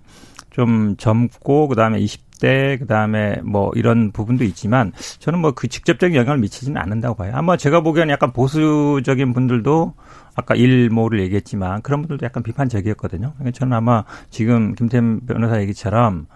[0.55, 6.79] 좀 젊고 그다음에 20대 그다음에 뭐 이런 부분도 있지만 저는 뭐 그 직접적인 영향을 미치지는
[6.81, 7.31] 않는다고 봐요.
[7.35, 9.93] 아마 제가 보기에는 약간 보수적인 분들도
[10.35, 13.33] 아까 일모를 얘기했지만 그런 분들도 약간 비판적이었거든요.
[13.35, 16.27] 그러니까 저는 아마 지금 김태현 변호사 얘기처럼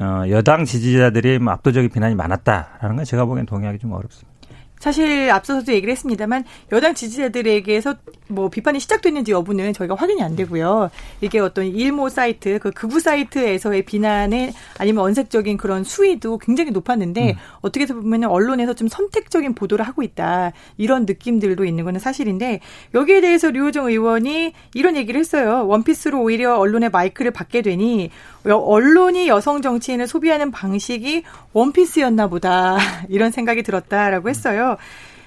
[0.00, 4.36] 어 여당 지지자들이 뭐 압도적인 비난이 많았다라는 건 제가 보기엔 동의하기 좀 어렵습니다.
[4.78, 7.94] 사실 앞서서도 얘기를 했습니다만 여당 지지자들에게서
[8.28, 10.90] 뭐 비판이 시작됐는지 여부는 저희가 확인이 안 되고요.
[11.22, 17.34] 이게 어떤 일모 사이트, 그 극우 사이트에서의 비난에 아니면 언색적인 그런 수위도 굉장히 높았는데 음.
[17.62, 22.60] 어떻게 보면 언론에서 좀 선택적인 보도를 하고 있다 이런 느낌들도 있는 거는 사실인데
[22.94, 25.66] 여기에 대해서 류호정 의원이 이런 얘기를 했어요.
[25.68, 28.10] 원피스로 오히려 언론의 마이크를 받게 되니 여-
[28.54, 32.76] 언론이 여성 정치인을 소비하는 방식이 원피스였나 보다
[33.08, 34.76] 이런 생각이 들었다라고 했어요.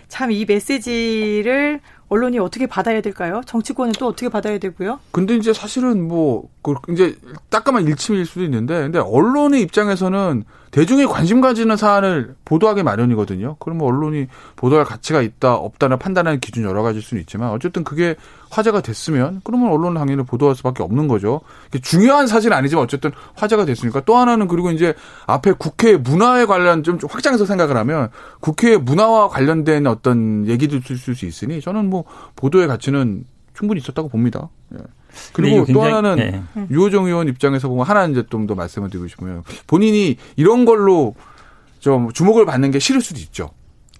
[0.07, 3.41] 참 이 메시지를 언론이 어떻게 받아야 될까요?
[3.45, 4.99] 정치권은 또 어떻게 받아야 되고요?
[5.11, 7.15] 근데 이제 사실은 뭐, 그 이제
[7.51, 13.57] 따끔한 일침일 수도 있는데, 근데 언론의 입장에서는 대중이 관심 가지는 사안을 보도하기 마련이거든요.
[13.59, 14.25] 그러면 언론이
[14.55, 18.15] 보도할 가치가 있다, 없다는 판단하는 기준 여러 가지일 수는 있지만, 어쨌든 그게
[18.49, 21.41] 화제가 됐으면, 그러면 언론은 당연히 보도할 수밖에 없는 거죠.
[21.81, 24.01] 중요한 사실은 아니지만, 어쨌든 화제가 됐으니까.
[24.05, 24.93] 또 하나는 그리고 이제
[25.27, 28.09] 앞에 국회 문화에 관련 좀 확장해서 생각을 하면,
[28.39, 32.05] 국회 문화와 관련된 어떤 얘기도 있을 수 있으니, 저는 뭐,
[32.35, 34.49] 보도의 가치는 충분히 있었다고 봅니다.
[34.73, 34.79] 예.
[35.33, 36.43] 그리고 또 하나는 네.
[36.69, 41.15] 유호정 의원 입장에서 보면 하나 이제 좀 더 말씀을 드리고 싶으면 본인이 이런 걸로
[41.79, 43.49] 좀 주목을 받는 게 싫을 수도 있죠.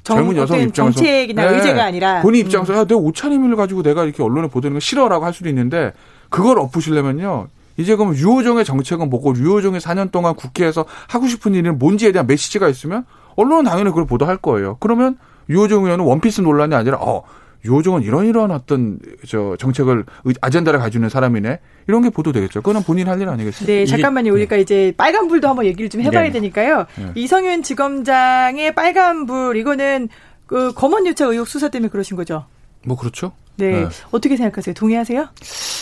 [0.03, 1.57] 젊은 여성 입장에서 정책이나 네.
[1.57, 2.77] 의제가 아니라 본인 입장에서 음.
[2.79, 5.93] 야, 내 옷차림을 가지고 내가 이렇게 언론에 보도하는 거 싫어라고 할 수도 있는데
[6.29, 7.47] 그걸 엎으시려면요.
[7.77, 12.67] 이제 그럼 유호정의 정책은 뭐고 유호정의 4년 동안 국회에서 하고 싶은 일은 뭔지에 대한 메시지가
[12.67, 13.05] 있으면
[13.35, 14.77] 언론은 당연히 그걸 보도할 거예요.
[14.79, 15.17] 그러면
[15.49, 17.23] 유호정 의원은 원피스 논란이 아니라 어
[17.65, 20.05] 유호정은 이런 이런 어떤 저 정책을
[20.41, 22.61] 아젠다를 가지고 있는 사람이네 이런 게 보도되겠죠.
[22.61, 23.67] 그거는 본인 할 일 아니겠어요?
[23.67, 24.31] 네, 잠깐만요.
[24.33, 24.61] 우리가 네.
[24.61, 26.31] 이제 빨간불도 한번 얘기를 좀 해봐야 네.
[26.31, 26.85] 되니까요.
[26.97, 27.11] 네.
[27.15, 30.07] 이성윤 지검장의 빨간불 이거는
[30.45, 32.45] 그 검언 유착 의혹 수사 때문에 그러신 거죠?
[32.85, 33.33] 뭐 그렇죠.
[33.57, 33.71] 네.
[33.71, 33.87] 네.
[34.11, 34.73] 어떻게 생각하세요?
[34.73, 35.27] 동의하세요?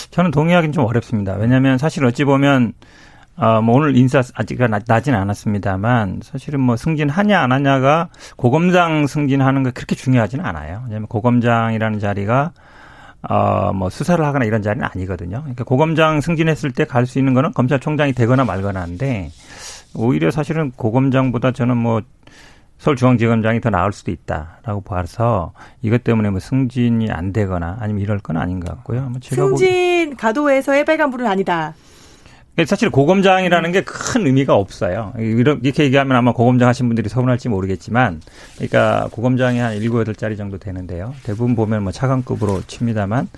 [0.09, 1.35] 저는 동의하기는 좀 어렵습니다.
[1.35, 2.73] 왜냐하면 사실 어찌 보면
[3.37, 4.57] 어, 뭐 오늘 인사 아직
[4.87, 10.81] 나진 않았습니다만 사실은 뭐 승진하냐 안 하냐가 고검장 승진하는 게 그렇게 중요하지는 않아요.
[10.85, 12.51] 왜냐하면 고검장이라는 자리가
[13.29, 15.39] 어, 뭐 수사를 하거나 이런 자리는 아니거든요.
[15.41, 19.31] 그러니까 고검장 승진했을 때 갈 수 있는 거는 검찰총장이 되거나 말거나인데
[19.95, 22.01] 오히려 사실은 고검장보다 저는 뭐
[22.79, 28.37] 서울중앙지검장이 더 나을 수도 있다라고 봐서 이것 때문에 뭐 승진이 안 되거나 아니면 이럴 건
[28.37, 29.01] 아닌 것 같고요.
[29.09, 31.73] 뭐 승진 가도에서의 빨간불은 아니다.
[32.65, 35.13] 사실 고검장이라는 게 큰 의미가 없어요.
[35.17, 38.21] 이렇게 얘기하면 아마 고검장 하신 분들이 서운할지 모르겠지만,
[38.55, 41.13] 그러니까 고검장이 한 7, 8자리 정도 되는데요.
[41.23, 43.29] 대부분 보면 뭐 차관급으로 칩니다만,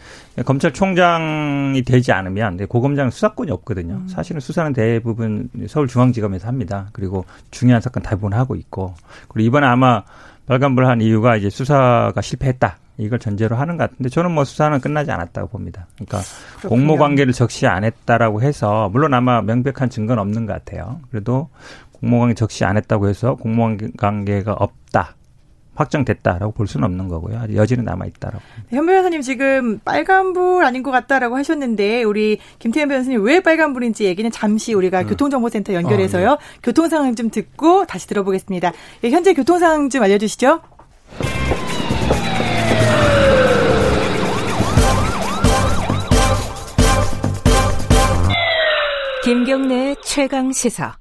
[0.45, 3.95] 검찰총장이 되지 않으면 고검장은 수사권이 없거든요.
[3.95, 4.07] 음.
[4.07, 6.87] 사실은 수사는 대부분 서울중앙지검에서 합니다.
[6.93, 8.93] 그리고 중요한 사건 대부분 하고 있고,
[9.27, 10.03] 그리고 이번에 아마
[10.47, 12.77] 발간불한 이유가 이제 수사가 실패했다.
[12.99, 15.87] 이걸 전제로 하는 것 같은데 저는 뭐 수사는 끝나지 않았다고 봅니다.
[15.95, 16.19] 그러니까
[16.57, 16.69] 그렇군요.
[16.69, 20.99] 공모 관계를 적시 안 했다라고 해서 물론 아마 명백한 증거는 없는 것 같아요.
[21.09, 21.49] 그래도
[21.93, 25.15] 공모 관계 적시 안 했다고 해서 공모 관계가 없다.
[25.75, 27.41] 확정됐다라고 볼 수는 없는 거고요.
[27.55, 28.43] 여지는 남아 있다라고.
[28.69, 34.29] 네, 현 변호사님 지금 빨간불 아닌 것 같다라고 하셨는데 우리 김태현 변호사님 왜 빨간불인지 얘기는
[34.29, 35.07] 잠시 우리가 음.
[35.07, 36.31] 교통정보센터 연결해서요.
[36.31, 36.59] 아, 네.
[36.61, 38.73] 교통 상황 좀 듣고 다시 들어보겠습니다.
[39.01, 40.59] 네, 현재 교통 상황 좀 알려주시죠.
[49.29, 50.97] 김경래 최강 시사.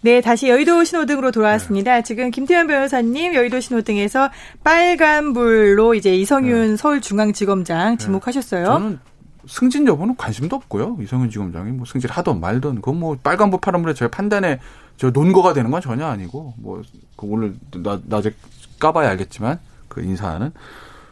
[0.00, 1.96] 네, 다시 여의도 신호등으로 돌아왔습니다.
[1.96, 2.02] 네.
[2.04, 4.30] 지금 김태현 변호사님 여의도 신호등에서
[4.62, 6.76] 빨간불로 이제 이성윤 네.
[6.76, 7.96] 서울중앙지검장 네.
[7.96, 8.64] 지목하셨어요.
[8.66, 9.00] 저는
[9.48, 10.98] 승진 여부는 관심도 없고요.
[11.02, 14.60] 이성윤 지검장이 뭐 승진 하던 말던 그건 뭐 빨간불 파란불에 제 판단에
[14.96, 16.80] 저 논거가 되는 건 전혀 아니고 뭐
[17.16, 18.32] 그 오늘 나, 낮에
[18.78, 19.58] 까봐야 알겠지만
[19.88, 20.52] 그 인사는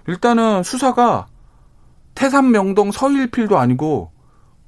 [0.06, 1.26] 일단은 수사가
[2.14, 4.13] 태산 명동 서일필도 아니고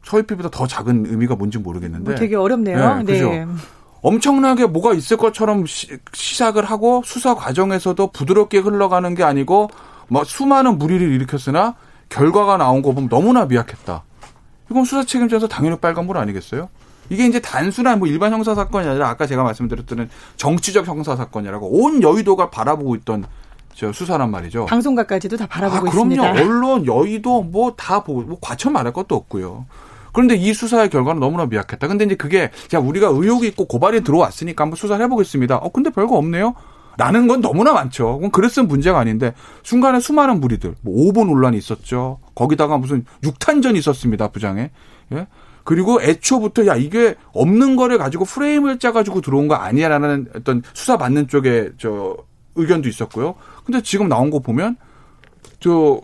[0.07, 2.05] 서일필보다 더 작은 의미가 뭔지 모르겠는데.
[2.11, 2.99] 뭐 되게 어렵네요.
[2.99, 3.29] 네, 그죠.
[3.31, 3.47] 네.
[4.03, 9.69] 엄청나게 뭐가 있을 것처럼 시, 시작을 하고 수사 과정에서도 부드럽게 흘러가는 게 아니고
[10.09, 11.75] 막 수많은 무리를 일으켰으나
[12.09, 14.05] 결과가 나온 거 보면 너무나 미약했다.
[14.71, 16.69] 이건 수사 책임자에서 당연히 빨간불 아니겠어요?
[17.11, 22.01] 이게 이제 단순한 뭐 일반 형사 사건이 아니라 아까 제가 말씀드렸던 정치적 형사 사건이라고 온
[22.03, 23.25] 여의도가 바라보고 있던
[23.75, 24.67] 저 수사란 말이죠.
[24.67, 26.15] 방송가까지도 다 바라보고 아, 그럼요.
[26.15, 26.31] 있습니다.
[26.43, 29.67] 언론, 여의도 뭐 다 보고 뭐 과천 말할 것도 없고요.
[30.17, 31.87] 그런데 이 수사의 결과는 너무나 미약했다.
[31.87, 35.57] 근데 이제 그게 자 우리가 의혹이 있고 고발이 들어왔으니까 한번 수사를 해보겠습니다.
[35.57, 36.55] 어 근데 별거 없네요.
[36.97, 38.15] 라는 건 너무나 많죠.
[38.15, 42.19] 그건 그랬으면 문제가 아닌데 순간에 수많은 무리들, 뭐 5분 논란이 있었죠.
[42.35, 44.29] 거기다가 무슨 육탄전이 있었습니다.
[44.29, 44.71] 부장에.
[45.13, 45.27] 예?
[45.65, 51.29] 그리고 애초부터 야 이게 없는 거를 가지고 프레임을 짜가지고 들어온 거 아니야라는 어떤 수사 받는
[51.29, 52.17] 쪽에 저
[52.55, 53.35] 의견도 있었고요.
[53.67, 54.79] 근데 지금 나온 거 보면
[55.61, 56.01] 저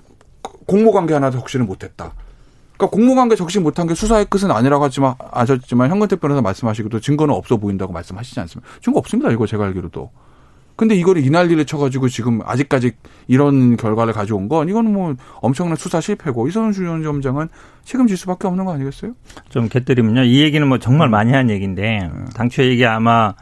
[0.66, 2.12] 공모 관계 하나도 적시를 못했다.
[2.82, 7.56] 그러니까 공모관계 적시 못한 게 수사의 끝은 아니라고 하지만 아셨지만 현근택 변호사 말씀하시기도 증거는 없어
[7.56, 8.68] 보인다고 말씀하시지 않습니까?
[8.80, 9.30] 증거 없습니다.
[9.30, 10.10] 이거 제가 알기로도.
[10.74, 12.92] 근데 이거를 이날리를 쳐가지고 지금 아직까지
[13.28, 17.48] 이런 결과를 가져온 건 이거는 뭐 엄청난 수사 실패고 이선훈 주연점장은
[17.84, 19.12] 책임질 수밖에 없는 거 아니겠어요?
[19.50, 20.24] 좀 개뜨리면요.
[20.24, 23.34] 이 얘기는 뭐 정말 많이 한 얘기인데 당초에 이게 아마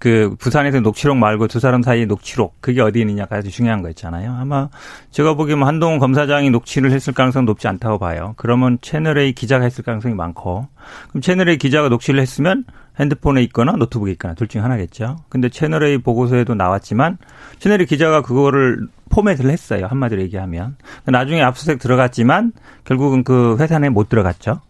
[0.00, 4.34] 그 부산에서 녹취록 말고 두 사람 사이의 녹취록 그게 어디 있느냐가 아주 중요한 거 있잖아요.
[4.40, 4.70] 아마
[5.10, 8.32] 제가 보기에는 한동훈 검사장이 녹취를 했을 가능성은 높지 않다고 봐요.
[8.38, 10.66] 그러면 채널A 기자가 했을 가능성이 많고
[11.10, 12.64] 그럼 채널A 기자가 녹취를 했으면
[12.98, 15.18] 핸드폰에 있거나 노트북에 있거나 둘중 하나겠죠.
[15.28, 17.18] 근데 채널A 보고서에도 나왔지만
[17.58, 19.86] 채널A 기자가 그거를 포맷을 했어요.
[19.86, 20.76] 한마디로 얘기하면.
[21.04, 22.52] 나중에 압수수색 들어갔지만
[22.84, 24.60] 결국은 그 회사 내에 못 들어갔죠.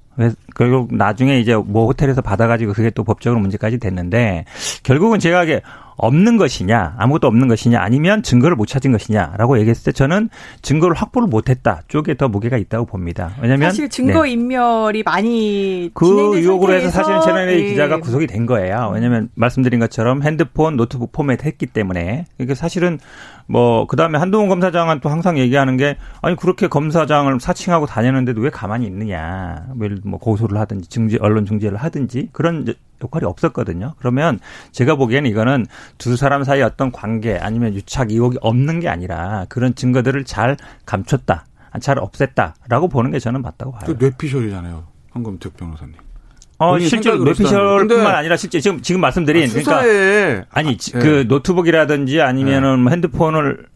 [0.54, 4.44] 결국 나중에 이제 뭐 호텔에서 받아가지고 그게 또 법적으로 문제까지 됐는데
[4.82, 5.62] 결국은 제가 하기에
[6.00, 10.30] 없는 것이냐, 아무것도 없는 것이냐, 아니면 증거를 못 찾은 것이냐라고 얘기했을 때 저는
[10.62, 13.32] 증거를 확보를 못했다 쪽에 더 무게가 있다고 봅니다.
[13.40, 14.30] 왜냐하면 사실 증거 네.
[14.32, 17.68] 인멸이 많이 그 의혹으로 해서 사실은 채널A 예.
[17.68, 18.90] 기자가 구속이 된 거예요.
[18.94, 22.98] 왜냐하면 말씀드린 것처럼 핸드폰, 노트북 포맷 했기 때문에 이게 사실은
[23.46, 28.86] 뭐 그다음에 한동훈 검사장은 또 항상 얘기하는 게 아니 그렇게 검사장을 사칭하고 다녔는데도 왜 가만히
[28.86, 29.66] 있느냐.
[30.04, 32.64] 뭐 고소를 하든지 중지 언론 중재를 하든지 그런
[33.02, 33.94] 역할이 없었거든요.
[33.98, 34.38] 그러면
[34.72, 35.66] 제가 보기에는 이거는
[35.98, 40.56] 두 사람 사이 어떤 관계 아니면 유착 의혹이 없는 게 아니라 그런 증거들을 잘
[40.86, 41.46] 감췄다.
[41.80, 43.82] 잘 없앴다라고 보는 게 저는 맞다고 봐요.
[43.86, 44.84] 그 뇌피셜이잖아요.
[45.12, 45.94] 황금택 변호사님.
[46.58, 50.98] 어, 실제 뇌피셜뿐만 아니라 실제 지금 지금 말씀드린 아, 그러니까 아니 네.
[50.98, 52.90] 그 노트북이라든지 아니면은 네.
[52.90, 53.66] 핸드폰을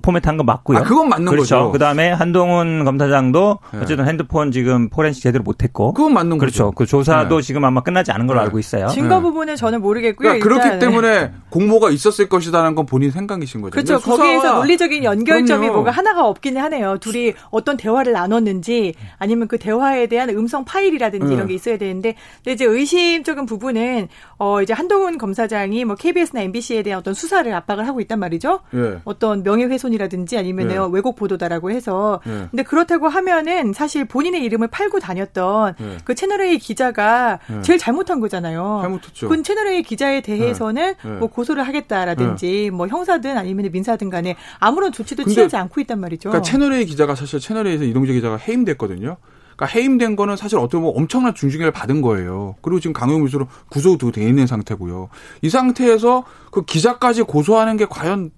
[0.00, 0.78] 포맷한 거 맞고요.
[0.78, 1.56] 아, 그건 맞는 그렇죠.
[1.56, 1.72] 거죠.
[1.72, 3.80] 그다음에 한동훈 검사장도 네.
[3.80, 5.92] 어쨌든 핸드폰 지금 포렌식 제대로 못했고.
[5.92, 6.66] 그건 맞는 그렇죠.
[6.66, 6.72] 거죠.
[6.76, 7.42] 그 조사도 네.
[7.42, 8.44] 지금 아마 끝나지 않은 걸로 네.
[8.44, 8.86] 알고 있어요.
[8.88, 9.22] 증거 네.
[9.22, 10.38] 부분은 저는 모르겠고요.
[10.38, 13.72] 그러니까 그렇기 때문에 공모가 있었을 것이다라는 건 본인 생각이신 거죠.
[13.72, 13.98] 그렇죠.
[13.98, 15.74] 거기에서 논리적인 연결점이 그럼요.
[15.74, 16.98] 뭐가 하나가 없긴 하네요.
[16.98, 21.34] 둘이 어떤 대화를 나눴는지 아니면 그 대화에 대한 음성 파일이라든지 네.
[21.34, 26.84] 이런 게 있어야 되는데 근데 이제 의심적인 부분은 어 이제 한동훈 검사장이 뭐 KBS나 MBC에
[26.84, 28.60] 대한 어떤 수사를 압박을 하고 있단 말이죠.
[29.04, 30.76] 어떤 명예 훼손이라든지 아니면 네.
[30.90, 32.46] 왜곡 보도다라고 해서 네.
[32.50, 35.96] 근데 그렇다고 하면은 사실 본인의 이름을 팔고 다녔던 네.
[36.04, 37.62] 그 채널 A 기자가 네.
[37.62, 38.80] 제일 잘못한 거잖아요.
[38.82, 39.28] 잘못했죠.
[39.28, 41.10] 그 채널 A 기자에 대해서는 네.
[41.10, 46.30] 뭐 고소를 하겠다라든지 뭐 형사든 아니면 민사든 간에 아무런 조치도 취하지 않고 있단 말이죠.
[46.30, 49.16] 그러니까 채널 A 기자가 사실 채널 A에서 이동재 기자가 해임됐거든요.
[49.56, 52.56] 그러니까 해임된 거는 사실 어떻게 보면 엄청난 중징계를 받은 거예요.
[52.62, 55.08] 그리고 지금 강용미수로 구속도 돼 있는 상태고요.
[55.42, 58.30] 이 상태에서 그 기자까지 고소하는 게 과연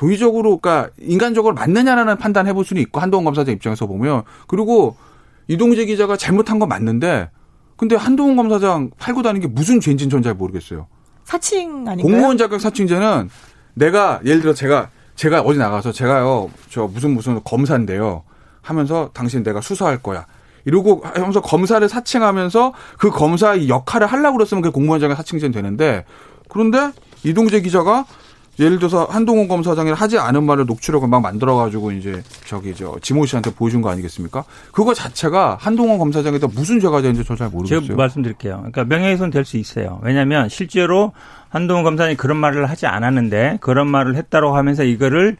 [0.00, 4.96] 도의적으로 그러니까 인간적으로 맞느냐라는 판단 해볼 수는 있고 한동훈 검사장 입장에서 보면 그리고
[5.46, 7.28] 이동재 기자가 잘못한 건 맞는데
[7.76, 10.86] 근데 한동훈 검사장 팔고 다니는 게 무슨 죄인지는 전 잘 모르겠어요.
[11.24, 12.02] 사칭 아닌가요?
[12.02, 13.28] 공무원 자격 사칭죄는
[13.74, 18.22] 내가 예를 들어 제가 제가 어디 나가서 제가요 저 무슨 무슨 검사인데요
[18.62, 20.24] 하면서 당신 내가 수사할 거야.
[20.64, 26.06] 이러고 하면서 검사를 사칭하면서 그 검사의 역할을 하려고 그랬으면 그게 공무원 자격 사칭죄는 되는데
[26.48, 26.90] 그런데
[27.22, 28.06] 이동재 기자가
[28.60, 33.52] 예를 들어서 한동훈 검사장이 하지 않은 말을 녹취록을 막 만들어가지고 이제 저기 저 지모 씨한테
[33.54, 34.44] 보여준 거 아니겠습니까?
[34.70, 37.80] 그거 자체가 한동훈 검사장에다 무슨 죄가 되는지 저 잘 모르겠어요.
[37.86, 38.56] 제가 말씀드릴게요.
[38.58, 39.98] 그러니까 명예훼손 될 수 있어요.
[40.02, 41.12] 왜냐하면 실제로
[41.48, 45.38] 한동훈 검사장이 그런 말을 하지 않았는데 그런 말을 했다고 하면서 이거를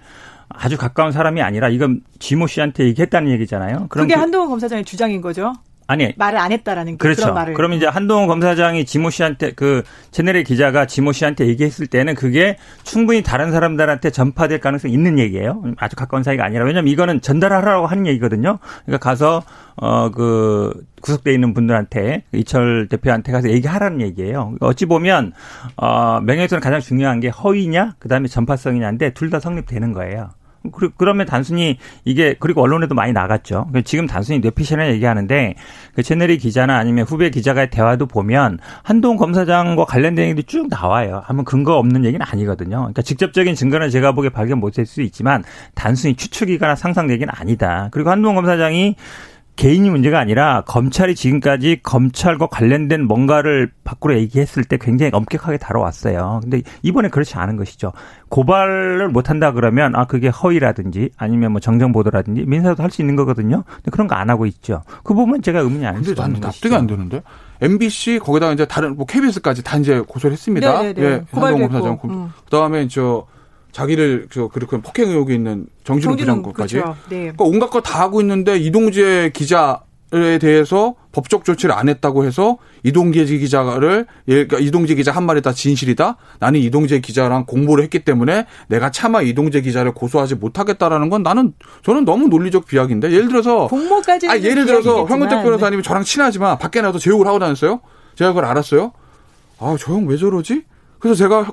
[0.49, 3.87] 아주 가까운 사람이 아니라 이건 지모 씨한테 얘기했다는 얘기잖아요.
[3.91, 5.53] 그게 그, 한동훈 검사장의 주장인 거죠.
[5.91, 7.23] 아니 말을 안 했다라는 그렇죠.
[7.23, 7.55] 그런 말을.
[7.55, 13.25] 그럼 이제 한동훈 검사장이 지모 씨한테 그 채널의 기자가 지모 씨한테 얘기했을 때는 그게 충분히
[13.25, 15.65] 다른 사람들한테 전파될 가능성이 있는 얘기예요.
[15.79, 18.61] 아주 가까운 사이가 아니라 왜냐면 이거는 전달하라고 하는 얘기거든요.
[18.87, 19.43] 그러니까 가서
[19.77, 24.55] 어 그 구속돼 있는 분들한테 이철 대표한테 가서 얘기하라는 얘기예요.
[24.61, 25.33] 어찌 보면
[25.77, 30.31] 어 명예훼손은 가장 중요한 게 허위냐 그다음에 전파성이냐인데 둘 다 성립되는 거예요.
[30.97, 33.71] 그러면 단순히 이게 그리고 언론에도 많이 나갔죠.
[33.85, 35.55] 지금 단순히 뇌피셜을 얘기하는데
[35.95, 41.23] 그 채널의 기자나 아니면 후배 기자가의 대화도 보면 한동 검사장과 관련된 얘기도 쭉 나와요.
[41.25, 42.77] 한번 근거 없는 얘기는 아니거든요.
[42.77, 45.43] 그러니까 직접적인 증거는 제가 보기에 발견 못할 수 있지만
[45.75, 47.89] 단순히 추측이거나 상상 얘기는 아니다.
[47.91, 48.97] 그리고 한동 검사장이
[49.61, 56.41] 개인이 문제가 아니라 검찰이 지금까지 검찰과 관련된 뭔가를 밖으로 얘기했을 때 굉장히 엄격하게 다뤄왔어요.
[56.43, 57.93] 근데 이번에 그렇지 않은 것이죠.
[58.31, 63.63] 고발을 못한다 그러면 아 그게 허위라든지 아니면 뭐 정정 보도라든지 민사도 할 수 있는 거거든요.
[63.67, 64.83] 근데 그런 거 안 하고 있죠.
[65.05, 66.47] 그 부분 제가 의문이 아닐 수 없는 것이죠.
[66.47, 67.23] 납득이 안 되는데.
[67.61, 70.81] MBC 거기다가 이제 다른 뭐 KBS까지 다 이제 고소를 했습니다.
[70.83, 71.03] 네네네.
[71.07, 71.99] 예, 한동훈 검사장.
[72.05, 72.33] 음.
[72.47, 73.27] 그다음에 저
[73.73, 76.97] 자기를 저 그렇게 폭행 의혹이 있는 정진웅 부장관까지 그렇죠.
[77.09, 77.17] 네.
[77.33, 84.07] 그러니까 온갖 거다 하고 있는데 이동재 기자에 대해서 법적 조치를 안 했다고 해서 이동재 기자를
[84.27, 86.17] 그러니까 이동재 기자 한 말이 다 진실이다.
[86.39, 91.53] 나는 이동재 기자랑 공모를 했기 때문에 내가 차마 이동재 기자를 고소하지 못하겠다라는 건 나는
[91.85, 95.87] 저는 너무 논리적 비약인데 예를 들어서 공모까지 아 예를 들어서 변호사님이 네.
[95.87, 97.81] 저랑 친하지만 밖에 나와서 제 욕을 하고 다녔어요.
[98.15, 98.93] 제가 그걸 알았어요.
[99.59, 100.63] 아 저 형 왜 저러지?
[101.01, 101.53] 그래서 제가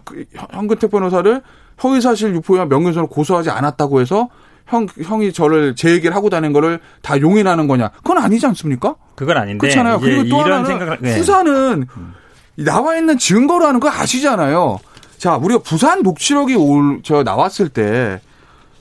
[0.49, 1.41] 황근택 변호사를
[1.83, 4.29] 허위사실 유포나 명예훼손을 고소하지 않았다고 해서
[4.67, 7.89] 형, 형이 저를 제 얘기를 하고 다닌 거를 다 용인하는 거냐.
[7.97, 8.95] 그건 아니지 않습니까?
[9.15, 9.59] 그건 아닌데.
[9.59, 9.99] 그렇잖아요.
[9.99, 11.13] 그리고 또 하나는 생각을, 네.
[11.13, 11.85] 수사는
[12.55, 14.79] 나와 있는 증거로 하는 거 아시잖아요.
[15.17, 18.19] 자, 우리가 부산 녹취록이 올, 저 나왔을 때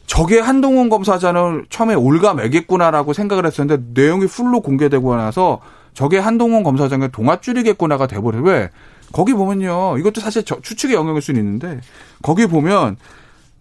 [0.06, 5.60] 저게 한동훈 검사장을 처음에 올가매겠구나라고 생각을 했었는데 내용이 풀로 공개되고 나서
[5.94, 8.42] 저게 한동훈 검사장의 동아줄이겠구나가 돼버려요.
[8.42, 8.70] 왜?
[9.16, 9.96] 거기 보면요.
[9.96, 11.80] 이것도 사실 저 추측의 영역일 수는 있는데
[12.20, 12.96] 거기 보면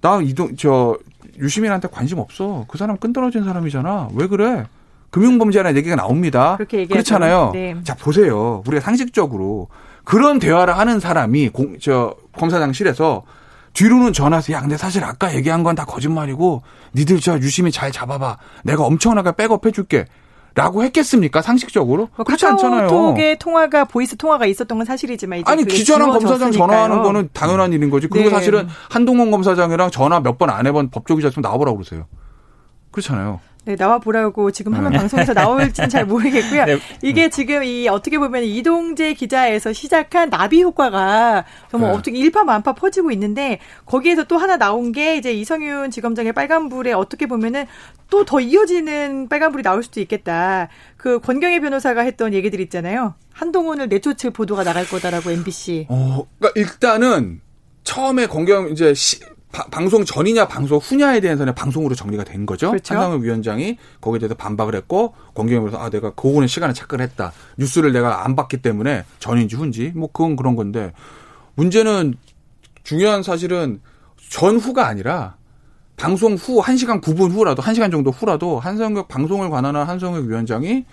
[0.01, 0.97] 나 이동 저
[1.39, 2.65] 유시민한테 관심 없어.
[2.67, 4.09] 그 사람 끈 떨어진 사람이잖아.
[4.15, 4.65] 왜 그래?
[5.11, 6.57] 금융범죄라는 얘기가 나옵니다.
[6.89, 7.51] 그렇잖아요.
[7.53, 7.73] 네.
[7.85, 8.63] 자 보세요.
[8.67, 9.69] 우리가 상식적으로
[10.03, 13.23] 그런 대화를 하는 사람이 공, 저 검사장실에서
[13.71, 16.63] 뒤로는 전화해서 야 근데 사실 아까 얘기한 건 다 거짓말이고
[16.95, 20.05] 니들 저 유시민 잘 잡아봐 내가 엄청나게 백업해 줄게
[20.55, 21.41] 라고 했겠습니까?
[21.41, 22.07] 상식적으로?
[22.15, 22.87] 뭐 그렇지 않잖아요.
[22.87, 26.51] 카카오톡에 통화가 voice 통화가 있었던 건 사실이지만 이제 아니 기자랑 검사장.
[26.53, 28.07] 전화하는 거는 당연한 일인 거지.
[28.07, 28.35] 그리고 네.
[28.35, 32.05] 사실은 한동훈 검사장이랑 전화 몇 번 안 해본 법조기자 좀 나와보라고 그러세요.
[32.91, 34.97] 그렇잖아요 네, 나와 보라고 지금 하는 네.
[34.99, 36.65] 방송에서 나올지는 잘 모르겠고요.
[36.65, 36.77] 네.
[37.01, 41.97] 이게 지금 이 어떻게 보면 이동재 기자에서 시작한 나비 효과가 정말 네.
[41.97, 47.65] 어떻게 일파만파 퍼지고 있는데 거기에서 또 하나 나온 게 이제 이성윤 지검장의 빨간불에 어떻게 보면은
[48.11, 50.67] 또 더 이어지는 빨간불이 나올 수도 있겠다.
[50.95, 53.15] 그 권경혜 변호사가 했던 얘기들 있잖아요.
[53.33, 55.87] 한동훈을 내쫓을 보도가 나갈 거다라고 MBC.
[55.89, 57.41] 어, 그러니까 일단은
[57.83, 59.19] 처음에 공경 이제 시-
[59.55, 62.71] 바- 방송 전이냐 방송 후냐에 대해서는 방송으로 정리가 된 거죠.
[62.71, 62.93] 그렇죠.
[62.93, 67.31] 한상혁 위원장이 거기에 대해서 반박을 했고 권경에서 아 내가 그거는 시간에 착각을 했다.
[67.57, 70.91] 뉴스를 내가 안 봤기 때문에 전인지 후인지 뭐 그건 그런 건데
[71.55, 72.15] 문제는
[72.83, 73.79] 중요한 사실은
[74.29, 75.37] 전후가 아니라
[75.95, 80.83] 방송 후 1시간 9분 후라도 1시간 정도 후라도 한성혁 방송을 관할한 한성혁 위원장이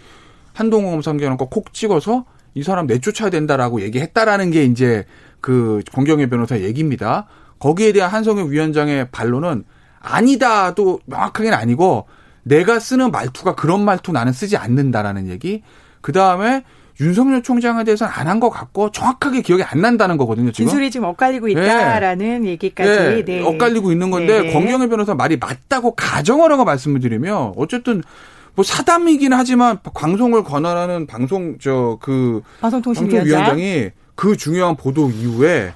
[0.55, 5.05] 한동훈 검사장관 거콕 찍어서 이 사람 내쫓아야 된다라고 얘기했다라는 게 이제
[5.41, 7.27] 그 권경혜 변호사의 얘기입니다.
[7.63, 9.63] 거기에 대한 한성혁 위원장의 반론은
[10.01, 12.07] 아니다도 명확하게는 아니고
[12.43, 15.63] 내가 쓰는 말투가 그런 말투 나는 쓰지 않는다라는 얘기.
[16.01, 16.65] 그 다음에
[17.01, 20.51] 윤석열 총장에 대해서는 안 한 것 같고 정확하게 기억이 안 난다는 거거든요.
[20.51, 20.67] 지금.
[20.67, 22.91] 진술이 지금 엇갈리고 있다라는 얘기까지.
[22.91, 23.41] 네, 네.
[23.45, 24.53] 엇갈리고 있는 건데 네.
[24.53, 28.03] 권경혜 변호사 말이 맞다고 가정하라고 말씀을 드리면 어쨌든
[28.57, 33.39] 뭐 사담이긴 하지만 방송을 관할하는 방송 저 그 방송통신위원장.
[33.39, 35.73] 방송위원장이 그 중요한 보도 이후에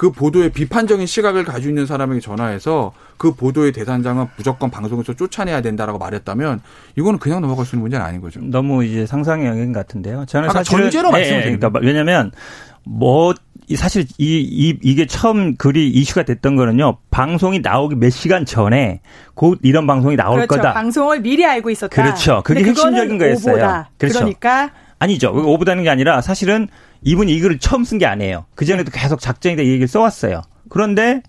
[0.00, 5.98] 그 보도에 비판적인 시각을 가지고 있는 사람에게 전화해서 그 보도의 대상장은 무조건 방송에서 쫓아내야 된다라고
[5.98, 6.62] 말했다면
[6.96, 8.40] 이거는 그냥 넘어갈 수 있는 문제는 아닌 거죠.
[8.40, 10.24] 너무 이제 상상의 영역 같은데요.
[10.24, 12.32] 저는 사실은 전제로 말씀을 예, 드린 그러니까 왜냐하면
[12.82, 13.34] 뭐
[13.68, 16.96] 이- 사실 이, 이 이게 처음 글이 이슈가 됐던 거는요.
[17.10, 19.02] 방송이 나오기 몇 시간 전에
[19.34, 20.56] 곧 이런 방송이 나올 그렇죠.
[20.62, 20.72] 거다.
[20.72, 22.02] 방송을 미리 알고 있었다.
[22.02, 22.40] 그렇죠.
[22.42, 23.52] 그게 핵심적인 거였어요.
[23.52, 23.90] 오보다.
[23.98, 24.20] 그렇죠.
[24.20, 25.30] 그러니까 아니죠.
[25.30, 26.68] 오보다는 게 아니라 사실은
[27.02, 28.44] 이분이 이 글을 처음 쓴 게 아니에요.
[28.54, 30.42] 그 전에도 계속 작정이 돼이 얘기를 써왔어요.
[30.68, 31.22] 그런데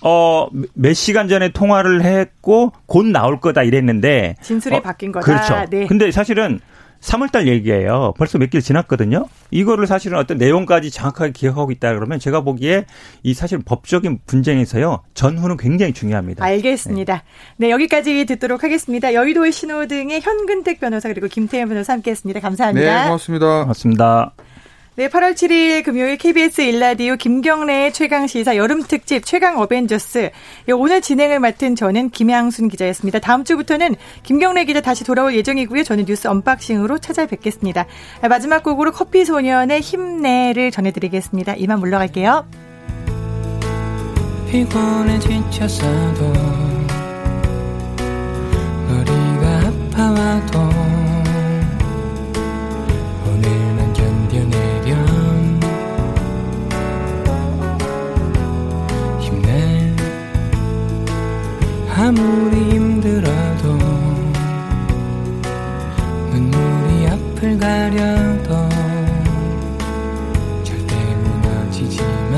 [0.00, 5.24] 어 몇 시간 전에 통화를 했고 곧 나올 거다 이랬는데 진술이 어, 바뀐 거다.
[5.24, 5.70] 그렇죠.
[5.70, 5.86] 네.
[5.86, 6.60] 근데 사실은
[7.00, 8.14] 3월달 얘기예요.
[8.16, 9.26] 벌써 몇 개월 지났거든요.
[9.50, 12.86] 이거를 사실은 어떤 내용까지 정확하게 기억하고 있다 그러면 제가 보기에
[13.22, 16.42] 이 사실 법적인 분쟁에서요 전후는 굉장히 중요합니다.
[16.44, 17.22] 알겠습니다.
[17.58, 19.12] 네, 여기까지 듣도록 하겠습니다.
[19.12, 22.40] 여의도의 신호등의 현근택 변호사 그리고 김태현 변호사 함께했습니다.
[22.40, 23.00] 감사합니다.
[23.02, 23.60] 네, 고맙습니다.
[23.62, 24.32] 고맙습니다.
[24.96, 30.30] 네, 8월 7일 금요일 KBS 일라디오 김경래의 최강 시사 여름 특집 최강 어벤져스.
[30.68, 33.18] 예, 오늘 진행을 맡은 저는 김양순 기자였습니다.
[33.18, 35.82] 다음 주부터는 김경래 기자 다시 돌아올 예정이고요.
[35.82, 37.86] 저는 뉴스 언박싱으로 찾아뵙겠습니다.
[38.20, 41.54] 아, 마지막 곡으로 커피 소년의 힘내를 전해드리겠습니다.
[41.56, 42.46] 이만 물러갈게요.
[44.48, 46.32] 피곤해 지쳤어도
[48.86, 50.93] 머리가 아파와도
[61.96, 63.78] 아무리 힘들어도
[66.32, 68.68] 눈물이 앞을 가려도
[70.64, 72.02] 절대 무너지지
[72.32, 72.36] 마.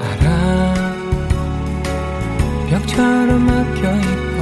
[0.00, 0.74] 알아.
[2.70, 4.38] 벽처럼 막혀있고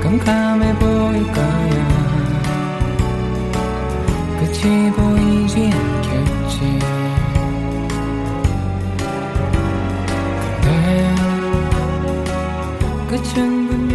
[0.00, 1.82] 깜깜해 보일 거야.
[4.38, 5.21] 끝이 보이
[13.22, 13.91] 근데 끝은 분명